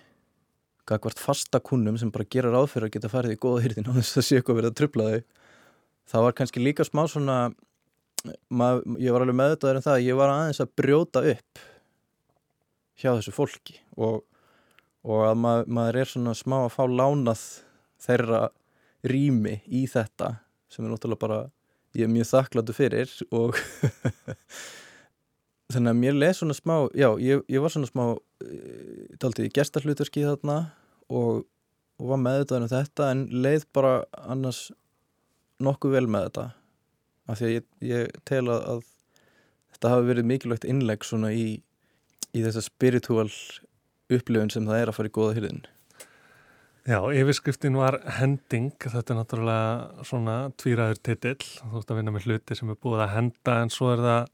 gagvart 0.88 1.20
fasta 1.20 1.60
kunnum 1.62 1.98
sem 2.00 2.10
bara 2.12 2.26
gera 2.32 2.50
ráð 2.52 2.72
fyrir 2.72 2.88
að 2.88 2.94
geta 2.96 3.10
farið 3.12 3.36
í 3.36 3.40
góða 3.42 3.62
hýrtin 3.64 3.90
á 3.92 3.92
þess 3.98 4.18
að 4.18 4.26
sé 4.26 4.38
eitthvað 4.38 4.58
verið 4.58 4.72
að 4.72 4.78
trubla 4.80 5.08
þau. 5.10 5.20
Það 6.12 6.24
var 6.26 6.36
kannski 6.38 6.62
líka 6.62 6.86
smá 6.86 7.02
svona 7.10 7.36
mað, 8.50 8.82
ég 8.98 9.14
var 9.14 9.24
alveg 9.24 9.38
meðvitaður 9.38 9.78
en 9.78 9.82
um 9.82 9.86
það 9.86 9.98
að 9.98 10.06
ég 10.08 10.18
var 10.18 10.32
aðeins 10.32 10.62
að 10.62 10.74
brjóta 10.80 11.22
upp 11.32 11.62
hjá 13.02 13.10
þessu 13.12 13.34
fólki 13.34 13.78
og 13.96 14.22
og 15.02 15.24
að 15.26 15.40
mað, 15.42 15.64
maður 15.66 16.00
er 16.02 16.12
svona 16.12 16.34
smá 16.38 16.58
að 16.62 16.74
fá 16.76 16.82
lánað 16.86 17.42
þeirra 18.02 18.42
rými 19.08 19.58
í 19.66 19.86
þetta 19.90 20.36
sem 20.70 20.84
er 20.84 20.92
náttúrulega 20.92 21.24
bara 21.24 21.40
ég 21.98 22.06
er 22.06 22.12
mjög 22.12 22.30
þakkláttu 22.30 22.76
fyrir 22.76 23.10
og 23.34 23.58
þannig 25.72 25.90
að 25.90 25.98
mér 25.98 26.18
leði 26.18 26.38
svona 26.38 26.56
smá 26.56 26.76
já, 26.96 27.08
ég, 27.20 27.42
ég 27.50 27.64
var 27.64 27.74
svona 27.74 27.90
smá 27.90 28.04
taldið 29.22 29.48
í 29.48 29.54
gestarhlutverki 29.56 30.24
þarna 30.26 30.58
og, 31.12 31.44
og 32.00 32.12
var 32.12 32.22
meðvitaður 32.22 32.66
um 32.66 32.72
þetta 32.72 33.10
en 33.12 33.26
leið 33.44 33.66
bara 33.74 33.98
annars 34.22 34.68
nokkuð 35.62 35.96
vel 35.96 36.06
með 36.10 36.28
þetta. 36.28 36.46
Af 37.30 37.38
því 37.38 37.48
að 37.48 37.54
ég, 37.54 37.66
ég 37.88 38.16
tel 38.28 38.44
að, 38.52 38.86
þetta 39.76 39.92
hafi 39.92 40.08
verið 40.10 40.30
mikilvægt 40.30 40.66
innleg 40.68 41.06
svona 41.06 41.32
í, 41.34 41.46
í 42.32 42.44
þessa 42.44 42.64
spiritual 42.66 43.28
upplifun 44.18 44.52
sem 44.52 44.66
það 44.68 44.82
er 44.82 44.92
að 44.92 44.98
fara 44.98 45.10
í 45.10 45.16
góða 45.16 45.38
hyrðin 45.38 45.62
Já, 46.82 46.98
yfirskriftin 47.14 47.76
var 47.78 48.00
hending, 48.16 48.72
þetta 48.74 49.12
er 49.14 49.18
náttúrulega 49.20 50.06
svona 50.08 50.32
tvíraður 50.58 50.98
titill, 51.06 51.44
þú 51.60 51.78
ert 51.78 51.92
að 51.94 52.00
vinna 52.00 52.14
með 52.16 52.24
hluti 52.26 52.56
sem 52.58 52.72
er 52.72 52.78
búið 52.82 53.04
að 53.04 53.12
henda 53.12 53.54
en 53.62 53.70
svo 53.70 53.92
er 53.92 54.02
það 54.02 54.32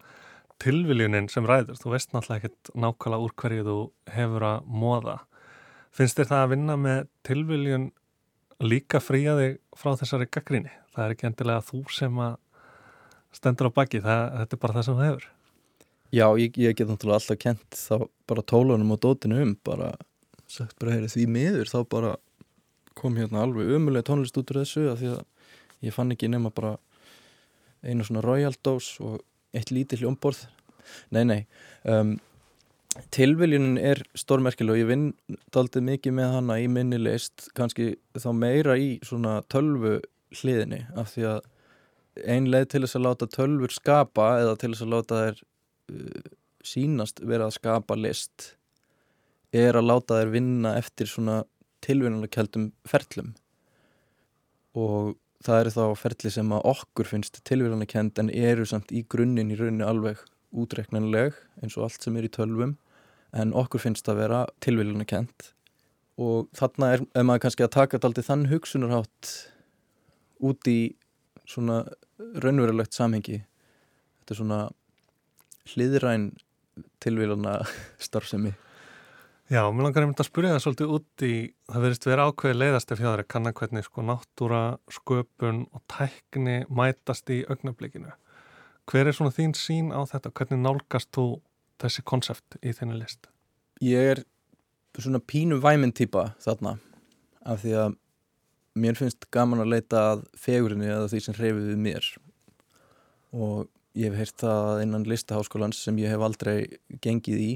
tilviljunin 0.64 1.28
sem 1.28 1.44
ræður, 1.44 1.76
þú 1.76 1.92
veist 1.92 2.14
náttúrulega 2.14 2.48
ekkert 2.48 2.70
nákvæmlega 2.72 3.26
úr 3.26 3.34
hverju 3.42 3.66
þú 3.66 3.76
hefur 4.14 4.46
að 4.48 4.72
móða. 4.80 5.18
Finnst 5.92 6.16
þér 6.16 6.30
það 6.30 6.44
að 6.46 6.52
vinna 6.54 6.78
með 6.86 7.02
tilviljun 7.28 7.86
líka 8.64 9.02
fría 9.04 9.36
þig 9.36 9.60
frá 9.76 9.92
þessari 10.00 10.32
gaggríni? 10.32 10.72
Það 10.96 11.04
er 11.04 11.16
ekki 11.18 11.28
endilega 11.28 11.66
þú 11.68 11.82
sem 11.98 12.22
að 12.30 12.38
stendur 13.36 13.68
á 13.68 13.76
baki, 13.76 14.00
það, 14.00 14.24
þetta 14.40 14.56
er 14.56 14.64
bara 14.64 14.78
það 14.78 14.88
sem 14.88 14.98
það 15.02 15.10
hefur. 15.10 15.28
Já, 16.14 16.24
ég, 16.40 16.56
ég 16.56 16.76
get 16.76 16.88
náttúrulega 16.88 17.20
alltaf 17.20 17.40
kent 17.42 17.76
þá 17.76 18.06
bara 18.28 18.44
tólunum 18.48 18.94
og 18.94 19.00
dótinu 19.04 19.42
um 19.44 19.56
bara 19.64 19.92
sagt 20.48 20.78
bara, 20.80 20.96
heyri, 20.96 21.10
því 21.12 21.26
miður 21.28 21.68
þá 21.68 21.80
bara 21.92 22.12
kom 22.98 23.18
hérna 23.20 23.42
alveg 23.44 23.74
umulega 23.76 24.08
tónlist 24.08 24.38
út 24.40 24.48
úr 24.52 24.62
þessu 24.62 24.86
af 24.92 25.02
því 25.02 25.10
að 25.14 25.84
ég 25.84 25.94
fann 25.94 26.14
ekki 26.14 26.30
nema 26.32 26.50
bara 26.54 26.78
einu 27.84 28.06
svona 28.06 28.24
royal 28.24 28.56
dose 28.64 28.96
og 29.04 29.20
eitt 29.54 29.70
lítið 29.70 30.02
hljómborð. 30.02 30.40
Nei, 31.14 31.22
nei 31.28 31.40
um, 31.84 32.16
tilviljunin 33.14 33.76
er 33.78 34.00
stórmerkileg 34.18 34.74
og 34.74 34.80
ég 34.80 34.88
vinn 34.88 35.06
daldið 35.54 35.86
mikið 35.90 36.16
með 36.18 36.32
hana 36.38 36.58
í 36.62 36.66
minni 36.72 36.98
list 37.00 37.50
kannski 37.58 37.92
þá 38.16 38.30
meira 38.34 38.78
í 38.80 38.96
svona 39.06 39.42
tölvu 39.52 39.98
hliðinni 40.40 40.86
af 40.98 41.12
því 41.12 41.28
að 41.34 41.46
ein 42.26 42.48
leið 42.50 42.66
til 42.72 42.82
þess 42.82 42.98
að 42.98 43.04
láta 43.06 43.28
tölvur 43.30 43.74
skapa 43.74 44.30
eða 44.40 44.56
til 44.58 44.72
þess 44.72 44.86
að 44.86 44.94
láta 44.96 45.20
þær 45.22 45.42
sínast 46.64 47.22
vera 47.24 47.48
að 47.48 47.58
skapa 47.58 47.96
list 47.98 48.52
er 49.54 49.78
að 49.78 49.88
láta 49.88 50.18
þær 50.20 50.32
vinna 50.34 50.74
eftir 50.78 51.08
svona 51.08 51.42
tilvinnanleikjaldum 51.86 52.70
ferlum. 52.88 53.32
Og 54.76 55.14
það 55.44 55.60
eru 55.62 55.74
þá 55.76 55.84
ferli 56.00 56.32
sem 56.34 56.50
að 56.52 56.66
okkur 56.72 57.08
finnst 57.08 57.40
tilvinnanleikjand 57.48 58.18
en 58.20 58.32
eru 58.34 58.66
samt 58.68 58.92
í 58.92 59.04
grunninn 59.08 59.52
í 59.54 59.58
rauninni 59.58 59.86
alveg 59.86 60.20
útreknanleg 60.58 61.36
eins 61.62 61.76
og 61.78 61.86
allt 61.86 62.04
sem 62.04 62.16
er 62.18 62.26
í 62.26 62.32
tölvum 62.32 62.74
en 63.36 63.54
okkur 63.56 63.82
finnst 63.84 64.08
að 64.08 64.22
vera 64.22 64.42
tilvinnanleikjand 64.64 65.52
og 66.18 66.48
þarna 66.58 66.92
er, 66.96 67.04
er 67.14 67.26
maður 67.26 67.44
kannski 67.46 67.64
að 67.66 67.74
taka 67.76 68.00
aldrei 68.02 68.26
þann 68.26 68.48
hugsunarhátt 68.50 69.32
út 70.48 70.70
í 70.70 70.78
svona 71.48 71.84
raunverulegt 72.42 72.96
samhengi. 72.96 73.40
Þetta 74.18 74.34
er 74.34 74.40
svona 74.40 74.60
hliðræn 75.74 76.30
tilvílana 77.02 77.60
starfsemi 78.08 78.54
Já, 79.48 79.62
mér 79.72 79.86
langar 79.86 80.04
einmitt 80.04 80.18
að 80.20 80.26
spyrja 80.28 80.50
það 80.52 80.60
svolítið 80.60 80.90
út 80.92 81.22
í 81.24 81.34
það 81.72 81.84
verðist 81.86 82.04
vera 82.04 82.24
ákveði 82.28 82.56
leiðast 82.58 82.90
ef 82.92 82.98
hjá 83.00 83.22
kannan 83.32 83.54
hvernig 83.56 83.86
sko 83.86 84.02
náttúra, 84.04 84.58
sköpun 84.92 85.62
og 85.72 85.80
tækni 85.88 86.56
mætast 86.68 87.32
í 87.32 87.38
augnablikinu. 87.48 88.12
Hver 88.84 89.08
er 89.08 89.16
svona 89.16 89.32
þín 89.32 89.54
sín 89.56 89.88
á 89.88 90.04
þetta? 90.04 90.34
Hvernig 90.36 90.60
nálgast 90.60 91.08
þú 91.16 91.24
þessi 91.80 92.04
konsept 92.04 92.58
í 92.60 92.74
þenni 92.76 92.98
list? 93.00 93.30
Ég 93.80 94.12
er 94.18 94.22
svona 95.00 95.22
pínu 95.24 95.62
væminn 95.64 95.96
týpa 95.96 96.34
þarna 96.44 96.76
af 97.48 97.64
því 97.64 97.74
að 97.86 97.96
mér 98.84 99.00
finnst 99.00 99.30
gaman 99.32 99.64
að 99.64 99.72
leita 99.78 100.04
að 100.10 100.26
fegurinni 100.36 100.92
eða 100.92 101.08
því 101.08 101.22
sem 101.24 101.38
hreyfið 101.40 101.72
við 101.72 101.82
mér 101.88 102.12
og 103.32 103.64
ég 103.96 104.10
hef 104.10 104.18
heyrt 104.18 104.42
það 104.42 104.82
innan 104.84 105.06
listaháskólans 105.08 105.80
sem 105.84 105.98
ég 106.02 106.12
hef 106.12 106.24
aldrei 106.24 106.58
gengið 107.04 107.44
í 107.44 107.50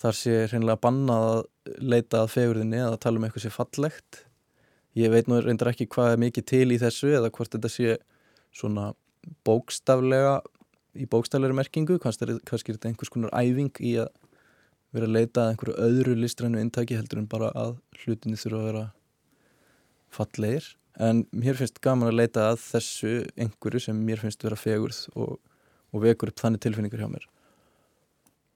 þar 0.00 0.16
sé 0.16 0.34
hreinlega 0.50 0.80
bannað 0.82 1.26
að 1.30 1.80
leita 1.80 2.22
að 2.22 2.32
fegurðinni 2.34 2.80
eða 2.82 3.00
tala 3.00 3.20
um 3.20 3.26
eitthvað 3.26 3.46
sé 3.46 3.52
fallegt. 3.54 4.20
Ég 4.96 5.12
veit 5.12 5.28
nú 5.28 5.40
reyndar 5.40 5.72
ekki 5.72 5.88
hvað 5.92 6.14
er 6.14 6.22
mikið 6.22 6.46
til 6.52 6.66
í 6.72 6.80
þessu 6.80 7.12
eða 7.16 7.32
hvort 7.32 7.52
þetta 7.52 7.72
sé 7.72 7.96
svona 8.56 8.92
bókstaflega 9.44 10.38
í 10.96 11.08
bókstaflegri 11.10 11.56
merkingu 11.56 11.98
kannski 12.00 12.28
er, 12.28 12.38
þetta 12.46 12.88
einhvers 12.90 13.12
konar 13.12 13.34
æfing 13.36 13.72
í 13.84 13.96
að 14.00 14.12
vera 14.96 15.08
að 15.08 15.16
leita 15.16 15.42
að 15.42 15.52
einhverju 15.52 15.76
öðru 15.88 16.14
listrænu 16.20 16.62
intaki 16.62 16.96
heldur 16.96 17.20
en 17.20 17.28
bara 17.28 17.50
að 17.58 17.76
hlutinni 18.04 18.38
þurfa 18.40 18.60
að 18.60 18.68
vera 18.70 18.84
fallegir. 20.16 20.70
En 20.96 21.26
mér 21.36 21.58
finnst 21.58 21.82
gaman 21.84 22.08
að 22.08 22.20
leita 22.22 22.46
að 22.52 22.62
þessu 22.62 23.12
einhverju 23.36 23.82
sem 23.88 23.98
mér 24.06 24.22
finnst 24.22 24.44
vera 24.46 24.56
fegurð 24.56 25.02
og, 25.12 25.36
og 25.96 26.04
vekur 26.04 26.32
upp 26.32 26.42
þannig 26.42 26.62
tilfinningar 26.64 27.02
hjá 27.02 27.10
mér. 27.10 27.26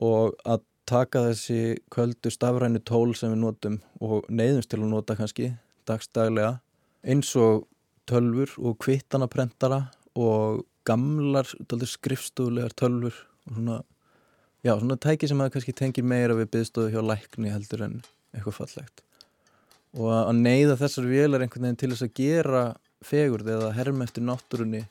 Og 0.05 0.36
að 0.45 0.64
taka 0.91 1.26
þessi 1.28 1.78
köldu 1.93 2.32
stafrænu 2.32 2.80
tól 2.86 3.14
sem 3.16 3.32
við 3.34 3.43
notum 3.45 3.78
og 4.03 4.26
neyðumst 4.28 4.72
til 4.72 4.80
að 4.80 4.93
nota 4.93 5.16
kannski 5.18 5.53
dagstaglega 5.88 6.59
eins 7.07 7.30
og 7.38 7.66
tölfur 8.11 8.57
og 8.59 8.78
kvittanaprentara 8.82 9.84
og 10.18 10.64
gamlar 10.88 11.47
skrifstúðlegar 11.47 12.74
tölfur 12.74 13.14
og 13.47 13.55
svona, 13.55 13.78
já, 14.64 14.74
svona 14.74 14.99
tæki 14.99 15.28
sem 15.30 15.41
að 15.41 15.53
kannski 15.55 15.76
tengir 15.76 16.07
meira 16.07 16.36
við 16.38 16.51
byggstofu 16.57 16.91
hjá 16.93 17.05
lækni 17.05 17.53
heldur 17.55 17.86
en 17.86 18.01
eitthvað 18.34 18.59
fallegt. 18.61 19.05
Og 19.99 20.11
að 20.14 20.36
neyða 20.38 20.78
þessar 20.78 21.09
vélar 21.11 21.45
einhvern 21.45 21.66
veginn 21.66 21.80
til 21.82 21.93
þess 21.93 22.07
að 22.07 22.16
gera 22.18 22.64
fegurð 23.05 23.49
eða 23.57 23.70
herm 23.74 24.03
eftir 24.05 24.26
náttúrunni 24.26 24.84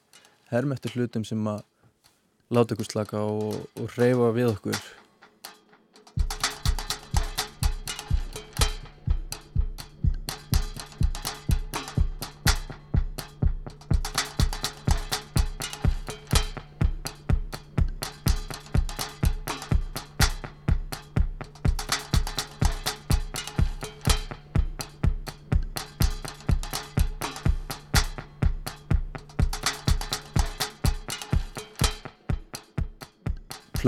herm 0.49 0.73
eftir 0.73 0.95
hlutum 0.95 1.25
sem 1.27 1.49
að 1.49 1.61
láta 2.53 2.75
ykkur 2.75 2.89
slaka 2.89 3.21
og, 3.25 3.59
og 3.79 3.97
reyfa 3.97 4.31
við 4.35 4.53
okkur 4.53 4.79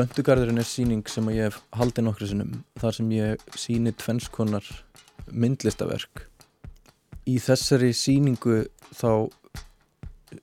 Plöntugarðurinn 0.01 0.57
er 0.57 0.65
síning 0.65 1.03
sem 1.05 1.27
ég 1.29 1.43
hef 1.45 1.57
haldið 1.77 2.07
nokkru 2.07 2.25
sinnum 2.25 2.53
þar 2.81 2.95
sem 2.97 3.09
ég 3.13 3.41
síni 3.53 3.91
tvennskonar 3.93 4.65
myndlistaverk. 5.29 6.23
Í 7.29 7.35
þessari 7.37 7.91
síningu 7.93 8.63
þá 8.97 9.29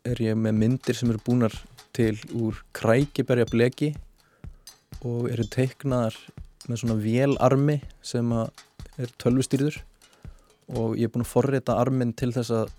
er 0.06 0.22
ég 0.22 0.38
með 0.38 0.60
myndir 0.60 0.94
sem 0.94 1.10
eru 1.10 1.18
búinar 1.26 1.56
til 1.96 2.12
úr 2.38 2.60
krækiberja 2.78 3.48
bleki 3.50 3.88
og 5.02 5.26
eru 5.32 5.48
teiknaðar 5.50 6.14
með 6.68 6.84
svona 6.84 6.98
vélarmi 7.02 7.80
sem 8.12 8.30
er 8.38 9.16
tölvustýrður 9.18 9.80
og 10.70 10.94
ég 10.94 11.08
er 11.08 11.14
búin 11.16 11.26
að 11.26 11.32
forrita 11.32 11.80
armin 11.82 12.14
til 12.14 12.30
þess 12.38 12.54
að 12.60 12.70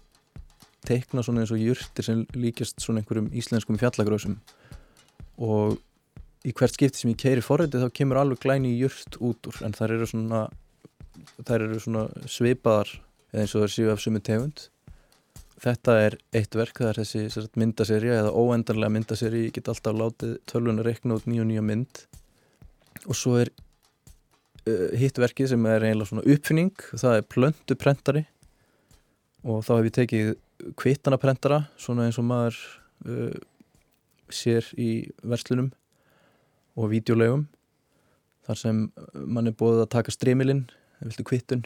teikna 0.87 1.27
svona 1.27 1.43
eins 1.43 1.51
og 1.51 1.59
júrtir 1.59 2.07
sem 2.07 2.23
líkast 2.39 2.79
svona 2.79 3.03
einhverjum 3.03 3.27
íslenskum 3.35 3.83
fjallagröðsum 3.83 4.39
og 5.43 5.75
í 6.47 6.53
hvert 6.55 6.75
skipti 6.75 7.01
sem 7.01 7.11
ég 7.11 7.19
keiri 7.19 7.43
forrætti 7.43 7.81
þá 7.81 7.89
kemur 7.95 8.21
alveg 8.21 8.41
glæni 8.43 8.71
jurt 8.79 9.17
út 9.19 9.49
úr 9.49 9.61
en 9.67 9.75
þær 9.75 9.95
eru 9.97 10.07
svona, 10.07 10.43
þær 11.43 11.65
eru 11.65 11.79
svona 11.83 12.05
svipaðar 12.31 12.93
eða 13.33 13.43
eins 13.43 13.55
og 13.55 13.65
þær 13.65 13.73
séu 13.75 13.89
af 13.93 14.03
sumi 14.03 14.21
tegund. 14.23 14.67
Þetta 15.59 15.95
er 16.05 16.15
eitt 16.39 16.55
verk, 16.55 16.79
það 16.79 16.91
er 16.93 16.99
þessi 17.01 17.47
myndaserja 17.59 18.21
eða 18.21 18.31
óendarlega 18.31 18.95
myndaserja 18.95 19.49
ég 19.49 19.55
get 19.57 19.67
alltaf 19.67 19.97
látið 19.99 20.37
tölvun 20.47 20.79
að 20.79 20.87
rekna 20.87 21.17
út 21.19 21.27
nýju 21.27 21.47
nýja 21.49 21.63
mynd. 21.65 22.05
Og 23.03 23.17
svo 23.19 23.35
er 23.41 23.51
uh, 23.51 24.87
hitt 24.99 25.19
verkið 25.19 25.51
sem 25.53 25.67
er 25.67 25.89
eiginlega 25.89 26.13
svona 26.13 26.27
uppfinning 26.31 26.85
það 26.93 27.17
er 27.17 27.27
plönduprentari 27.35 28.23
og 29.43 29.63
þá 29.67 29.73
hef 29.75 29.89
ég 29.89 29.95
tekið 29.97 30.31
kvittanaprentara 30.79 31.61
svona 31.79 32.07
eins 32.07 32.19
og 32.19 32.27
maður 32.31 32.59
uh, 33.07 33.35
sér 34.31 34.67
í 34.79 34.89
verslunum 35.27 35.71
og 36.79 36.91
videolegum 36.93 37.47
þar 38.47 38.59
sem 38.63 38.83
mann 39.13 39.49
er 39.49 39.57
búið 39.57 39.83
að 39.83 39.91
taka 39.93 40.13
streamilinn, 40.13 40.63
viltu 41.03 41.25
kvittun. 41.27 41.65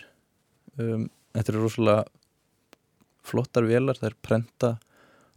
Um, 0.76 1.06
þetta 1.36 1.54
eru 1.54 1.62
rosalega 1.64 2.04
flottar 3.24 3.68
velar, 3.70 4.00
það 4.00 4.10
er 4.10 4.18
prenta 4.26 4.72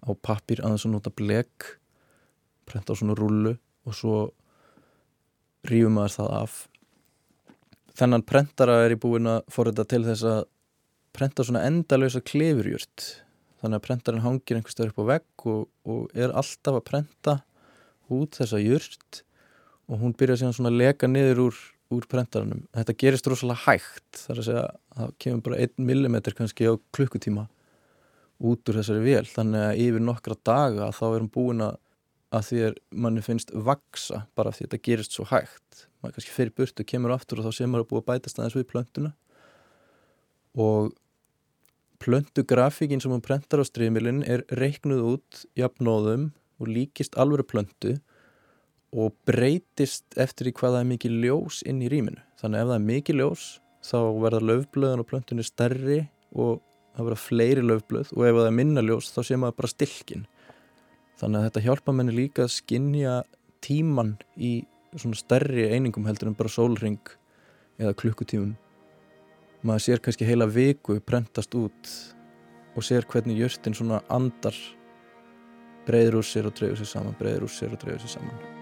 á 0.03 0.11
pappir 0.16 0.62
aðeins 0.64 0.87
að 0.89 0.97
nota 0.97 1.12
blek 1.14 1.77
prenta 2.66 2.97
á 2.97 2.99
svona 2.99 3.14
rullu 3.18 3.55
og 3.87 3.95
svo 3.95 4.16
rýfum 5.66 5.95
maður 5.99 6.16
það 6.16 6.33
af. 6.41 6.57
Þennan 7.97 8.27
prentara 8.29 8.81
er 8.85 8.97
ég 8.97 9.03
búin 9.03 9.31
að 9.31 9.45
forrita 9.53 9.87
til 9.89 10.03
þess 10.07 10.27
að 10.27 10.43
prenta 11.16 11.47
svona 11.47 11.64
endalösa 11.68 12.20
klefurjurt 12.20 13.07
þannig 13.62 13.79
að 13.79 13.87
prentarinn 13.87 14.24
hangir 14.27 14.59
einhver 14.59 14.74
stöður 14.74 14.93
upp 14.93 15.01
á 15.07 15.11
vegg 15.14 15.47
og, 15.53 15.62
og 15.89 16.18
er 16.18 16.35
alltaf 16.37 16.81
að 16.81 16.87
prenta 16.91 17.37
út 18.12 18.37
þessa 18.37 18.61
jurt 18.61 19.22
og 19.87 20.03
hún 20.03 20.14
byrja 20.18 20.41
síðan 20.41 20.57
svona 20.57 20.72
að 20.72 20.80
leka 20.80 21.09
niður 21.11 21.43
úr, 21.47 21.59
úr 21.95 22.07
prentarannum. 22.11 22.64
Þetta 22.74 22.97
gerist 23.03 23.28
rosalega 23.30 23.62
hægt 23.66 24.22
þar 24.24 24.41
að 24.41 24.49
segja 24.49 24.64
að 24.66 25.01
það 25.01 25.12
kemur 25.22 25.45
bara 25.47 25.61
1 25.66 25.74
mm 25.87 26.16
kannski 26.26 26.70
á 26.70 26.74
klukkutíma 26.97 27.47
út 28.51 28.68
úr 28.68 28.78
þessari 28.80 29.05
vél. 29.05 29.24
Þannig 29.30 29.66
að 29.68 29.82
yfir 29.87 30.07
nokkra 30.07 30.39
daga 30.47 30.91
þá 30.97 31.05
er 31.09 31.20
hún 31.20 31.32
búin 31.32 31.64
að, 31.64 31.78
að 32.34 32.49
því 32.49 32.62
að 32.66 32.80
manni 33.05 33.24
finnst 33.24 33.55
vaksa 33.55 34.24
bara 34.39 34.53
því 34.53 34.66
að 34.66 34.68
þetta 34.68 34.87
gerist 34.91 35.16
svo 35.16 35.28
hægt. 35.30 35.87
Maður 36.03 36.18
kannski 36.18 36.34
fyrir 36.34 36.57
burtu, 36.59 36.87
kemur 36.87 37.14
aftur 37.14 37.41
og 37.41 37.49
þá 37.49 37.57
sé 37.57 37.70
maður 37.70 37.87
að 37.87 37.93
búið 37.93 38.03
að 38.03 38.09
bætast 38.11 38.41
aðeins 38.41 38.59
við 38.59 38.68
plöntuna. 38.72 39.12
Og 40.57 40.91
plöntugrafíkin 42.03 43.01
sem 43.01 43.12
hún 43.12 43.24
prentar 43.24 43.62
á 43.62 43.64
strímilin 43.64 44.20
er 44.26 44.45
reiknuð 44.53 45.07
út 45.14 45.47
jafnóðum 45.57 46.30
og 46.61 46.68
líkist 46.68 47.16
alveg 47.20 47.47
plöntu 47.49 47.97
og 48.97 49.12
breytist 49.28 50.16
eftir 50.16 50.51
í 50.51 50.55
hvað 50.57 50.76
það 50.78 50.82
er 50.82 50.90
mikið 50.92 51.16
ljós 51.24 51.61
inn 51.68 51.82
í 51.84 51.90
rýminu. 51.92 52.22
Þannig 52.40 52.62
ef 52.62 52.70
það 52.70 52.78
er 52.78 52.86
mikið 52.86 53.20
ljós 53.20 53.44
þá 53.86 53.99
verða 54.22 54.47
löfblöðun 54.51 55.03
og 55.03 55.11
plöntunni 55.11 55.44
stærri 55.47 55.99
og 56.32 56.62
það 56.97 57.11
vera 57.11 57.20
fleiri 57.20 57.64
löfblöð 57.64 58.14
og 58.16 58.24
ef 58.24 58.38
það 58.38 58.49
er 58.49 58.57
minna 58.57 58.84
ljós 58.84 59.12
þá 59.12 59.20
sé 59.28 59.38
maður 59.38 59.59
bara 59.61 59.72
stilkin 59.72 60.24
þannig 61.20 61.38
að 61.38 61.47
þetta 61.49 61.64
hjálpa 61.66 61.94
menni 61.97 62.16
líka 62.16 62.47
að 62.47 62.55
skinja 62.57 63.16
tíman 63.64 64.16
í 64.36 64.53
svona 64.97 65.18
stærri 65.18 65.68
einingum 65.72 66.09
heldur 66.09 66.30
en 66.30 66.38
bara 66.38 66.53
sólring 66.53 67.01
eða 67.76 67.97
klukkutímum. 68.01 68.55
Maður 69.66 69.84
sér 69.84 70.03
kannski 70.05 70.28
heila 70.28 70.49
viku 70.49 70.99
prentast 71.05 71.57
út 71.59 71.92
og 72.76 72.84
sér 72.84 73.09
hvernig 73.09 73.40
jörtin 73.40 73.76
svona 73.76 74.03
andar 74.12 74.57
breyður 75.88 76.20
úr 76.20 76.28
sér 76.28 76.51
og 76.51 76.59
dreyður 76.59 76.82
sér 76.82 76.92
saman 76.97 77.16
breyður 77.20 77.49
úr 77.49 77.57
sér 77.57 77.74
og 77.76 77.82
dreyður 77.82 78.05
sér 78.05 78.18
saman 78.18 78.56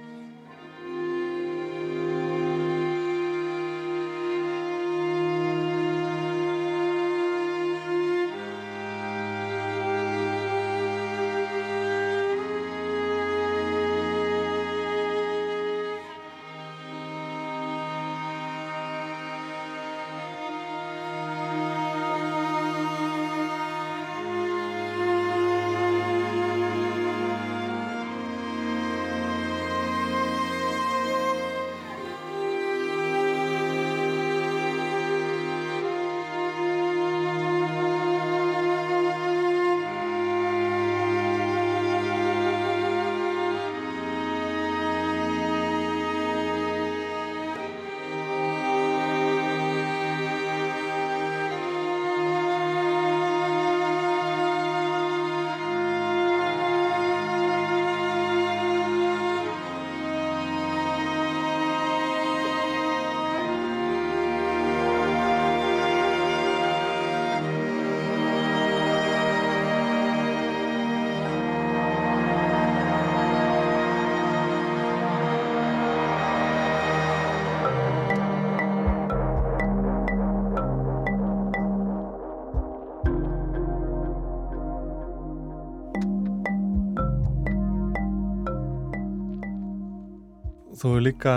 Þú 90.85 90.91
hefur 90.93 91.05
líka 91.07 91.35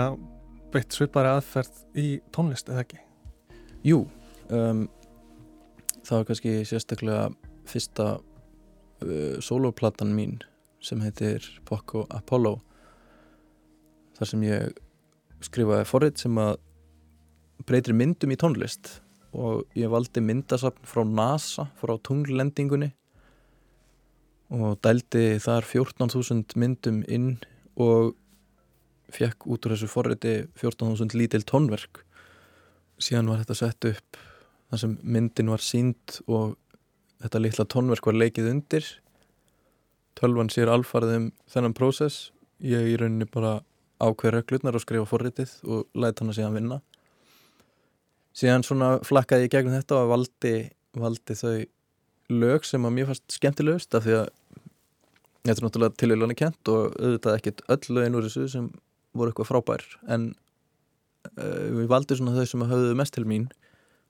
beitt 0.74 0.92
svipari 0.92 1.30
aðferð 1.32 1.76
í 1.96 2.08
tónlist, 2.36 2.66
eða 2.68 2.82
ekki? 2.82 2.98
Jú, 3.80 4.02
um, 4.52 4.82
það 6.04 6.18
var 6.18 6.26
kannski 6.28 6.52
sérstaklega 6.68 7.22
fyrsta 7.72 8.08
uh, 8.18 9.38
soloplatan 9.40 10.12
mín 10.12 10.34
sem 10.84 11.00
heitir 11.00 11.48
Poco 11.64 12.04
Apollo 12.12 12.58
þar 14.20 14.32
sem 14.34 14.44
ég 14.50 14.84
skrifaði 15.48 15.88
forrið 15.94 16.20
sem 16.26 16.44
að 16.44 16.52
breytir 17.64 17.96
myndum 17.96 18.36
í 18.36 18.40
tónlist 18.44 18.98
og 19.32 19.64
ég 19.72 19.88
valdi 19.88 20.28
myndasafn 20.28 20.92
frá 20.92 21.06
NASA 21.08 21.70
frá 21.80 21.96
tunglendingunni 21.96 22.92
og 24.60 24.76
dældi 24.84 25.38
þar 25.40 25.72
14.000 25.72 26.60
myndum 26.60 27.00
inn 27.08 27.38
og 27.80 28.12
fekk 29.14 29.46
út 29.48 29.66
úr 29.66 29.74
þessu 29.74 29.88
forriti 29.90 30.34
14.000 30.60 31.16
lítil 31.16 31.44
tónverk. 31.48 32.02
Síðan 33.00 33.30
var 33.30 33.42
þetta 33.42 33.58
sett 33.58 33.88
upp 33.88 34.18
þar 34.68 34.82
sem 34.82 34.96
myndin 35.02 35.52
var 35.52 35.64
sínd 35.64 36.18
og 36.26 36.56
þetta 37.22 37.42
litla 37.42 37.66
tónverk 37.68 38.10
var 38.10 38.18
leikið 38.18 38.50
undir. 38.52 38.90
Tölvan 40.18 40.50
sér 40.52 40.70
alfarið 40.72 41.16
um 41.16 41.30
þennan 41.50 41.76
prósess. 41.78 42.30
Ég 42.58 42.90
í 42.92 42.98
rauninni 42.98 43.28
bara 43.30 43.60
ákveð 44.02 44.34
reglurnar 44.34 44.76
og 44.78 44.84
skrifa 44.84 45.08
forritið 45.08 45.54
og 45.66 45.86
læt 45.98 46.20
hann 46.20 46.32
að 46.32 46.40
síðan 46.40 46.58
vinna. 46.58 46.80
Síðan 48.38 48.66
svona 48.66 48.90
flakkaði 49.06 49.48
ég 49.48 49.54
gegnum 49.54 49.74
þetta 49.74 50.02
og 50.02 50.12
valdi, 50.12 50.54
valdi 50.98 51.34
þau 51.38 51.56
lög 52.28 52.66
sem 52.68 52.84
að 52.84 52.94
mér 52.94 53.08
fannst 53.08 53.38
skemmtilegust 53.38 53.96
af 53.96 54.04
því 54.04 54.18
að 54.20 54.28
þetta 55.48 55.54
er 55.54 55.64
náttúrulega 55.64 55.98
tilvíðlega 56.02 56.38
kent 56.42 56.70
og 56.70 56.98
auðvitað 56.98 57.38
ekkert 57.38 57.64
öll 57.72 57.96
lögin 57.96 58.18
úr 58.18 58.26
þessu 58.28 58.44
sem 58.52 58.68
voru 59.18 59.32
eitthvað 59.32 59.50
frábær 59.50 59.84
en 60.14 60.30
uh, 61.36 61.66
við 61.80 61.90
valdum 61.90 62.20
svona 62.20 62.36
þau 62.38 62.50
sem 62.52 62.64
hafðu 62.70 62.96
mest 62.98 63.16
til 63.16 63.26
mín 63.28 63.48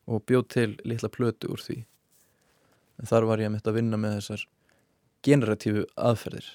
og 0.08 0.24
bjóð 0.28 0.46
til 0.54 0.70
litla 0.88 1.10
plötu 1.12 1.50
úr 1.52 1.60
því. 1.60 1.82
En 2.98 3.10
þar 3.10 3.28
var 3.28 3.42
ég 3.42 3.50
að 3.50 3.56
mitt 3.56 3.68
að 3.68 3.78
vinna 3.78 4.00
með 4.00 4.16
þessar 4.18 4.46
generatífu 5.26 5.84
aðferðir. 5.98 6.48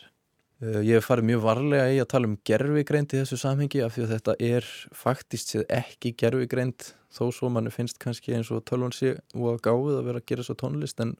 Uh, 0.63 0.81
ég 0.81 0.97
hef 0.97 1.07
farið 1.09 1.29
mjög 1.29 1.45
varlega 1.45 1.93
í 1.93 2.01
að 2.01 2.09
tala 2.15 2.29
um 2.31 2.39
gerfigreind 2.47 3.13
í 3.13 3.21
þessu 3.21 3.39
samhengi 3.41 3.83
af 3.85 3.95
því 3.95 4.05
að 4.07 4.13
þetta 4.15 4.37
er 4.49 4.67
faktist 4.95 5.53
séð 5.53 5.65
ekki 5.73 6.13
gerfigreind 6.19 6.93
þó 7.13 7.27
svo 7.35 7.49
manni 7.53 7.73
finnst 7.73 7.99
kannski 8.01 8.33
eins 8.37 8.49
og 8.53 8.63
tölvan 8.69 8.93
sé 8.95 9.17
og 9.35 9.53
að 9.53 9.63
gáðið 9.67 9.97
að 9.99 10.07
vera 10.09 10.21
að 10.21 10.29
gera 10.31 10.45
svo 10.47 10.55
tónlist 10.57 11.01
en 11.03 11.17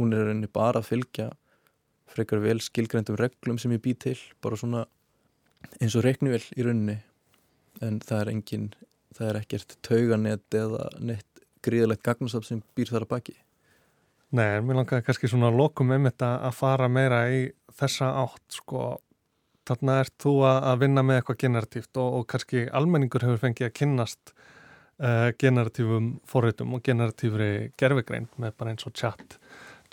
hún 0.00 0.14
er 0.16 0.26
reyni 0.28 0.48
bara 0.52 0.82
að 0.82 0.90
fylgja 0.90 1.30
frekar 2.10 2.42
vel 2.42 2.58
skilgreindum 2.62 3.18
reglum 3.18 3.58
sem 3.60 3.74
ég 3.74 3.82
bý 3.82 3.94
til 3.98 4.16
bara 4.42 4.58
svona 4.58 4.84
eins 5.80 5.96
og 5.96 6.04
reiknivel 6.06 6.42
í 6.56 6.66
rauninni 6.66 6.98
en 7.84 7.98
það 8.04 8.20
er 8.20 8.30
engin, 8.32 8.68
það 9.16 9.30
er 9.30 9.40
ekkert 9.40 9.76
tauganett 9.84 10.56
eða 10.56 10.88
neitt 11.00 11.42
gríðalegt 11.66 12.04
gagnasafn 12.06 12.46
sem 12.46 12.62
býr 12.76 12.92
þar 12.92 13.06
að 13.06 13.12
baki. 13.14 13.34
Nei, 14.36 14.60
mér 14.64 14.80
langar 14.80 15.04
kannski 15.06 15.30
svona 15.30 15.50
að 15.52 15.60
lokum 15.60 15.92
um 15.94 16.08
þetta 16.08 16.32
að 16.48 16.56
fara 16.58 16.88
meira 16.90 17.20
í 17.30 17.44
þessa 17.78 18.10
átt 18.24 18.58
sko, 18.58 18.96
þarna 19.68 20.00
ert 20.02 20.14
þú 20.22 20.34
að 20.48 20.82
vinna 20.82 21.04
með 21.06 21.20
eitthvað 21.20 21.40
generatíft 21.44 22.00
og, 22.02 22.20
og 22.20 22.26
kannski 22.32 22.66
almenningur 22.74 23.26
hefur 23.26 23.42
fengið 23.44 23.68
að 23.68 23.76
kynnast 23.80 24.34
uh, 24.34 25.30
generatífum 25.38 26.10
forritum 26.28 26.74
og 26.76 26.84
generatífri 26.86 27.50
gerfegrein 27.78 28.28
með 28.40 28.56
bara 28.58 28.74
eins 28.74 28.86
og 28.88 28.94
chat 28.98 29.38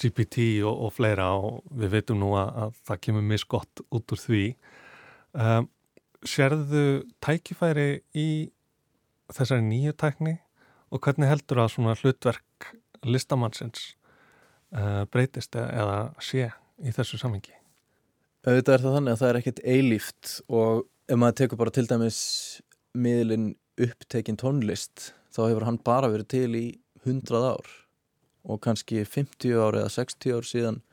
GPT 0.01 0.63
og, 0.65 0.88
og 0.88 0.95
fleira 0.95 1.30
og 1.38 1.61
við 1.69 1.97
veitum 1.97 2.21
nú 2.24 2.34
að, 2.39 2.53
að 2.65 2.80
það 2.89 3.03
kemur 3.07 3.28
misgott 3.30 3.84
út 3.93 4.15
úr 4.15 4.24
því 4.24 4.45
Um, 5.34 5.70
sérðu 6.24 7.04
tækifæri 7.24 8.04
í 8.14 8.28
þessari 9.34 9.66
nýju 9.66 9.96
tækni 9.98 10.36
og 10.94 11.02
hvernig 11.04 11.32
heldur 11.32 11.64
að 11.64 11.74
svona 11.74 11.96
hlutverk 11.98 12.70
listamannsins 13.04 13.96
uh, 14.78 15.04
breytist 15.10 15.58
eða 15.58 16.14
sé 16.22 16.52
í 16.84 16.94
þessu 16.94 17.18
samengi? 17.18 17.56
Þetta 18.46 18.76
er 18.76 18.84
það 18.84 18.98
þannig 19.00 19.16
að 19.16 19.22
það 19.22 19.30
er 19.32 19.40
ekkert 19.40 19.62
eilíft 19.74 20.32
og 20.52 20.86
ef 21.10 21.20
maður 21.20 21.40
tekur 21.42 21.62
bara 21.64 21.74
til 21.74 21.88
dæmis 21.90 22.22
miðlinn 22.94 23.54
upptekinn 23.82 24.38
tónlist 24.40 25.12
þá 25.34 25.48
hefur 25.48 25.66
hann 25.66 25.82
bara 25.82 26.12
verið 26.14 26.30
til 26.36 26.50
í 26.60 26.66
100 27.08 27.48
ár 27.56 27.72
og 28.44 28.62
kannski 28.64 29.02
50 29.02 29.58
ár 29.58 29.80
eða 29.82 29.94
60 29.96 30.38
ár 30.38 30.48
síðan 30.48 30.84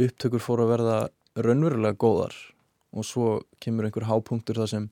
upptökur 0.00 0.42
fóru 0.42 0.66
að 0.66 0.74
verða 0.74 0.98
raunverulega 1.46 2.00
góðar 2.00 2.34
og 2.92 3.06
svo 3.08 3.28
kemur 3.62 3.88
einhver 3.88 4.06
hápunktur 4.08 4.60
þar 4.60 4.70
sem 4.70 4.88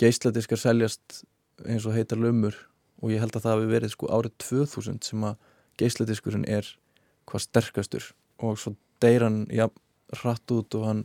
geisladiskar 0.00 0.60
seljast 0.60 1.22
eins 1.66 1.86
og 1.86 1.94
heitar 1.94 2.20
lumur 2.20 2.56
og 3.00 3.12
ég 3.14 3.22
held 3.22 3.36
að 3.36 3.46
það 3.46 3.56
hefur 3.56 3.72
verið 3.74 3.94
sko 3.94 4.10
árið 4.12 4.36
2000 4.44 5.00
sem 5.06 5.24
að 5.28 5.38
geisladiskurinn 5.80 6.48
er 6.48 6.68
hvað 7.28 7.46
sterkastur 7.46 8.10
og 8.40 8.58
svo 8.60 8.74
deyr 9.00 9.24
hann 9.24 9.42
ja, 9.52 9.68
hratt 10.20 10.52
út 10.52 10.76
og 10.76 10.86
hann 10.88 11.02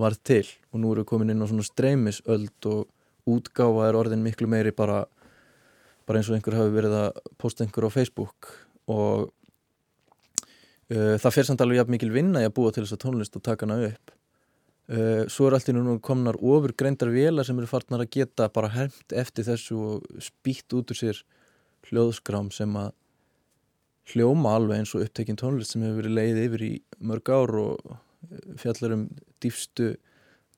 var 0.00 0.16
til 0.28 0.44
og 0.72 0.80
nú 0.80 0.92
eru 0.92 1.04
við 1.04 1.10
komin 1.12 1.32
inn 1.32 1.42
á 1.42 1.48
svona 1.48 1.66
streymisöld 1.66 2.68
og 2.70 2.86
útgáfa 3.26 3.88
er 3.88 3.98
orðin 3.98 4.24
miklu 4.24 4.48
meiri 4.50 4.72
bara, 4.76 5.04
bara 6.06 6.20
eins 6.20 6.30
og 6.30 6.36
einhver 6.36 6.58
hafi 6.58 6.74
verið 6.74 6.98
að 7.00 7.22
posta 7.40 7.64
einhver 7.64 7.88
á 7.88 7.90
Facebook 7.90 8.52
og 8.86 9.30
uh, 10.92 11.16
það 11.18 11.32
fer 11.32 11.48
samt 11.48 11.64
alveg 11.64 11.82
jafn 11.82 11.96
mikil 11.96 12.12
vinna 12.14 12.44
í 12.44 12.48
að 12.48 12.54
búa 12.58 12.72
til 12.72 12.84
þessa 12.84 13.00
tónlist 13.02 13.36
og 13.36 13.44
taka 13.48 13.66
hana 13.66 13.90
upp 13.90 14.14
svo 14.86 15.48
er 15.48 15.56
allt 15.56 15.70
í 15.70 15.74
núna 15.74 15.96
komnar 15.98 16.36
ofur 16.38 16.70
greindar 16.78 17.10
velar 17.10 17.46
sem 17.46 17.58
eru 17.58 17.66
farnar 17.66 18.04
að 18.04 18.12
geta 18.18 18.46
bara 18.54 18.70
hermt 18.70 19.14
eftir 19.18 19.48
þessu 19.48 19.78
og 19.82 20.22
spýtt 20.22 20.76
út 20.78 20.92
úr 20.94 21.00
sér 21.00 21.22
hljóðskrám 21.88 22.52
sem 22.54 22.70
að 22.78 22.92
hljóma 24.12 24.54
alveg 24.54 24.80
eins 24.80 24.94
og 24.94 25.02
upptekinn 25.02 25.38
tónlist 25.40 25.74
sem 25.74 25.82
hefur 25.82 26.04
verið 26.04 26.16
leið 26.18 26.42
yfir 26.44 26.64
í 26.66 26.72
mörg 27.02 27.30
ár 27.34 27.54
og 27.58 27.96
fjallar 28.62 28.94
um 28.94 29.04
dýfstu 29.42 29.96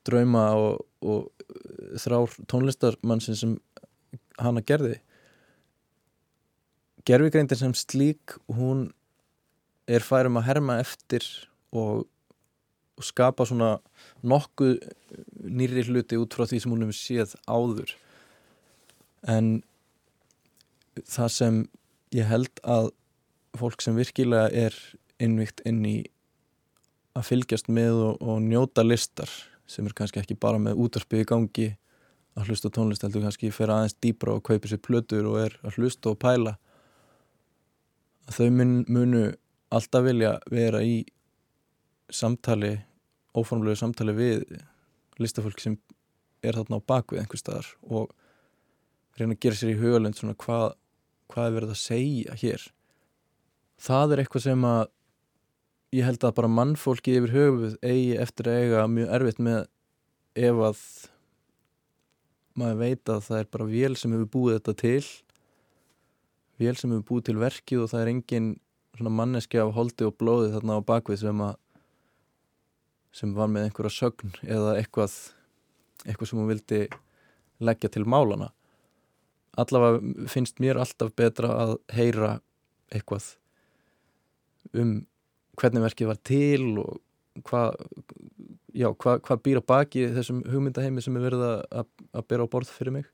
drauma 0.09 0.45
og, 0.57 0.85
og 1.01 1.97
þrár 2.01 2.37
tónlistarmannsinn 2.49 3.39
sem 3.39 3.57
hana 4.39 4.63
gerði. 4.65 4.99
Gerfigreindin 7.09 7.61
sem 7.61 7.75
slík 7.77 8.37
hún 8.53 8.91
er 9.89 10.05
færum 10.05 10.37
að 10.41 10.49
herma 10.51 10.79
eftir 10.83 11.25
og, 11.73 12.05
og 12.99 13.07
skapa 13.07 13.47
svona 13.47 13.77
nokkuð 14.27 14.77
nýri 15.47 15.87
hluti 15.87 16.19
út 16.19 16.35
frá 16.35 16.49
því 16.51 16.63
sem 16.63 16.75
hún 16.75 16.85
hefur 16.85 16.99
séð 16.99 17.35
áður. 17.47 17.95
En 19.23 19.51
það 21.07 21.35
sem 21.35 21.61
ég 22.15 22.29
held 22.29 22.63
að 22.67 22.91
fólk 23.59 23.83
sem 23.83 23.97
virkilega 23.99 24.51
er 24.67 24.77
innvikt 25.23 25.63
inn 25.67 25.83
í 25.87 25.99
að 27.19 27.27
fylgjast 27.33 27.71
með 27.73 28.03
og, 28.05 28.23
og 28.23 28.41
njóta 28.45 28.85
listar 28.87 29.31
sem 29.69 29.87
er 29.87 29.95
kannski 29.97 30.23
ekki 30.23 30.39
bara 30.39 30.61
með 30.63 30.79
útarpið 30.85 31.25
í 31.25 31.29
gangi 31.29 31.69
að 32.39 32.51
hlusta 32.51 32.71
tónlist 32.73 33.03
heldur 33.03 33.25
kannski 33.25 33.51
fyrir 33.55 33.75
aðeins 33.75 33.97
dýbra 34.03 34.37
og 34.39 34.45
kaupa 34.47 34.71
sér 34.71 34.83
plötur 34.85 35.27
og 35.27 35.41
er 35.43 35.57
að 35.67 35.79
hlusta 35.81 36.13
og 36.13 36.21
pæla 36.23 36.55
þau 38.31 38.49
mun, 38.55 38.75
munu 38.89 39.25
alltaf 39.75 40.05
vilja 40.07 40.37
vera 40.53 40.83
í 40.85 41.01
samtali 42.13 42.75
óformlegu 43.37 43.79
samtali 43.79 44.15
við 44.17 44.45
listafólk 45.21 45.61
sem 45.63 45.77
er 46.45 46.57
þarna 46.59 46.79
á 46.81 46.89
bakvið 46.89 47.23
einhver 47.23 47.41
staðar 47.41 47.71
og 47.83 48.13
reyna 49.19 49.35
að 49.35 49.43
gera 49.43 49.59
sér 49.59 49.73
í 49.73 49.81
hugalend 49.81 50.19
svona 50.19 50.37
hvað, 50.39 50.69
hvað 51.33 51.49
er 51.49 51.57
verið 51.57 51.75
að 51.75 51.81
segja 51.83 52.39
hér. 52.39 52.67
Það 53.79 54.15
er 54.15 54.23
eitthvað 54.23 54.47
sem 54.47 54.67
að 54.67 54.83
ég 55.99 56.07
held 56.07 56.25
að 56.27 56.37
bara 56.37 56.53
mannfólki 56.53 57.17
yfir 57.19 57.35
höfuð 57.35 57.79
eigi 57.83 58.19
eftir 58.21 58.51
að 58.51 58.63
eiga 58.63 58.89
mjög 58.93 59.15
erfitt 59.19 59.41
með 59.43 59.61
ef 60.39 60.61
að 60.69 60.83
maður 62.59 62.81
veit 62.83 63.13
að 63.13 63.25
það 63.29 63.41
er 63.41 63.51
bara 63.55 63.69
vél 63.71 63.95
sem 63.97 64.15
hefur 64.15 64.31
búið 64.35 64.59
þetta 64.59 64.75
til 64.83 65.07
vél 66.59 66.75
sem 66.77 66.93
hefur 66.93 67.07
búið 67.11 67.29
til 67.29 67.39
verkið 67.41 67.85
og 67.85 67.93
það 67.93 68.03
er 68.03 68.13
engin 68.13 68.51
svona 68.99 69.15
manneski 69.15 69.61
af 69.63 69.73
holdi 69.77 70.07
og 70.09 70.17
blóði 70.19 70.53
þarna 70.55 70.79
á 70.83 70.89
bakvið 70.91 71.23
sem 71.23 71.43
að 71.47 71.57
sem 73.15 73.35
var 73.37 73.51
með 73.53 73.69
einhverja 73.69 73.95
sögn 73.95 74.35
eða 74.45 74.77
eitthvað 74.79 75.17
eitthvað 76.07 76.31
sem 76.31 76.41
hún 76.41 76.51
vildi 76.53 76.81
leggja 77.65 77.91
til 77.93 78.05
málana 78.07 78.53
allavega 79.59 80.29
finnst 80.31 80.61
mér 80.63 80.79
alltaf 80.79 81.15
betra 81.19 81.51
að 81.65 81.77
heyra 81.97 82.39
eitthvað 82.95 83.33
um 84.79 84.99
hvernig 85.59 85.85
verkið 85.89 86.11
var 86.13 86.21
til 86.29 86.65
og 86.83 86.99
hvað 87.47 87.77
já, 88.75 88.89
hvað 88.95 89.23
hva 89.27 89.37
býr 89.43 89.61
á 89.63 89.65
baki 89.73 90.09
þessum 90.17 90.43
hugmyndaheimi 90.49 91.03
sem 91.03 91.17
er 91.19 91.25
verið 91.29 91.45
að, 91.47 91.87
að 92.13 92.27
bera 92.31 92.47
á 92.47 92.53
borð 92.53 92.73
fyrir 92.75 92.95
mig. 92.95 93.07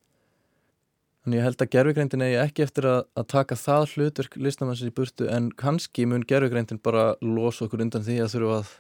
Þannig 1.25 1.41
ég 1.41 1.47
held 1.47 1.63
að 1.65 1.71
gerfugreindin 1.73 2.25
eigi 2.27 2.41
ekki 2.43 2.65
eftir 2.67 2.89
að, 2.91 2.99
að 3.17 3.29
taka 3.33 3.57
það 3.57 3.87
hlutverk 3.95 4.35
listamannsins 4.37 4.93
í 4.93 4.97
burtu 4.97 5.29
en 5.33 5.49
kannski 5.57 6.05
mun 6.09 6.27
gerfugreindin 6.29 6.83
bara 6.85 7.15
losa 7.25 7.65
okkur 7.65 7.85
undan 7.87 8.05
því 8.05 8.19
að 8.25 8.35
þurfa 8.35 8.59
að 8.61 8.75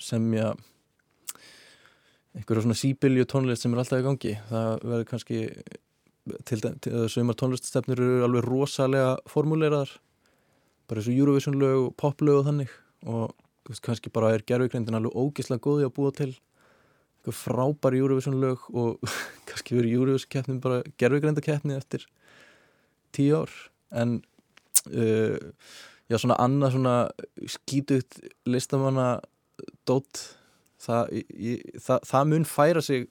semja 0.00 0.52
einhverju 2.36 2.64
svona 2.64 2.78
síbilju 2.78 3.26
tónlist 3.30 3.64
sem 3.64 3.72
er 3.74 3.82
alltaf 3.82 4.02
í 4.02 4.06
gangi. 4.06 4.34
Það 4.50 4.84
verður 4.84 5.08
kannski 5.10 5.40
til 6.46 6.60
þess 6.60 7.18
að 7.18 7.34
tónliststefnir 7.40 8.02
eru 8.02 8.24
alveg 8.26 8.46
rosalega 8.46 9.16
formúleiraðar 9.30 9.96
bara 10.90 11.00
eins 11.00 11.08
og 11.10 11.18
Eurovision 11.18 11.58
lög 11.58 11.78
og 11.86 11.96
pop 11.98 12.22
lög 12.22 12.40
og 12.40 12.46
þannig. 12.48 12.70
Og 13.06 13.34
veist, 13.68 13.82
kannski 13.86 14.12
bara 14.12 14.32
er 14.34 14.46
gerfugreindin 14.46 14.98
alveg 14.98 15.14
ógislega 15.14 15.62
góði 15.62 15.86
að 15.86 15.94
búa 15.98 16.14
til 16.14 16.30
eitthvað 16.30 17.36
frábæri 17.36 18.00
Eurovision 18.00 18.40
lög 18.42 18.64
og 18.70 19.12
kannski 19.48 19.78
verið 19.78 19.98
Eurovision 19.98 20.32
keppnin 20.34 20.62
bara 20.62 20.82
gerfugreinda 21.00 21.44
keppni 21.44 21.76
eftir 21.78 22.06
tíu 23.14 23.42
ár. 23.42 23.54
En 23.90 24.20
uh, 24.90 25.38
já 26.10 26.18
svona 26.18 26.38
annað 26.42 26.76
svona 26.76 26.94
skítugt 27.46 28.20
listamanna 28.46 29.20
dótt 29.88 30.22
það, 30.80 31.16
það, 31.80 32.06
það 32.10 32.30
mun 32.32 32.46
færa 32.48 32.82
sig 32.84 33.08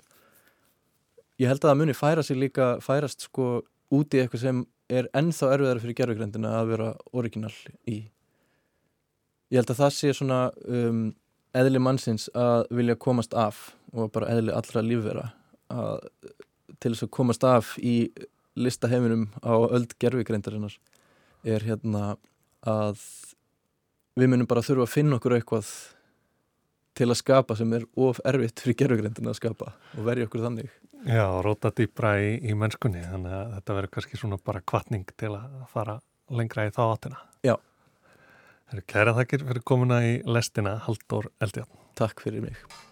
ég 1.40 1.48
held 1.48 1.64
að 1.64 1.72
það 1.72 1.80
muni 1.82 1.96
færa 1.96 2.26
sig 2.26 2.40
líka 2.40 2.70
færast 2.84 3.28
sko 3.28 3.50
út 3.96 4.14
í 4.14 4.22
eitthvað 4.22 4.44
sem 4.44 4.64
er 4.90 5.10
ennþá 5.18 5.54
erfiðar 5.56 5.82
fyrir 5.84 5.98
gerfugreindina 5.98 6.54
að 6.60 6.72
vera 6.74 6.90
original 7.16 7.54
í. 7.88 8.02
Ég 9.50 9.62
held 9.62 9.72
að 9.74 9.82
það 9.84 9.94
sé 9.96 10.14
svona 10.18 10.40
um, 10.66 11.04
eðli 11.58 11.82
mannsins 11.82 12.28
að 12.38 12.68
vilja 12.74 12.98
komast 13.02 13.34
af 13.38 13.70
og 13.94 14.12
bara 14.14 14.30
eðli 14.34 14.54
allra 14.54 14.84
lífvera 14.86 15.30
að, 15.74 16.04
til 16.78 16.94
þess 16.94 17.08
að 17.08 17.14
komast 17.18 17.46
af 17.48 17.72
í 17.82 17.96
listaheiminum 18.60 19.30
á 19.42 19.56
öld 19.70 19.96
gerfigreindarinnar 20.02 20.76
er 21.48 21.64
hérna 21.64 22.18
að 22.68 23.00
við 24.20 24.34
munum 24.34 24.50
bara 24.50 24.66
þurfa 24.66 24.86
að 24.86 24.94
finna 24.98 25.18
okkur 25.18 25.38
eitthvað 25.38 25.72
til 27.00 27.08
að 27.08 27.20
skapa 27.22 27.56
sem 27.56 27.72
er 27.78 27.88
of 28.00 28.20
erfitt 28.28 28.60
fyrir 28.64 28.78
gerfugreindina 28.84 29.32
að 29.32 29.40
skapa 29.40 29.72
og 29.96 30.04
verja 30.08 30.28
okkur 30.28 30.44
þannig. 30.48 30.70
Já, 31.08 31.24
róta 31.46 31.72
dýbra 31.72 32.18
í, 32.20 32.34
í 32.44 32.56
mennskunni 32.60 33.06
þannig 33.08 33.36
að 33.38 33.56
þetta 33.56 33.78
verður 33.78 33.94
kannski 33.96 34.20
svona 34.20 34.40
bara 34.52 34.64
kvartning 34.68 35.08
til 35.16 35.32
að 35.38 35.64
fara 35.72 36.00
lengra 36.36 36.68
í 36.68 36.76
þá 36.76 36.84
áttina. 36.90 37.24
Já. 37.48 37.56
Kæra 38.92 39.16
þakkir 39.18 39.48
fyrir 39.48 39.66
komuna 39.66 40.04
í 40.06 40.20
lestina 40.30 40.76
Haldur 40.86 41.32
Eldján 41.42 41.72
Takk 41.98 42.22
fyrir 42.22 42.46
mig 42.46 42.89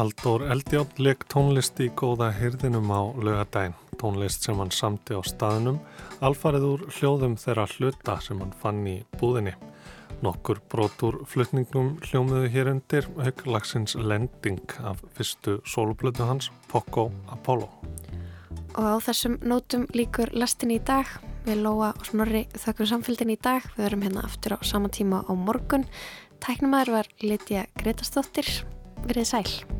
Haldur 0.00 0.46
Eldján 0.48 0.88
leik 0.96 1.26
tónlist 1.28 1.76
í 1.84 1.90
góða 1.92 2.30
hyrðinum 2.32 2.88
á 2.88 3.12
lögadaginn, 3.20 3.74
tónlist 4.00 4.46
sem 4.46 4.56
hann 4.56 4.70
samti 4.72 5.12
á 5.12 5.20
staðnum, 5.20 5.76
alfarið 6.24 6.62
úr 6.64 6.84
hljóðum 6.96 7.34
þeirra 7.36 7.66
hluta 7.68 8.14
sem 8.24 8.38
hann 8.40 8.54
fann 8.62 8.78
í 8.88 8.94
búðinni. 9.20 9.52
Nokkur 10.24 10.62
brotur 10.72 11.18
flutningum 11.28 11.90
hljómiðu 12.06 12.48
hér 12.54 12.70
undir 12.72 13.08
höglagsins 13.18 13.92
lending 14.00 14.72
af 14.80 15.02
fyrstu 15.18 15.58
soloplötu 15.68 16.24
hans, 16.24 16.48
Poco 16.72 17.10
Apollo. 17.28 17.68
Og 18.80 18.80
á 18.80 18.96
þessum 19.04 19.36
nótum 19.44 19.84
líkur 19.92 20.32
lastin 20.32 20.72
í 20.72 20.78
dag. 20.80 21.12
Við 21.44 21.60
Lóa 21.66 21.90
og 21.92 22.08
Snorri 22.08 22.46
þakkum 22.56 22.88
samfélgin 22.88 23.34
í 23.34 23.36
dag. 23.36 23.68
Við 23.76 23.84
verum 23.84 24.08
hérna 24.08 24.24
aftur 24.24 24.56
á 24.56 24.64
sama 24.64 24.88
tíma 24.88 25.20
á 25.28 25.32
morgun. 25.36 25.84
Tæknumæður 26.40 26.94
var 26.96 27.12
Lítja 27.20 27.66
Gretastóttir. 27.76 28.48
Verið 29.04 29.28
sæl. 29.34 29.79